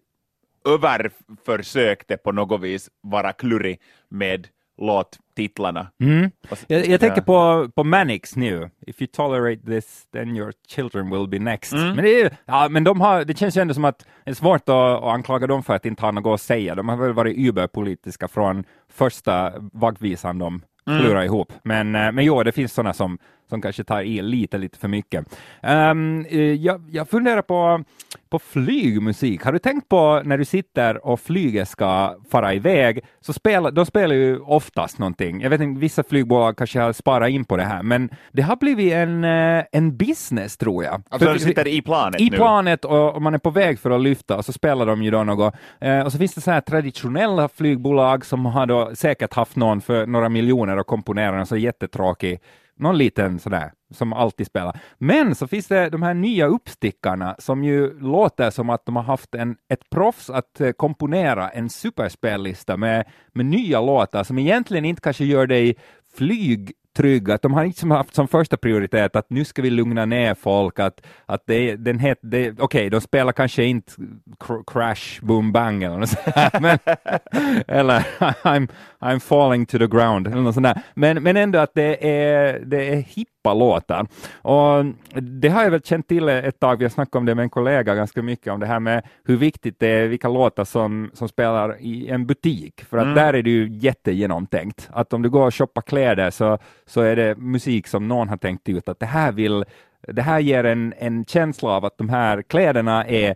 överförsökte 0.68 2.16
på 2.16 2.32
något 2.32 2.60
vis 2.60 2.88
vara 3.00 3.32
klurig 3.32 3.80
med 4.08 4.48
låttitlarna. 4.78 5.86
Mm. 6.00 6.30
Jag, 6.66 6.86
jag 6.86 7.00
tänker 7.00 7.20
på, 7.22 7.68
på 7.74 7.84
Mannix 7.84 8.36
nu. 8.36 8.70
If 8.86 9.02
you 9.02 9.08
tolerate 9.12 9.66
this, 9.66 10.06
then 10.12 10.36
your 10.36 10.52
children 10.68 11.10
will 11.10 11.28
be 11.28 11.38
next. 11.38 11.72
Mm. 11.72 11.94
Men, 11.96 12.04
det, 12.04 12.20
är, 12.20 12.36
ja, 12.44 12.68
men 12.68 12.84
de 12.84 13.00
har, 13.00 13.24
det 13.24 13.38
känns 13.38 13.56
ju 13.56 13.60
ändå 13.60 13.74
som 13.74 13.84
att 13.84 14.06
det 14.24 14.30
är 14.30 14.34
svårt 14.34 14.68
att, 14.68 14.68
att 14.68 15.04
anklaga 15.04 15.46
dem 15.46 15.62
för 15.62 15.74
att 15.74 15.86
inte 15.86 16.02
ha 16.02 16.10
något 16.10 16.34
att 16.34 16.40
säga. 16.40 16.74
De 16.74 16.88
har 16.88 16.96
väl 16.96 17.12
varit 17.12 17.36
überpolitiska 17.36 18.28
från 18.28 18.64
första 18.88 19.52
vaggvisan 19.72 20.38
de 20.38 20.62
Mm. 20.86 21.00
klurar 21.00 21.22
ihop. 21.22 21.52
Men, 21.64 21.94
eh, 21.94 22.12
men 22.12 22.24
jo, 22.24 22.42
det 22.42 22.52
finns 22.52 22.72
sådana 22.72 22.92
som, 22.92 23.18
som 23.52 23.62
kanske 23.62 23.84
tar 23.84 24.02
i 24.02 24.22
lite, 24.22 24.58
lite 24.58 24.78
för 24.78 24.88
mycket. 24.88 25.24
Um, 25.62 26.26
jag, 26.58 26.82
jag 26.90 27.08
funderar 27.08 27.42
på, 27.42 27.84
på 28.30 28.38
flygmusik. 28.38 29.44
Har 29.44 29.52
du 29.52 29.58
tänkt 29.58 29.88
på 29.88 30.22
när 30.24 30.38
du 30.38 30.44
sitter 30.44 31.06
och 31.06 31.20
flyget 31.20 31.68
ska 31.68 32.16
fara 32.30 32.54
iväg, 32.54 33.04
så 33.20 33.32
spelar, 33.32 33.70
de 33.70 33.86
spelar 33.86 34.14
ju 34.14 34.38
oftast 34.38 34.98
någonting. 34.98 35.40
Jag 35.40 35.50
vet 35.50 35.60
inte, 35.60 35.80
vissa 35.80 36.02
flygbolag 36.02 36.56
kanske 36.56 36.80
har 36.80 36.92
sparat 36.92 37.30
in 37.30 37.44
på 37.44 37.56
det 37.56 37.62
här, 37.62 37.82
men 37.82 38.10
det 38.32 38.42
har 38.42 38.56
blivit 38.56 38.92
en, 38.92 39.24
eh, 39.24 39.64
en 39.72 39.96
business 39.96 40.56
tror 40.56 40.84
jag. 40.84 41.02
Alltså 41.08 41.26
för, 41.26 41.34
du 41.34 41.40
sitter 41.40 41.68
i 41.68 41.82
planet 41.82 42.20
I 42.20 42.30
nu. 42.30 42.36
planet 42.36 42.84
och, 42.84 43.14
och, 43.14 43.22
man 43.22 43.34
är 43.34 43.38
på 43.38 43.50
väg 43.50 43.78
för 43.78 43.90
att 43.90 44.00
lyfta 44.00 44.36
och 44.36 44.44
så 44.44 44.52
spelar 44.52 44.86
de 44.86 45.02
ju 45.02 45.10
då 45.10 45.24
något. 45.24 45.54
Eh, 45.80 46.00
och 46.00 46.12
så 46.12 46.18
finns 46.18 46.34
det 46.34 46.40
så 46.40 46.50
här 46.50 46.60
traditionella 46.60 47.48
flygbolag 47.48 48.24
som 48.26 48.46
har 48.46 48.66
då 48.66 48.90
säkert 48.94 49.34
haft 49.34 49.56
någon 49.56 49.80
för 49.80 50.06
några 50.06 50.28
miljoner 50.28 50.76
och 50.76 50.86
komponerar 50.86 51.38
en 51.38 51.46
så 51.46 51.56
jättetråkig 51.56 52.40
någon 52.76 52.98
liten 52.98 53.38
sådär 53.38 53.72
som 53.90 54.12
alltid 54.12 54.46
spelar. 54.46 54.80
Men 54.98 55.34
så 55.34 55.46
finns 55.46 55.66
det 55.66 55.90
de 55.90 56.02
här 56.02 56.14
nya 56.14 56.46
uppstickarna 56.46 57.36
som 57.38 57.64
ju 57.64 58.00
låter 58.00 58.50
som 58.50 58.70
att 58.70 58.86
de 58.86 58.96
har 58.96 59.02
haft 59.02 59.34
en, 59.34 59.56
ett 59.68 59.90
proffs 59.90 60.30
att 60.30 60.60
eh, 60.60 60.72
komponera 60.72 61.48
en 61.48 61.70
superspellista 61.70 62.76
med, 62.76 63.04
med 63.32 63.46
nya 63.46 63.80
låtar 63.80 64.24
som 64.24 64.38
egentligen 64.38 64.84
inte 64.84 65.00
kanske 65.00 65.24
gör 65.24 65.46
dig 65.46 65.76
flyg 66.16 66.72
trygga, 66.96 67.34
att 67.34 67.42
de 67.42 67.54
har 67.54 67.64
inte 67.64 67.86
haft 67.86 68.14
som 68.14 68.28
första 68.28 68.56
prioritet 68.56 69.16
att 69.16 69.30
nu 69.30 69.44
ska 69.44 69.62
vi 69.62 69.70
lugna 69.70 70.04
ner 70.04 70.34
folk, 70.34 70.78
att, 70.78 71.06
att 71.26 71.42
det, 71.46 71.76
den 71.76 71.98
het, 71.98 72.18
det, 72.22 72.50
okej, 72.50 72.64
okay, 72.64 72.88
de 72.88 73.00
spelar 73.00 73.32
kanske 73.32 73.64
inte 73.64 73.92
Crash 74.66 75.20
Boom 75.22 75.52
Bang 75.52 75.82
eller 75.82 75.98
något 75.98 76.08
sånt 76.08 76.60
men, 76.60 76.78
eller 77.68 78.00
I'm, 78.42 78.68
I'm 79.00 79.18
falling 79.18 79.66
to 79.66 79.78
the 79.78 79.86
ground 79.86 80.26
eller 80.26 80.42
något 80.42 80.54
sånt 80.54 80.64
där. 80.64 80.82
Men, 80.94 81.22
men 81.22 81.36
ändå 81.36 81.58
att 81.58 81.74
det 81.74 82.08
är, 82.08 82.60
det 82.64 82.88
är 82.94 82.96
hippa 82.96 83.54
låtar. 83.54 84.06
Och 84.34 84.84
det 85.22 85.48
har 85.48 85.62
jag 85.62 85.70
väl 85.70 85.82
känt 85.82 86.08
till 86.08 86.28
ett 86.28 86.60
tag, 86.60 86.76
vi 86.76 86.84
har 86.84 86.90
snackat 86.90 87.14
om 87.14 87.26
det 87.26 87.34
med 87.34 87.42
en 87.42 87.50
kollega 87.50 87.94
ganska 87.94 88.22
mycket, 88.22 88.52
om 88.52 88.60
det 88.60 88.66
här 88.66 88.80
med 88.80 89.02
hur 89.24 89.36
viktigt 89.36 89.80
det 89.80 89.88
är 89.88 90.08
vilka 90.08 90.28
låtar 90.28 90.64
som, 90.64 91.10
som 91.14 91.28
spelar 91.28 91.76
i 91.80 92.08
en 92.08 92.26
butik, 92.26 92.84
för 92.84 92.96
att 92.96 93.04
mm. 93.04 93.14
där 93.14 93.34
är 93.34 93.42
det 93.42 93.50
ju 93.50 93.68
jättegenomtänkt. 93.68 94.90
Att 94.92 95.12
om 95.12 95.22
du 95.22 95.30
går 95.30 95.46
och 95.46 95.54
shoppar 95.54 95.82
kläder 95.82 96.30
så 96.30 96.58
så 96.86 97.00
är 97.00 97.16
det 97.16 97.36
musik 97.36 97.86
som 97.86 98.08
någon 98.08 98.28
har 98.28 98.36
tänkt 98.36 98.68
ut 98.68 98.88
att 98.88 99.00
det 99.00 99.06
här 99.06 99.32
vill 99.32 99.64
det 100.08 100.22
här 100.22 100.40
ger 100.40 100.64
en, 100.64 100.94
en 100.98 101.24
känsla 101.24 101.70
av 101.70 101.84
att 101.84 101.98
de 101.98 102.08
här 102.08 102.42
kläderna 102.42 103.06
är 103.06 103.34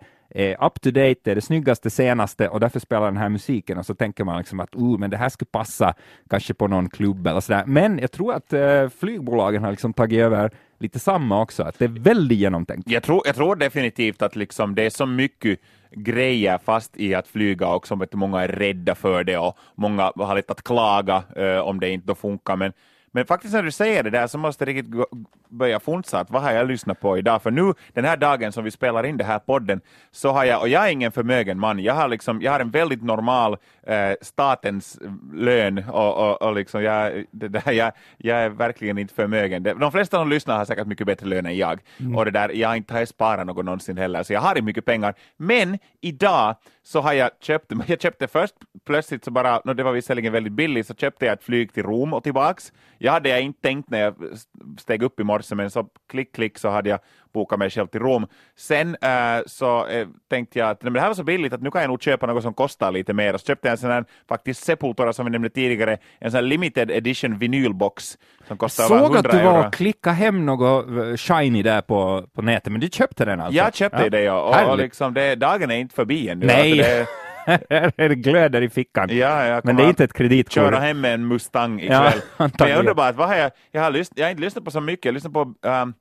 up 0.66 0.80
to 0.80 0.90
date, 0.90 1.20
det 1.22 1.30
är 1.30 1.34
det 1.34 1.40
snyggaste, 1.40 1.90
senaste 1.90 2.48
och 2.48 2.60
därför 2.60 2.80
spelar 2.80 3.06
den 3.06 3.16
här 3.16 3.28
musiken 3.28 3.78
och 3.78 3.86
så 3.86 3.94
tänker 3.94 4.24
man 4.24 4.38
liksom 4.38 4.60
att 4.60 4.76
uh, 4.76 4.98
men 4.98 5.10
det 5.10 5.16
här 5.16 5.28
skulle 5.28 5.48
passa 5.52 5.94
kanske 6.30 6.54
på 6.54 6.68
någon 6.68 6.88
klubb 6.88 7.26
eller 7.26 7.40
sådär. 7.40 7.64
Men 7.66 7.98
jag 7.98 8.12
tror 8.12 8.34
att 8.34 8.52
uh, 8.52 8.88
flygbolagen 8.88 9.64
har 9.64 9.70
liksom 9.70 9.92
tagit 9.92 10.18
över 10.18 10.50
lite 10.78 10.98
samma 10.98 11.42
också, 11.42 11.62
att 11.62 11.78
det 11.78 11.84
är 11.84 11.88
väldigt 12.00 12.38
genomtänkt. 12.38 12.90
Jag 12.90 13.02
tror, 13.02 13.22
jag 13.26 13.34
tror 13.36 13.56
definitivt 13.56 14.22
att 14.22 14.36
liksom 14.36 14.74
det 14.74 14.82
är 14.82 14.90
så 14.90 15.06
mycket 15.06 15.60
grejer 15.90 16.58
fast 16.58 16.96
i 16.96 17.14
att 17.14 17.28
flyga 17.28 17.74
också, 17.74 18.02
att 18.02 18.12
många 18.12 18.42
är 18.42 18.48
rädda 18.48 18.94
för 18.94 19.24
det 19.24 19.38
och 19.38 19.58
många 19.74 20.12
har 20.16 20.36
lite 20.36 20.52
att 20.52 20.62
klaga 20.62 21.22
uh, 21.38 21.58
om 21.58 21.80
det 21.80 21.90
inte 21.90 22.14
funkar, 22.14 22.56
men 22.56 22.72
men 23.16 23.26
faktiskt 23.26 23.54
när 23.54 23.62
du 23.62 23.70
säger 23.70 24.02
det 24.02 24.10
där 24.10 24.26
så 24.26 24.38
måste 24.38 24.64
jag 24.64 24.68
riktigt 24.68 24.94
börja 25.48 25.80
funsa 25.80 26.20
att 26.20 26.30
vad 26.30 26.42
har 26.42 26.52
jag 26.52 26.68
lyssnat 26.68 27.00
på 27.00 27.18
idag? 27.18 27.42
För 27.42 27.50
nu 27.50 27.74
den 27.92 28.04
här 28.04 28.16
dagen 28.16 28.52
som 28.52 28.64
vi 28.64 28.70
spelar 28.70 29.06
in 29.06 29.16
det 29.16 29.24
här 29.24 29.38
podden 29.38 29.80
så 30.10 30.32
har 30.32 30.44
jag, 30.44 30.60
och 30.60 30.68
jag 30.68 30.86
är 30.86 30.92
ingen 30.92 31.12
förmögen 31.12 31.58
man, 31.58 31.78
jag 31.78 31.94
har, 31.94 32.08
liksom, 32.08 32.42
jag 32.42 32.52
har 32.52 32.60
en 32.60 32.70
väldigt 32.70 33.02
normal 33.02 33.56
eh, 33.86 34.12
statens 34.20 34.98
lön 35.32 35.84
och, 35.88 36.30
och, 36.30 36.42
och 36.42 36.54
liksom 36.54 36.82
jag, 36.82 37.24
det 37.30 37.48
där, 37.48 37.72
jag, 37.72 37.92
jag 38.16 38.38
är 38.38 38.48
verkligen 38.48 38.98
inte 38.98 39.14
förmögen. 39.14 39.62
De 39.62 39.92
flesta 39.92 40.16
som 40.16 40.30
lyssnar 40.30 40.58
har 40.58 40.64
säkert 40.64 40.86
mycket 40.86 41.06
bättre 41.06 41.26
lön 41.26 41.46
än 41.46 41.56
jag 41.56 41.80
mm. 42.00 42.16
och 42.16 42.24
det 42.24 42.30
där, 42.30 42.48
jag 42.48 42.68
har 42.68 42.76
inte 42.76 43.06
sparat 43.06 43.46
något 43.46 43.64
någonsin 43.64 43.98
heller 43.98 44.22
så 44.22 44.32
jag 44.32 44.40
har 44.40 44.50
inte 44.50 44.62
mycket 44.62 44.84
pengar. 44.84 45.14
Men 45.36 45.78
idag 46.00 46.56
så 46.82 47.00
har 47.00 47.12
jag 47.12 47.30
köpt, 47.40 47.72
jag 47.86 48.00
köpte 48.00 48.28
först 48.28 48.54
plötsligt 48.86 49.24
så 49.24 49.30
bara, 49.30 49.60
no, 49.64 49.74
det 49.74 49.82
var 49.82 49.92
visserligen 49.92 50.32
väldigt 50.32 50.52
billigt, 50.52 50.86
så 50.86 50.94
köpte 50.94 51.26
jag 51.26 51.32
ett 51.32 51.42
flyg 51.42 51.72
till 51.72 51.82
Rom 51.82 52.14
och 52.14 52.22
tillbaks. 52.22 52.72
Jag 53.06 53.12
hade 53.12 53.28
jag 53.28 53.40
inte 53.40 53.60
tänkt 53.60 53.90
när 53.90 54.00
jag 54.00 54.14
steg 54.78 55.02
upp 55.02 55.20
i 55.20 55.24
morse, 55.24 55.54
men 55.54 55.70
så 55.70 55.86
klick, 56.08 56.34
klick 56.34 56.58
så 56.58 56.68
hade 56.68 56.90
jag 56.90 56.98
bokat 57.32 57.58
mig 57.58 57.70
själv 57.70 57.86
till 57.86 58.00
Rom. 58.00 58.26
Sen 58.56 58.96
äh, 59.02 59.42
så 59.46 59.86
äh, 59.86 60.06
tänkte 60.30 60.58
jag 60.58 60.70
att 60.70 60.82
men 60.82 60.92
det 60.92 61.00
här 61.00 61.08
var 61.08 61.14
så 61.14 61.24
billigt 61.24 61.52
att 61.52 61.62
nu 61.62 61.70
kan 61.70 61.80
jag 61.80 61.88
nog 61.88 62.02
köpa 62.02 62.26
något 62.26 62.42
som 62.42 62.54
kostar 62.54 62.92
lite 62.92 63.12
mer. 63.12 63.32
Så 63.36 63.46
köpte 63.46 63.68
jag 63.68 63.72
en 63.72 63.78
sån 63.78 63.90
här 63.90 64.04
faktiskt 64.28 64.64
Sepultura 64.64 65.12
som 65.12 65.24
vi 65.26 65.30
nämnde 65.30 65.50
tidigare, 65.50 65.98
en 66.18 66.30
sån 66.30 66.38
här 66.38 66.42
limited 66.42 66.90
edition 66.90 67.38
vinylbox 67.38 68.18
som 68.48 68.56
kostar 68.56 68.84
Såg 68.84 68.98
100 68.98 69.18
att 69.18 69.30
du 69.30 69.42
var 69.42 69.66
och 69.66 69.74
klickade 69.74 70.16
hem 70.16 70.46
något 70.46 70.88
eh, 70.88 71.16
shiny 71.16 71.62
där 71.62 71.80
på, 71.80 72.26
på 72.32 72.42
nätet, 72.42 72.72
men 72.72 72.80
du 72.80 72.88
köpte 72.88 73.24
den 73.24 73.40
alltså? 73.40 73.56
Jag 73.56 73.74
köpte 73.74 74.02
ja. 74.02 74.10
det 74.10 74.22
ja, 74.22 74.64
och, 74.64 74.70
och 74.70 74.78
liksom 74.78 75.14
det, 75.14 75.34
dagen 75.34 75.70
är 75.70 75.76
inte 75.76 75.94
förbi 75.94 76.28
ännu. 76.28 76.46
Nej. 76.46 76.70
Alltså 76.70 76.92
det 76.92 77.06
glöder 77.96 78.62
i 78.62 78.68
fickan. 78.68 79.16
Ja, 79.16 79.60
men 79.64 79.76
det 79.76 79.82
är 79.82 79.88
inte 79.88 80.04
ett 80.04 80.12
kreditkort. 80.12 80.54
Köra 80.54 80.78
hem 80.78 81.00
med 81.00 81.14
en 81.14 81.26
Mustang 81.26 81.80
ikväll. 81.80 82.20
Ja, 82.36 82.50
men 82.58 82.68
jag 82.68 82.78
undrar 82.78 82.94
bara, 82.94 83.12
vad 83.12 83.28
har 83.28 83.36
jag, 83.36 83.50
jag, 83.70 83.82
har 83.82 83.90
lyssnat, 83.90 84.18
jag 84.18 84.26
har 84.26 84.30
inte 84.30 84.42
lyssnat 84.42 84.64
på 84.64 84.70
så 84.70 84.80
mycket, 84.80 85.04
jag 85.04 85.12
har 85.12 85.14
lyssnat 85.14 85.32
på 85.32 85.54
um, 85.62 85.94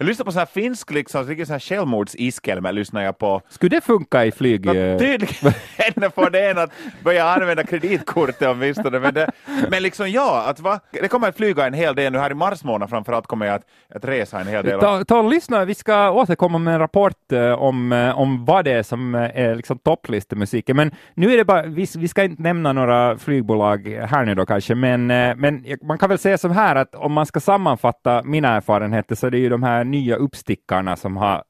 jag 0.00 0.06
lyssnar 0.06 0.24
på 0.24 0.32
sån 0.32 0.38
här 0.38 0.46
finsk, 0.46 0.90
liksom, 0.90 1.26
riktigt 1.26 1.46
sån 1.46 1.54
här 1.54 1.60
självmordsiskelmar 1.60 2.72
lyssnar 2.72 3.02
jag 3.02 3.18
på. 3.18 3.40
Skulle 3.48 3.76
det 3.76 3.80
funka 3.80 4.24
i 4.24 4.32
flyg? 4.32 4.62
Tydligen 4.64 6.10
får 6.14 6.30
det 6.30 6.50
en 6.50 6.58
att 6.58 6.70
börja 7.04 7.24
använda 7.24 7.64
kreditkortet 7.64 8.48
åtminstone. 8.48 8.98
Men, 8.98 9.14
det, 9.14 9.30
men 9.70 9.82
liksom 9.82 10.10
ja, 10.10 10.44
att 10.46 10.60
va, 10.60 10.80
det 10.90 11.08
kommer 11.08 11.28
att 11.28 11.36
flyga 11.36 11.66
en 11.66 11.74
hel 11.74 11.94
del 11.94 12.12
nu 12.12 12.18
här 12.18 12.30
i 12.30 12.34
mars 12.34 12.64
månad 12.64 12.90
framförallt 12.90 13.26
kommer 13.26 13.46
jag 13.46 13.54
att, 13.54 13.64
att 13.94 14.04
resa 14.04 14.40
en 14.40 14.46
hel 14.46 14.64
del. 14.64 14.80
Ta, 14.80 15.04
ta 15.04 15.18
och 15.18 15.30
lyssna, 15.30 15.64
vi 15.64 15.74
ska 15.74 16.10
återkomma 16.10 16.58
med 16.58 16.74
en 16.74 16.80
rapport 16.80 17.32
uh, 17.32 17.52
om, 17.52 17.92
uh, 17.92 18.18
om 18.18 18.44
vad 18.44 18.64
det 18.64 18.72
är 18.72 18.82
som 18.82 19.14
är 19.14 19.54
liksom 19.54 19.78
topplistemusiken. 19.78 20.76
Men 20.76 20.90
nu 21.14 21.32
är 21.32 21.36
det 21.36 21.44
bara, 21.44 21.62
vi, 21.62 21.86
vi 21.96 22.08
ska 22.08 22.24
inte 22.24 22.42
nämna 22.42 22.72
några 22.72 23.18
flygbolag 23.18 23.88
här 24.10 24.24
nu 24.24 24.34
då 24.34 24.46
kanske, 24.46 24.74
men, 24.74 25.06
men 25.06 25.64
man 25.82 25.98
kan 25.98 26.08
väl 26.08 26.18
säga 26.18 26.38
så 26.38 26.48
här 26.48 26.76
att 26.76 26.94
om 26.94 27.12
man 27.12 27.26
ska 27.26 27.40
sammanfatta 27.40 28.22
mina 28.24 28.48
erfarenheter 28.48 29.14
så 29.14 29.26
är 29.26 29.30
det 29.30 29.38
ju 29.38 29.48
de 29.48 29.62
här 29.62 29.87
nya 29.90 30.16
uppstickarna 30.16 30.96
som 30.96 31.16
har, 31.16 31.44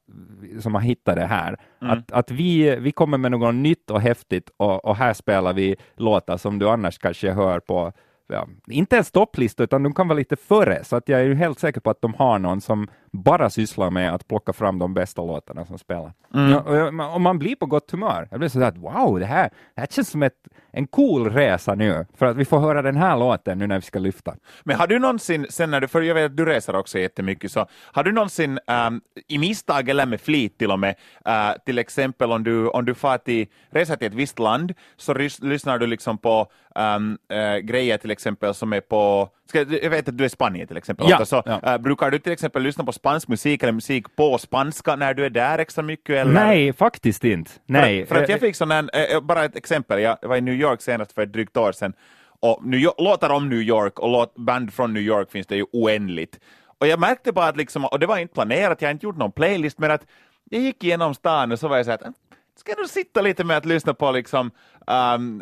som 0.61 0.75
har 0.75 0.83
hittat 0.83 1.17
det 1.17 1.27
här. 1.27 1.57
Mm. 1.83 1.99
Att, 1.99 2.13
att 2.13 2.31
vi, 2.31 2.77
vi 2.81 2.93
kommer 2.93 3.19
med 3.19 3.31
något 3.31 3.55
nytt 3.55 3.91
och 3.91 4.01
häftigt 4.01 4.51
och, 4.57 4.85
och 4.85 4.97
här 4.97 5.15
spelar 5.15 5.53
vi 5.53 5.77
låtar 5.97 6.37
som 6.37 6.59
du 6.59 6.69
annars 6.69 6.99
kanske 6.99 7.31
hör 7.31 7.61
på 7.61 7.93
ja, 8.29 8.49
inte 8.67 8.97
en 8.97 9.05
stopplista, 9.05 9.65
utan 9.65 9.83
de 9.83 9.95
kan 9.95 10.09
vara 10.09 10.19
lite 10.19 10.37
före, 10.37 10.85
så 10.85 10.97
att 10.97 11.09
jag 11.09 11.21
är 11.21 11.35
helt 11.35 11.59
säker 11.59 11.81
på 11.81 11.91
att 11.91 12.03
de 12.03 12.15
har 12.15 12.39
någon 12.39 12.61
som 12.61 12.89
bara 13.13 13.51
sysslar 13.51 13.91
med 13.91 14.15
att 14.15 14.29
plocka 14.29 14.53
fram 14.53 14.79
de 14.79 14.95
bästa 14.95 15.23
låtarna 15.23 15.67
som 15.67 15.79
spelar. 15.79 16.13
Mm. 16.35 16.51
Ja, 16.51 17.15
och, 17.15 17.21
man 17.21 17.39
blir 17.39 17.57
på 17.57 17.67
gott 17.67 17.91
humör. 17.91 18.29
Jag 18.31 18.41
blir 18.41 18.49
så 18.49 18.63
att 18.63 18.77
wow, 18.77 19.19
det 19.19 19.27
här, 19.27 19.51
det 19.75 19.81
här 19.81 19.87
känns 19.87 20.11
som 20.11 20.23
ett, 20.23 20.49
en 20.71 20.87
cool 20.87 21.31
resa 21.31 21.75
nu, 21.75 22.07
för 22.15 22.27
att 22.27 22.37
vi 22.37 22.45
får 22.45 22.59
höra 22.61 22.83
den 22.83 22.97
här 22.97 23.17
låten 23.17 23.59
nu 23.59 23.67
när 23.67 23.77
vi 23.77 23.83
ska 23.83 23.99
lyfta. 23.99 24.35
Men 24.65 24.77
har 24.77 24.87
du 24.87 24.99
någonsin, 24.99 25.47
sen 25.51 25.71
när 25.71 25.81
du, 25.81 25.89
för 25.89 26.03
jag 26.03 26.15
vet 26.15 26.25
att 26.25 26.37
du 26.37 26.45
reser 26.45 26.77
också 26.77 26.99
jättemycket, 26.99 27.53
så 27.53 27.67
har 27.93 28.05
du 28.05 28.13
någonsin 28.13 28.59
um, 28.89 29.01
i 29.29 29.39
misstag 29.39 29.89
eller 29.89 30.07
med 30.07 30.21
flit 30.21 30.59
till 30.59 30.71
och 30.71 30.79
med, 30.79 30.95
uh, 31.29 31.53
till 31.65 31.79
exempel 31.79 32.33
om 32.33 32.45
du, 32.45 32.69
om 32.69 32.85
du 32.85 32.95
far 32.95 33.19
till, 33.19 33.47
reser 33.71 33.97
till 33.97 34.07
ett 34.07 34.15
visst 34.15 34.39
land, 34.39 34.75
så 34.97 35.15
rys, 35.15 35.43
lyssnar 35.43 35.79
du 35.79 35.87
liksom 35.87 36.19
på 36.19 36.47
um, 36.75 37.19
uh, 37.33 37.59
grejer 37.59 37.99
till 37.99 38.11
exempel 38.11 38.55
som 38.55 38.73
är 38.73 38.81
på, 38.81 39.29
ska, 39.49 39.59
jag 39.59 39.91
vet 39.91 40.09
att 40.09 40.19
du 40.19 40.25
är 40.25 40.27
i 40.27 40.31
Spanien 40.31 40.67
till 40.67 40.77
exempel, 40.77 41.07
ja, 41.11 41.25
så, 41.25 41.43
ja. 41.47 41.61
Uh, 41.67 41.79
brukar 41.79 42.11
du 42.11 42.19
till 42.19 42.33
exempel 42.33 42.63
lyssna 42.63 42.85
på 42.85 42.93
spansk 42.93 43.29
musik 43.29 43.63
eller 43.63 43.73
musik 43.73 44.17
på 44.17 44.39
spanska 44.39 44.97
när 44.97 45.15
du 45.15 45.25
är 45.25 45.31
där 45.31 45.59
extra 45.59 45.83
mycket? 45.83 46.17
Eller? 46.17 46.33
Nej, 46.33 46.73
faktiskt 46.73 47.25
inte. 47.25 47.51
Nej. 47.67 48.07
För, 48.07 48.15
för 48.15 48.23
att 48.23 48.29
jag 48.29 48.41
fick 48.41 48.57
sån 48.57 48.71
här, 48.71 49.15
äh, 49.15 49.21
bara 49.21 49.45
ett 49.45 49.57
exempel, 49.57 50.01
jag 50.01 50.19
var 50.23 50.37
i 50.37 50.41
New 50.41 50.55
York 50.55 50.83
senast 50.83 51.13
för 51.13 51.23
ett 51.23 51.33
drygt 51.33 51.57
år 51.57 51.73
sedan, 51.73 51.93
och 52.41 52.67
New 52.67 52.81
York, 52.81 52.95
låtar 52.99 53.31
om 53.31 53.49
New 53.49 53.63
York 53.63 53.99
och 53.99 54.09
låt, 54.09 54.35
band 54.35 54.73
från 54.73 54.95
New 54.95 55.03
York 55.03 55.31
finns 55.31 55.47
det 55.47 55.57
ju 55.57 55.65
oändligt. 55.73 56.41
Och 56.79 56.87
jag 56.87 57.01
märkte 57.01 57.33
bara 57.33 57.47
att, 57.47 57.57
liksom, 57.57 57.85
och 57.85 57.99
det 57.99 58.07
var 58.07 58.19
inte 58.19 58.35
planerat, 58.35 58.83
jag 58.83 58.89
har 58.89 58.93
inte 58.93 59.07
gjort 59.07 59.17
någon 59.17 59.33
playlist, 59.33 59.79
men 59.79 59.91
att 59.91 60.07
jag 60.51 60.63
gick 60.63 60.85
igenom 60.85 61.15
stan 61.15 61.53
och 61.53 61.59
så 61.59 61.69
var 61.69 61.77
jag 61.77 61.87
så 61.87 61.93
att 61.93 62.03
ska 62.59 62.75
du 62.75 62.89
sitta 62.89 63.21
lite 63.21 63.45
med 63.45 63.57
att 63.57 63.65
lyssna 63.65 63.95
på 63.95 64.11
liksom 64.11 64.51
um, 64.87 65.39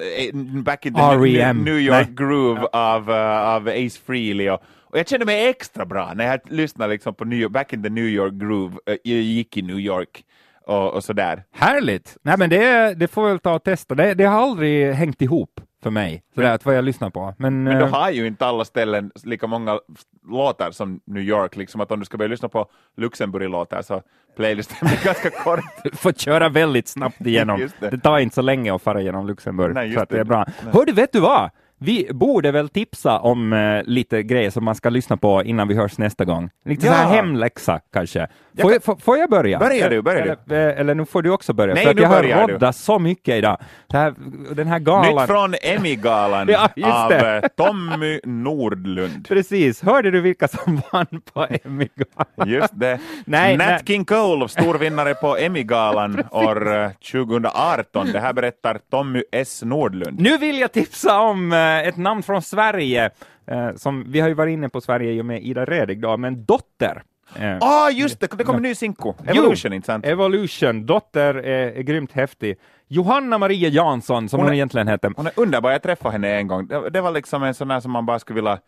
Back 0.65 0.87
in 0.87 0.95
the 0.95 1.01
R.E.M. 1.01 1.65
New 1.65 1.79
York 1.79 2.07
Nej. 2.07 2.15
Groove 2.17 2.67
av, 2.73 3.11
uh, 3.11 3.17
av 3.49 3.69
Ace 3.69 4.01
Frehley 4.07 4.51
och, 4.51 4.63
och 4.81 4.99
jag 4.99 5.09
kände 5.09 5.27
mig 5.27 5.49
extra 5.49 5.87
bra 5.87 6.13
när 6.15 6.27
jag 6.27 6.41
lyssnade 6.45 6.93
liksom 6.93 7.15
på 7.15 7.25
New 7.25 7.51
Back 7.51 7.73
in 7.73 7.83
the 7.83 7.91
New 7.91 8.05
York 8.05 8.33
Groove, 8.33 8.77
uh, 8.91 8.97
jag 9.05 9.21
gick 9.21 9.57
i 9.57 9.63
New 9.63 9.81
York 9.81 10.25
och, 10.67 10.95
och 10.95 11.05
sådär. 11.05 11.45
Härligt! 11.53 12.17
Nej 12.23 12.39
men 12.39 12.51
det, 12.51 12.95
det 12.95 13.09
får 13.09 13.23
vi 13.23 13.29
väl 13.29 13.39
ta 13.39 13.55
och 13.55 13.65
testa, 13.65 13.95
det, 13.95 14.15
det 14.15 14.25
har 14.25 14.43
aldrig 14.43 14.93
hängt 14.93 15.23
ihop 15.23 15.61
för 15.87 15.91
mig, 15.91 16.23
sådär 16.35 16.55
att 16.55 16.65
vad 16.65 16.77
jag 16.77 16.85
lyssnar 16.85 17.11
på. 17.11 17.35
Men, 17.39 17.63
men 17.65 17.79
då 17.79 17.85
eh, 17.85 17.93
har 17.93 18.11
ju 18.11 18.27
inte 18.27 18.47
alla 18.47 18.65
ställen 18.65 19.11
lika 19.25 19.47
många 19.47 19.81
låtar 20.29 20.71
som 20.71 21.01
New 21.05 21.23
York, 21.23 21.57
liksom 21.57 21.81
att 21.81 21.93
om 21.93 21.99
du 22.01 22.05
ska 22.07 22.17
börja 22.19 22.29
lyssna 22.29 22.49
på 22.49 22.67
Luxemburg-låtar 22.97 23.83
så 23.83 24.03
playlisten 24.37 24.77
blir 24.89 24.99
ganska 25.05 25.31
kort. 25.31 25.61
du 25.85 25.91
får 25.97 26.13
köra 26.13 26.49
väldigt 26.49 26.89
snabbt 26.89 27.21
igenom. 27.21 27.69
det. 27.81 27.91
det. 27.91 27.99
tar 27.99 28.19
inte 28.19 28.35
så 28.35 28.43
länge 28.43 28.75
att 28.75 28.83
fara 28.83 29.01
igenom 29.01 29.27
Luxemburg, 29.27 29.75
Nej, 29.75 29.93
så 29.93 29.99
det. 30.01 30.07
det. 30.09 30.19
är 30.21 30.25
bra. 30.25 30.45
Nej. 30.65 30.73
Hör 30.75 30.85
du, 30.85 30.93
vet 30.93 31.13
du 31.13 31.21
vad? 31.21 31.51
vi 31.79 32.09
borde 32.13 32.51
väl 32.53 32.69
tipsa 32.69 33.19
om 33.21 33.53
eh, 33.53 33.83
lite 33.85 34.23
grejer 34.23 34.51
som 34.51 34.65
man 34.65 34.75
ska 34.75 34.89
lyssna 34.91 35.17
på 35.17 35.43
innan 35.45 35.69
vi 35.69 35.75
hörs 35.75 35.99
nästa 35.99 36.25
gång. 36.25 36.51
Lite 36.65 36.87
Ja. 36.87 36.93
så 36.93 36.99
här 36.99 37.15
hemläxa 37.17 37.81
kanske. 37.93 38.29
Får 38.61 38.73
Jag 38.73 38.83
jag, 38.87 39.01
får, 39.03 39.19
jag 39.19 39.31
börja? 39.31 39.59
Börja 39.59 39.89
du, 39.89 40.03
börja 40.03 40.25
du. 40.45 40.55
eller, 40.55 40.69
eh, 40.75 40.81
eller 40.81 40.95
nu 40.95 41.05
får 41.05 41.23
du 41.23 41.31
också 41.31 41.53
börja, 41.53 41.75
Nej, 41.75 41.85
för 41.85 41.91
att 41.91 42.01
jag 42.01 42.09
har 42.09 42.23
börjar 42.23 42.47
du. 42.47 42.53
roddat 42.53 42.77
så 42.77 42.99
mycket 42.99 43.35
idag. 43.35 43.57
Det 43.87 43.97
här, 43.97 44.15
den 44.55 44.67
här 44.67 44.79
galan... 44.79 45.15
Nytt 45.17 45.27
från 45.27 45.55
Emmy-galan 45.63 46.49
Ja, 46.77 47.05
av 47.07 47.13
eh, 47.13 47.43
Tommy 47.57 48.21
Nordlund. 48.25 49.29
Precis, 49.29 49.83
hörde 49.83 50.11
du 50.11 50.21
vilka 50.21 50.49
som 50.49 50.81
vann 50.93 51.21
på 51.33 51.47
Emmy-galan? 51.65 52.49
Just 52.49 52.81
det. 52.81 53.01
Nej, 53.27 53.57
Nat 53.57 53.67
nej. 53.67 53.81
King 53.87 54.05
Cole, 54.05 54.49
storvinnare 54.49 55.15
på 55.15 55.37
Emmy-galan 55.37 56.23
år 56.31 56.77
eh, 56.83 56.91
2018. 57.13 58.13
Det 58.13 58.21
här 58.21 58.33
berättar 58.33 58.79
Tommy 58.91 59.23
S. 59.33 59.63
Nordlund. 59.65 60.21
Nu 60.21 60.39
vill 60.39 60.59
jag 60.59 60.73
tipsa 60.73 61.21
om 61.21 61.53
eh, 61.53 61.79
ett 61.89 61.97
namn 61.97 62.23
från 62.23 62.43
Sverige, 62.43 63.11
eh, 63.51 63.71
som 63.77 64.05
vi 64.13 64.21
har 64.21 64.29
ju 64.29 64.35
varit 64.35 64.53
inne 64.53 64.69
på 64.69 64.81
Sverige 64.81 65.13
i 65.13 65.21
och 65.21 65.25
med 65.27 65.43
Ida 65.43 65.65
Redig 65.65 66.05
men 66.19 66.45
Dotter. 66.45 67.03
Eh, 67.35 67.57
Ah, 67.61 67.91
just 67.91 68.21
det, 68.21 68.27
det 68.39 68.45
kommer 68.45 68.57
en 68.59 68.63
ny 68.63 68.75
sinko. 68.75 69.15
Evolution, 69.27 69.73
inte 69.73 69.87
sant? 69.87 70.07
Evolution, 70.07 70.87
Dotter 70.87 71.35
är, 71.35 71.73
är 71.79 71.83
grymt 71.83 72.13
häftig. 72.13 72.57
Johanna 72.89 73.39
Maria 73.39 73.69
Jansson, 73.69 74.29
som 74.29 74.39
Hon 74.41 74.45
hon, 74.47 74.53
är- 74.53 74.55
egentligen 74.57 74.89
heter. 74.89 75.13
Hon 75.17 75.27
är 75.27 75.33
underbar, 75.37 75.71
jag 75.71 75.83
träffade 75.83 76.13
henne 76.13 76.37
en 76.37 76.47
gång. 76.47 76.67
Det, 76.67 76.91
det 76.91 77.01
var 77.01 77.11
liksom 77.11 77.43
en 77.43 77.55
sån 77.55 77.69
där 77.69 77.81
som 77.81 77.91
man 77.93 78.07
bara 78.07 78.19
skulle 78.19 78.35
vilja 78.35 78.59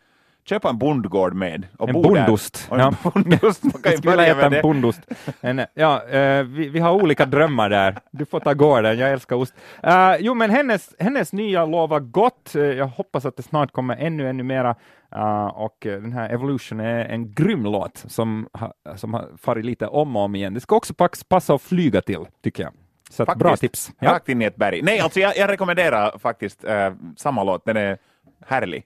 köpa 0.48 0.68
en 0.68 0.78
bondgård 0.78 1.34
med. 1.34 1.66
Och 1.78 1.88
En 1.88 1.94
bo 1.94 2.02
bondost. 2.02 2.66
Och 2.70 2.78
en 2.80 2.80
Ja. 3.02 3.10
bondost. 3.14 3.64
Man 3.64 3.82
kan 3.82 3.92
ju 3.92 3.98
börja 3.98 4.26
äta 4.26 4.46
en 4.46 4.52
det. 4.52 4.62
bondost. 4.62 5.00
En, 5.40 5.60
ja, 5.74 6.02
eh, 6.08 6.42
vi, 6.42 6.68
vi 6.68 6.78
har 6.80 6.92
olika 6.92 7.26
drömmar 7.26 7.70
där. 7.70 7.98
Du 8.10 8.24
får 8.26 8.40
ta 8.40 8.54
gården, 8.54 8.98
jag 8.98 9.10
älskar 9.12 9.36
ost. 9.36 9.54
Eh, 9.82 10.14
jo, 10.20 10.34
men 10.34 10.50
hennes, 10.50 10.94
hennes 10.98 11.32
nya 11.32 11.66
lovar 11.66 12.00
gott. 12.00 12.54
Eh, 12.54 12.62
jag 12.62 12.86
hoppas 12.86 13.24
att 13.26 13.36
det 13.36 13.42
snart 13.42 13.72
kommer 13.72 13.96
ännu, 13.96 14.28
ännu 14.28 14.42
mera. 14.42 14.74
Eh, 15.14 15.46
och 15.46 15.86
eh, 15.86 16.00
den 16.00 16.12
här 16.12 16.30
Evolution 16.30 16.80
är 16.80 17.04
en 17.04 17.34
grym 17.34 17.62
låt 17.62 18.04
som, 18.08 18.48
ha, 18.52 18.96
som 18.96 19.14
har 19.14 19.28
farit 19.38 19.64
lite 19.64 19.86
om 19.86 20.16
och 20.16 20.22
om 20.22 20.34
igen. 20.34 20.54
Det 20.54 20.60
ska 20.60 20.76
också 20.76 20.94
passa 21.28 21.54
att 21.54 21.62
flyga 21.62 22.00
till, 22.00 22.26
tycker 22.42 22.62
jag. 22.62 22.72
Så 23.10 23.26
Faktiskt. 23.26 23.38
bra 23.38 23.56
tips. 23.56 23.92
Ja. 23.98 24.12
Rakt 24.12 24.28
in 24.28 24.42
i 24.42 24.44
ett 24.44 24.56
berg. 24.56 24.82
Nej, 24.82 25.00
alltså 25.00 25.20
jag, 25.20 25.36
jag 25.36 25.50
rekommenderar 25.50 26.18
faktiskt 26.18 26.64
eh, 26.64 26.94
samma 27.16 27.44
låt. 27.44 27.64
Den 27.64 27.76
är 27.76 27.98
härlig. 28.46 28.84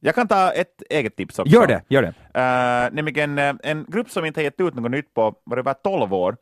Jag 0.00 0.14
kan 0.14 0.28
ta 0.28 0.52
ett 0.52 0.82
eget 0.90 1.16
tips 1.16 1.38
också. 1.38 1.56
Mm. 1.56 1.60
Gör 1.60 1.66
det, 1.66 1.82
gör 1.88 2.02
det. 2.02 2.08
Uh, 2.08 2.94
nämligen 2.94 3.38
eh, 3.38 3.54
en 3.62 3.86
grupp 3.88 4.10
som 4.10 4.24
inte 4.24 4.40
har 4.40 4.44
gett 4.44 4.60
ut 4.60 4.74
något 4.74 4.90
nytt 4.90 5.14
på 5.14 5.34
var 5.44 5.56
det 5.56 5.62
var 5.62 5.74
12 5.74 6.14
år. 6.14 6.36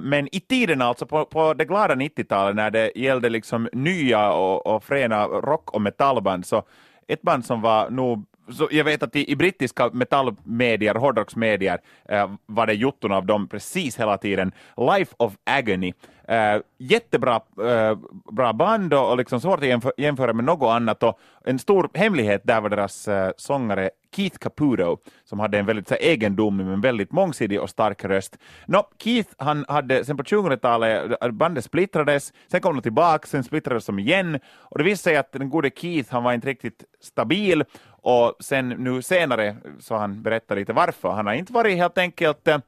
Men 0.00 0.34
i 0.34 0.40
tiden 0.40 0.82
alltså, 0.82 1.06
på, 1.06 1.24
på 1.24 1.54
det 1.54 1.64
glada 1.64 1.94
90-talet 1.94 2.56
när 2.56 2.70
det 2.70 2.92
gällde 2.94 3.28
liksom 3.28 3.68
nya 3.72 4.32
och, 4.32 4.66
och 4.66 4.84
fräna 4.84 5.24
rock 5.24 5.70
och 5.70 5.82
metallband, 5.82 6.46
så 6.46 6.62
ett 7.08 7.22
band 7.22 7.44
som 7.44 7.60
var 7.60 7.90
nog 7.90 8.26
så 8.50 8.68
jag 8.70 8.84
vet 8.84 9.02
att 9.02 9.16
i, 9.16 9.30
i 9.30 9.36
brittiska 9.36 9.90
metallmedier, 9.92 10.94
hårdrocksmedier, 10.94 11.80
eh, 12.08 12.30
var 12.46 12.66
det 12.66 12.74
jotton 12.74 13.12
av 13.12 13.26
dem 13.26 13.48
precis 13.48 14.00
hela 14.00 14.18
tiden. 14.18 14.52
Life 14.76 15.14
of 15.16 15.32
Agony. 15.44 15.92
Eh, 16.28 16.60
jättebra 16.78 17.40
eh, 17.62 17.98
bra 18.32 18.52
band 18.52 18.94
och, 18.94 19.10
och 19.10 19.16
liksom 19.16 19.40
svårt 19.40 19.58
att 19.58 19.64
jämfö- 19.64 19.92
jämföra 19.96 20.32
med 20.32 20.44
något 20.44 20.70
annat. 20.70 21.02
Och 21.02 21.18
en 21.44 21.58
stor 21.58 21.90
hemlighet 21.94 22.40
där 22.44 22.60
var 22.60 22.68
deras 22.68 23.08
eh, 23.08 23.30
sångare 23.36 23.90
Keith 24.16 24.38
Caputo, 24.38 24.96
som 25.24 25.40
hade 25.40 25.58
en 25.58 25.66
väldigt 25.66 25.88
så 25.88 25.94
här, 25.94 26.02
egendomlig 26.02 26.66
men 26.66 26.80
väldigt 26.80 27.12
mångsidig 27.12 27.60
och 27.60 27.70
stark 27.70 28.04
röst. 28.04 28.38
Nå, 28.66 28.88
Keith, 28.98 29.30
han 29.38 29.64
hade, 29.68 30.04
sen 30.04 30.16
på 30.16 30.22
2000-talet, 30.22 31.22
eh, 31.22 31.30
bandet 31.30 31.64
splittrades, 31.64 32.32
sen 32.50 32.60
kom 32.60 32.76
de 32.76 32.82
tillbaka, 32.82 33.26
sen 33.26 33.44
splittrades 33.44 33.86
de 33.86 33.98
igen, 33.98 34.38
och 34.58 34.78
det 34.78 34.84
visade 34.84 35.02
sig 35.02 35.16
att 35.16 35.32
den 35.32 35.50
gode 35.50 35.70
Keith, 35.76 36.12
han 36.12 36.24
var 36.24 36.32
inte 36.32 36.48
riktigt 36.48 36.84
stabil, 37.00 37.64
och 38.02 38.34
sen 38.40 38.68
nu 38.68 39.02
senare, 39.02 39.56
så 39.80 39.96
han 39.96 40.22
berättar 40.22 40.56
lite 40.56 40.72
varför, 40.72 41.08
han 41.10 41.26
har 41.26 41.34
inte 41.34 41.52
varit 41.52 41.76
helt 41.76 41.98
enkelt 41.98 42.48
eh, 42.48 42.58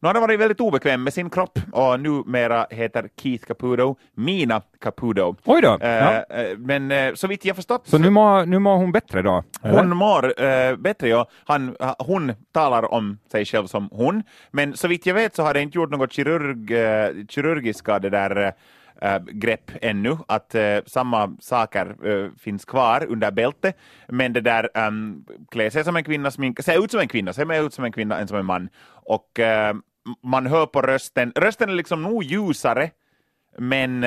nu 0.00 0.06
har 0.08 0.14
han 0.14 0.22
varit 0.22 0.40
väldigt 0.40 0.60
obekväm 0.60 1.02
med 1.04 1.12
sin 1.14 1.30
kropp 1.30 1.58
och 1.72 2.00
numera 2.00 2.66
heter 2.70 3.08
Keith 3.22 3.46
Caputo 3.46 3.96
Mina 4.14 4.62
Caputo. 4.80 5.36
Oj 5.44 5.62
då. 5.62 5.78
Eh, 5.80 5.88
Ja. 5.88 6.24
eh, 6.36 6.58
Men 6.58 7.16
så 7.16 7.26
vitt 7.26 7.44
jag 7.44 7.56
förstått 7.56 7.88
Så 7.88 7.98
nu 7.98 8.10
mår, 8.10 8.46
nu 8.46 8.58
mår 8.58 8.76
hon 8.76 8.92
bättre 8.92 9.22
då? 9.22 9.44
eller? 9.62 9.78
hon 9.78 9.96
mår 9.96 10.42
eh, 10.42 10.76
bättre, 10.76 11.08
ja. 11.08 11.26
Han, 11.46 11.76
ha- 11.80 11.96
hon 11.98 12.32
talar 12.52 12.94
om 12.94 13.18
sig 13.32 13.44
själv 13.44 13.66
som 13.66 13.88
hon, 13.92 14.22
men 14.50 14.76
så 14.76 14.88
vitt 14.88 15.06
jag 15.06 15.14
vet 15.14 15.34
så 15.36 15.42
har 15.42 15.54
det 15.54 15.60
inte 15.62 15.78
gjort 15.78 15.90
något 15.90 16.12
kirurg, 16.12 16.68
kirurgiska 17.30 17.98
det 17.98 18.10
där 18.10 18.52
Eh, 19.02 19.18
grepp 19.18 19.70
ännu, 19.82 20.16
att 20.28 20.54
eh, 20.54 20.78
samma 20.86 21.36
saker 21.40 21.96
eh, 22.06 22.30
finns 22.38 22.64
kvar 22.64 23.06
under 23.08 23.30
bältet, 23.30 23.76
men 24.08 24.32
det 24.32 24.40
där 24.40 24.68
um, 24.86 25.24
klä 25.50 25.70
sig 25.70 25.84
som 25.84 25.96
en 25.96 26.04
kvinna, 26.04 26.30
sminka, 26.30 26.62
se 26.62 26.74
ut 26.74 26.90
som 26.90 27.00
en 27.00 27.08
kvinna, 27.08 27.32
se 27.32 27.44
mer 27.44 27.62
ut 27.62 27.74
som 27.74 27.84
en 27.84 27.92
kvinna 27.92 28.18
än 28.18 28.28
som 28.28 28.38
en 28.38 28.46
man. 28.46 28.68
Och 28.90 29.40
man 30.22 30.46
hör 30.46 30.66
på 30.66 30.82
rösten, 30.82 31.32
rösten 31.36 31.68
är 31.68 31.74
liksom 31.74 32.02
nog 32.02 32.22
ljusare, 32.22 32.90
men 33.58 34.00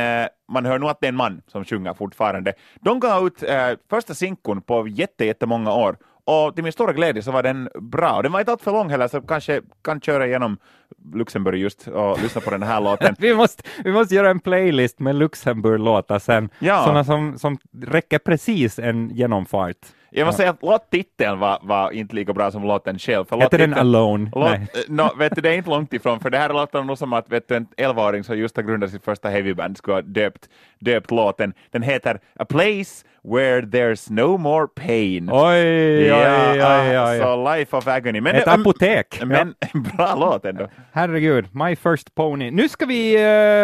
man 0.51 0.65
hör 0.65 0.79
nog 0.79 0.89
att 0.89 1.01
det 1.01 1.07
är 1.07 1.11
en 1.11 1.15
man 1.15 1.41
som 1.47 1.65
sjunger 1.65 1.93
fortfarande. 1.93 2.53
De 2.81 2.99
gav 2.99 3.27
ut 3.27 3.43
första 3.89 4.13
sinkon 4.13 4.61
på 4.61 4.87
jätte, 4.87 5.25
jättemånga 5.25 5.73
år 5.73 5.97
och 6.25 6.55
till 6.55 6.63
min 6.63 6.73
stora 6.73 6.93
glädje 6.93 7.21
så 7.21 7.31
var 7.31 7.43
den 7.43 7.69
bra. 7.81 8.11
Och 8.11 8.23
Den 8.23 8.31
var 8.31 8.39
inte 8.39 8.51
allt 8.51 8.61
för 8.61 8.71
lång 8.71 8.89
heller, 8.89 9.07
så 9.07 9.21
kanske 9.21 9.61
kan 9.83 10.01
köra 10.01 10.27
igenom 10.27 10.57
Luxemburg 11.13 11.59
just 11.59 11.87
och 11.87 12.21
lyssna 12.21 12.41
på 12.41 12.49
den 12.51 12.63
här 12.63 12.81
låten. 12.89 13.15
Vi 13.19 13.35
måste, 13.35 13.63
vi 13.83 13.91
måste 13.91 14.15
göra 14.15 14.29
en 14.29 14.39
playlist 14.39 14.99
med 14.99 15.15
Luxemburg-låtar 15.15 16.19
sen, 16.19 16.49
Ja. 16.59 16.83
sådana 16.83 17.03
som, 17.03 17.37
som 17.39 17.57
räcker 17.81 18.19
precis 18.19 18.79
en 18.79 19.09
genomfart. 19.09 19.77
Jag 20.13 20.25
måste 20.25 20.37
säga 20.37 20.49
att 20.49 20.61
låttiteln 20.63 21.39
var, 21.39 21.59
var 21.61 21.91
inte 21.91 22.15
lika 22.15 22.33
bra 22.33 22.51
som 22.51 22.63
låten 22.63 22.99
själv. 22.99 23.25
För 23.25 23.37
Heter 23.41 23.57
den 23.57 23.73
Alone? 23.73 24.31
Låt, 24.35 24.49
Nej. 24.49 24.67
eh, 24.73 24.93
no, 24.93 25.09
vet 25.17 25.35
du, 25.35 25.41
det 25.41 25.49
är 25.49 25.53
inte 25.53 25.69
långt 25.69 25.93
ifrån, 25.93 26.19
för 26.19 26.29
det 26.29 26.37
här 26.37 26.49
låter 26.53 26.83
nog 26.83 26.97
som 26.97 27.13
att 27.13 27.31
vet 27.31 27.47
du, 27.47 27.55
en 27.55 27.67
11-åring 27.77 28.23
som 28.23 28.37
just 28.37 28.55
har 28.55 28.63
grundat 28.63 28.91
sitt 28.91 29.03
första 29.03 29.29
heavyband 29.29 29.77
skulle 29.77 29.95
ha 29.95 30.01
döpt, 30.01 30.49
döpt 30.79 31.11
låten. 31.11 31.53
Den 31.71 31.81
heter 31.81 32.19
A 32.39 32.45
place 32.45 33.05
where 33.23 33.61
there's 33.61 34.11
no 34.11 34.37
more 34.37 34.67
pain. 34.67 35.29
Oj, 35.31 36.07
Ja, 36.07 36.51
oj, 36.51 36.59
oj, 36.61 36.99
oj. 36.99 37.19
Så 37.19 37.55
Life 37.55 37.77
of 37.77 37.87
Agony. 37.87 38.21
Men, 38.21 38.35
Ett 38.35 38.45
det- 38.45 38.51
apotek. 38.51 39.21
Men 39.25 39.53
en 39.73 39.83
bra 39.97 40.15
låt 40.15 40.45
ändå. 40.45 40.67
Herregud, 40.91 41.45
My 41.55 41.75
First 41.75 42.15
Pony. 42.15 42.51
Nu 42.51 42.69
ska 42.69 42.85
vi 42.85 43.15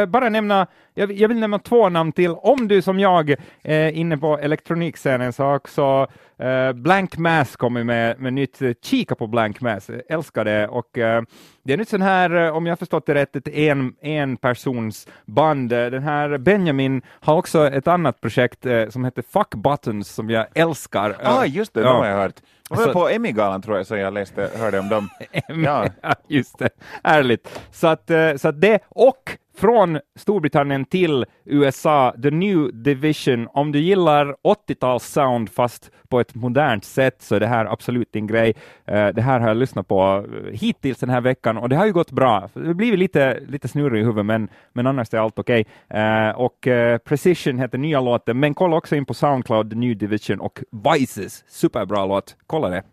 eh, 0.02 0.06
bara 0.06 0.30
nämna, 0.30 0.68
jag, 0.94 1.12
jag 1.12 1.28
vill 1.28 1.40
nämna 1.40 1.60
två 1.60 1.90
namn 1.90 2.12
till. 2.12 2.32
Om 2.32 2.68
du 2.68 2.82
som 2.82 3.00
jag 3.00 3.36
är 3.64 3.92
inne 3.92 4.18
på 4.18 4.38
elektronikscenen 4.40 5.34
så 5.34 5.44
har 5.44 5.56
också 5.56 6.08
eh, 6.40 6.74
Blank 6.74 7.18
Mass 7.18 7.56
kommit 7.56 7.86
med, 7.86 8.20
med 8.20 8.34
nytt. 8.34 8.62
eh, 8.62 8.72
Kika 8.84 9.16
på 9.16 9.28
Blank 9.28 9.62
Mass, 9.62 9.90
Jag 9.90 10.02
älskar 10.10 10.46
det. 10.46 10.68
Och, 10.68 10.98
eh, 10.98 11.22
det 11.64 11.74
är 11.74 11.78
nytt 11.78 11.90
sån 11.90 12.02
här, 12.02 12.46
eh, 12.46 12.56
om 12.56 12.66
jag 12.66 12.80
förstått 12.80 13.06
det 13.06 13.14
rätt, 13.14 13.36
ett 13.36 13.48
en, 13.48 13.94
en 14.02 14.38
persons 14.38 15.08
band. 15.26 15.74
Eh, 15.74 15.86
Den 15.86 16.04
här 16.04 16.38
Benjamin 16.38 17.02
har 17.20 17.36
också 17.36 17.68
ett 17.68 17.88
annat 17.88 18.22
projekt 18.22 18.66
eh, 18.66 18.90
som 18.90 19.06
heter 19.06 19.22
Fuck 19.34 19.47
Buttons 19.56 20.10
som 20.10 20.30
jag 20.30 20.48
älskar. 20.56 21.18
Ah, 21.24 21.46
just 21.46 21.74
det, 21.74 21.80
Ja. 21.82 21.88
de 21.88 21.96
har 21.98 22.06
jag 22.08 22.18
hört. 22.18 22.36
Var 22.70 22.78
Så- 22.86 22.94
på 22.94 23.10
Emmy-galan 23.10 23.62
tror 23.62 23.78
jag, 23.78 23.88
så 23.88 23.96
jag 23.98 24.14
läste, 24.14 24.50
hörde 24.60 24.80
om 24.80 24.90
dem. 24.90 25.10
Ja. 25.48 25.86
Ja, 26.02 26.14
just 26.28 26.58
det. 26.60 26.70
Härligt. 27.04 27.60
Så 27.72 27.88
att, 27.88 28.10
eh, 28.10 28.36
så 28.36 28.48
att 28.48 28.62
det, 28.62 28.80
och 28.90 29.38
från 29.58 30.00
Storbritannien 30.16 30.86
till 30.86 31.26
USA, 31.46 32.14
The 32.24 32.32
New 32.32 32.70
Division. 32.74 33.48
Om 33.54 33.72
du 33.72 33.80
gillar 33.80 34.36
80-tals 34.44 35.04
sound 35.04 35.50
fast 35.50 35.92
på 36.10 36.20
ett 36.20 36.36
modernt 36.36 36.86
sätt 36.86 37.22
så 37.22 37.36
är 37.36 37.40
det 37.40 37.48
här 37.48 37.66
absolut 37.66 38.12
din 38.14 38.28
grej. 38.28 38.54
Eh, 38.86 39.08
Det 39.08 39.22
här 39.22 39.40
har 39.40 39.48
jag 39.48 39.58
lyssnat 39.58 39.88
på 39.88 40.26
eh, 40.52 40.54
hittills 40.60 40.98
den 41.00 41.10
här 41.10 41.22
veckan 41.22 41.58
och 41.58 41.70
det 41.70 41.76
har 41.76 41.86
ju 41.86 41.94
gått 41.94 42.12
bra. 42.12 42.50
Det 42.54 42.68
har 42.68 42.74
blivit 42.74 43.00
lite, 43.00 43.40
lite 43.48 43.68
snurrig 43.68 44.02
i 44.02 44.04
huvudet, 44.06 44.26
men, 44.26 44.50
men 44.74 44.88
annars 44.88 45.14
är 45.14 45.18
allt 45.18 45.40
okej. 45.40 45.66
Eh, 45.90 46.30
Och 46.30 46.68
Precision 47.06 47.60
heter 47.60 47.78
nya 47.78 48.02
låten, 48.02 48.40
men 48.40 48.54
kolla 48.54 48.78
också 48.78 48.96
in 48.96 49.06
på 49.06 49.14
Soundcloud, 49.14 49.70
The 49.70 49.76
New 49.76 49.98
Division 49.98 50.40
och 50.40 50.60
Vices. 50.92 51.44
Superbra 51.48 52.06
låt. 52.06 52.36
Kolla 52.48 52.70
det. 52.70 52.84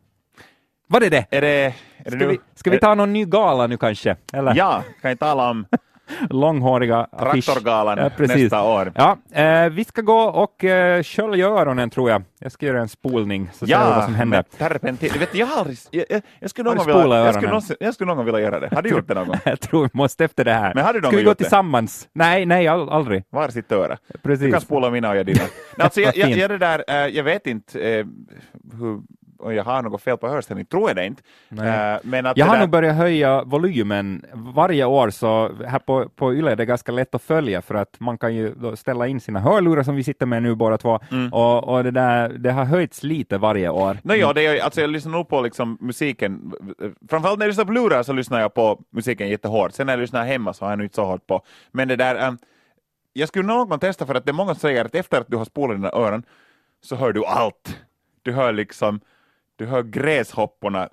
Var 0.87 1.00
det 1.00 1.09
det? 1.09 1.27
Är 1.31 1.40
det, 1.40 1.74
är 1.98 2.11
det 2.11 2.11
Ska 2.11 2.27
vi, 2.29 2.38
ska 2.55 2.70
vi 2.70 2.79
ta 2.79 2.94
någon 2.94 3.12
ny 3.12 3.24
gala 3.24 3.66
nu 3.66 3.77
kanske? 3.77 4.16
Eller 4.33 4.55
Ja, 4.57 4.83
kan 5.03 5.09
jag 5.11 5.18
tala 5.18 5.50
om 5.50 5.66
långhåriga 6.31 7.07
affisch. 7.12 7.45
Traktorgalan 7.45 7.99
Ja, 7.99 8.27
nästa 8.27 8.62
år. 8.62 8.93
Ja, 8.95 9.19
eh, 9.33 9.69
vi 9.69 9.85
ska 9.85 10.03
gå 10.03 10.19
och 10.19 10.64
eh, 10.64 11.03
skölja 11.03 11.47
öronen 11.47 11.90
tror 11.90 12.11
jag. 12.11 12.23
Jag 12.38 12.53
ska 12.53 12.67
göra 12.67 12.81
en 12.81 12.88
spolning 12.88 13.51
så 13.53 13.67
ser 13.67 13.79
vi 13.79 13.85
vad 13.85 14.05
som 14.05 14.14
händer. 14.14 14.45
terpentin. 14.59 15.11
Du 15.12 15.19
vet, 15.19 15.35
jag, 15.35 15.47
har 15.47 15.67
jag, 15.90 16.05
jag, 16.09 16.23
jag, 16.40 16.51
skulle 16.51 16.75
någon 16.75 16.87
du 16.87 16.93
vilja, 16.93 17.17
jag, 17.17 17.35
skulle 17.35 17.49
någonsin, 17.49 17.77
jag 17.81 17.95
skulle 17.95 18.14
någon 18.14 18.25
vilja 18.25 18.40
göra 18.40 18.61
det. 18.61 18.75
Har 18.75 18.83
du 18.83 18.90
gjort 18.90 19.09
det 19.09 19.14
någon 19.14 19.27
gång? 19.27 19.37
Jag 19.45 19.61
tror 19.61 19.83
vi 19.83 19.90
måste 19.93 20.25
efter 20.25 20.45
det 20.45 20.53
här. 20.53 20.75
Men 20.75 20.85
har 20.85 20.93
du 20.93 21.01
någon 21.01 21.11
ska 21.11 21.17
vi 21.17 21.25
gå 21.25 21.31
det? 21.31 21.35
tillsammans? 21.35 22.09
Nej, 22.12 22.47
nej, 22.47 22.69
all, 22.69 22.88
aldrig. 22.88 23.25
Var 23.31 23.49
sitt 23.49 23.73
öra? 23.73 23.99
Du 24.12 24.19
Precis. 24.19 24.53
kan 24.53 24.61
spola 24.61 24.90
mina 24.90 25.11
och 25.11 25.17
jag 25.17 25.27
dina. 25.27 25.40
Alltså, 25.79 26.01
jag, 26.01 26.17
jag, 26.17 26.31
jag, 26.31 26.51
det 26.51 26.59
där, 26.59 26.85
eh, 26.88 27.07
jag 27.07 27.25
vet 27.25 27.47
inte 27.47 27.81
eh, 27.81 28.07
hur 28.78 29.03
om 29.45 29.55
jag 29.55 29.64
har 29.64 29.82
något 29.82 30.03
fel 30.03 30.16
på 30.16 30.28
hörseln, 30.28 30.66
tror 30.66 30.88
jag 30.88 30.97
det 30.97 31.07
inte. 31.07 31.22
Nej. 31.49 31.92
Eh, 31.95 31.99
men 32.03 32.26
att 32.26 32.36
Jag 32.36 32.47
har 32.47 32.53
där- 32.55 32.61
nog 32.61 32.70
börjat 32.70 32.97
höja 32.97 33.42
volymen 33.45 34.24
varje 34.34 34.84
år, 34.84 35.11
så 35.11 35.51
här 35.66 35.78
på, 35.78 36.09
på 36.09 36.34
Yle 36.34 36.51
är 36.53 36.57
det 36.57 36.64
ganska 36.66 36.92
lätt 36.92 37.14
att 37.14 37.22
följa 37.22 37.62
för 37.62 37.74
att 37.74 38.01
man 38.01 38.18
kan 38.18 38.34
ju 38.34 38.55
ställa 38.76 39.07
in 39.07 39.20
sina 39.20 39.40
hörlurar 39.40 39.82
som 39.82 39.97
vi 39.97 40.05
sitter 40.05 40.26
med 40.26 40.42
nu 40.42 40.55
båda 40.55 40.78
två 40.78 41.01
Mm. 41.11 41.32
och, 41.32 41.68
och 41.68 41.84
det, 41.84 41.90
där, 41.90 42.28
det 42.28 42.53
har 42.53 42.64
höjts 42.64 43.03
lite 43.03 43.38
varje 43.38 43.68
år. 43.68 43.99
No, 44.03 44.12
ja, 44.14 44.32
det 44.32 44.47
är, 44.47 44.64
alltså 44.64 44.80
jag 44.80 44.90
lyssnar 44.90 45.12
nog 45.12 45.28
på 45.28 45.40
liksom 45.40 45.78
musiken, 45.80 46.53
framförallt 47.11 47.38
när 47.38 47.47
jag 47.47 47.51
lyssnar 47.51 47.64
på 47.64 47.72
lurar 47.72 48.03
så 48.03 48.12
lyssnar 48.12 48.40
jag 48.40 48.55
på 48.55 48.80
musiken 48.90 49.28
jättehårt, 49.28 49.72
sen 49.72 49.86
när 49.86 49.92
jag 49.92 50.01
lyssnar 50.01 50.24
hemma 50.24 50.53
så 50.53 50.64
har 50.64 50.72
jag 50.72 50.78
nog 50.78 50.84
inte 50.84 50.95
så 50.97 51.05
hårt 51.05 51.26
på. 51.26 51.42
Men 51.72 51.88
det 51.88 51.97
där, 51.97 52.28
ähm, 52.28 52.38
jag 53.12 53.28
skulle 53.28 53.53
gång 53.53 53.78
testa 53.78 54.07
för 54.07 54.14
att 54.14 54.24
det 54.24 54.30
är 54.30 54.32
många 54.32 54.55
som 54.55 54.61
säger 54.61 54.84
att 54.84 54.95
efter 54.95 55.20
att 55.20 55.28
du 55.28 55.36
har 55.36 55.45
spolat 55.45 55.76
dina 55.76 55.90
öron 55.92 56.22
så 56.80 56.97
hör 56.97 57.12
du 57.12 57.24
allt. 57.26 57.78
Du 58.22 58.32
hör 58.32 58.53
liksom, 58.53 59.01
du 59.57 59.66
hör 59.66 59.82
gräshopporna 59.82 60.88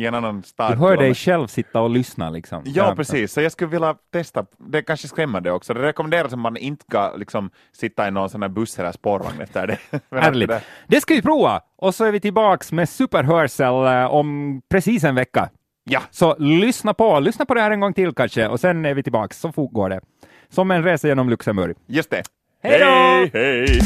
i 0.00 0.06
en 0.06 0.14
annan 0.14 0.42
stad. 0.42 0.72
Du 0.72 0.76
hör 0.76 0.96
dig 0.96 1.14
själv 1.14 1.46
sitta 1.46 1.80
och 1.80 1.90
lyssna 1.90 2.30
liksom. 2.30 2.62
Ja, 2.66 2.94
precis. 2.96 3.32
Så 3.32 3.40
jag 3.40 3.52
skulle 3.52 3.70
vilja 3.70 3.94
testa. 4.12 4.46
Det 4.58 4.78
är 4.78 4.82
kanske 4.82 5.08
skrämmande 5.08 5.50
också. 5.52 5.74
Det 5.74 5.82
rekommenderas 5.82 6.32
att 6.32 6.38
man 6.38 6.56
inte 6.56 6.84
ska 6.88 7.16
liksom, 7.16 7.50
sitta 7.72 8.08
i 8.08 8.10
någon 8.10 8.30
sån 8.30 8.42
här 8.42 8.48
buss 8.48 8.78
eller 8.78 8.92
spårvagn 8.92 9.40
efter 9.40 9.66
det. 9.66 9.78
Härligt. 10.20 10.50
Det 10.86 11.00
ska 11.00 11.14
vi 11.14 11.22
prova! 11.22 11.60
Och 11.76 11.94
så 11.94 12.04
är 12.04 12.12
vi 12.12 12.20
tillbaks 12.20 12.72
med 12.72 12.88
superhörsel 12.88 13.86
eh, 13.86 14.14
om 14.14 14.60
precis 14.70 15.04
en 15.04 15.14
vecka. 15.14 15.50
Ja, 15.84 16.00
Så 16.10 16.36
lyssna 16.38 16.94
på, 16.94 17.20
lyssna 17.20 17.44
på 17.44 17.54
det 17.54 17.60
här 17.60 17.70
en 17.70 17.80
gång 17.80 17.94
till 17.94 18.14
kanske, 18.14 18.48
och 18.48 18.60
sen 18.60 18.84
är 18.84 18.94
vi 18.94 19.02
tillbaks. 19.02 19.40
Så 19.40 19.52
fort 19.52 19.72
går 19.72 19.88
det. 19.88 20.00
Som 20.48 20.70
en 20.70 20.84
resa 20.84 21.08
genom 21.08 21.30
Luxemburg. 21.30 21.76
just 21.86 22.10
det. 22.10 22.22
Hej 22.62 22.78
då! 22.78 22.86
Hej! 22.86 23.30
hej. 23.32 23.80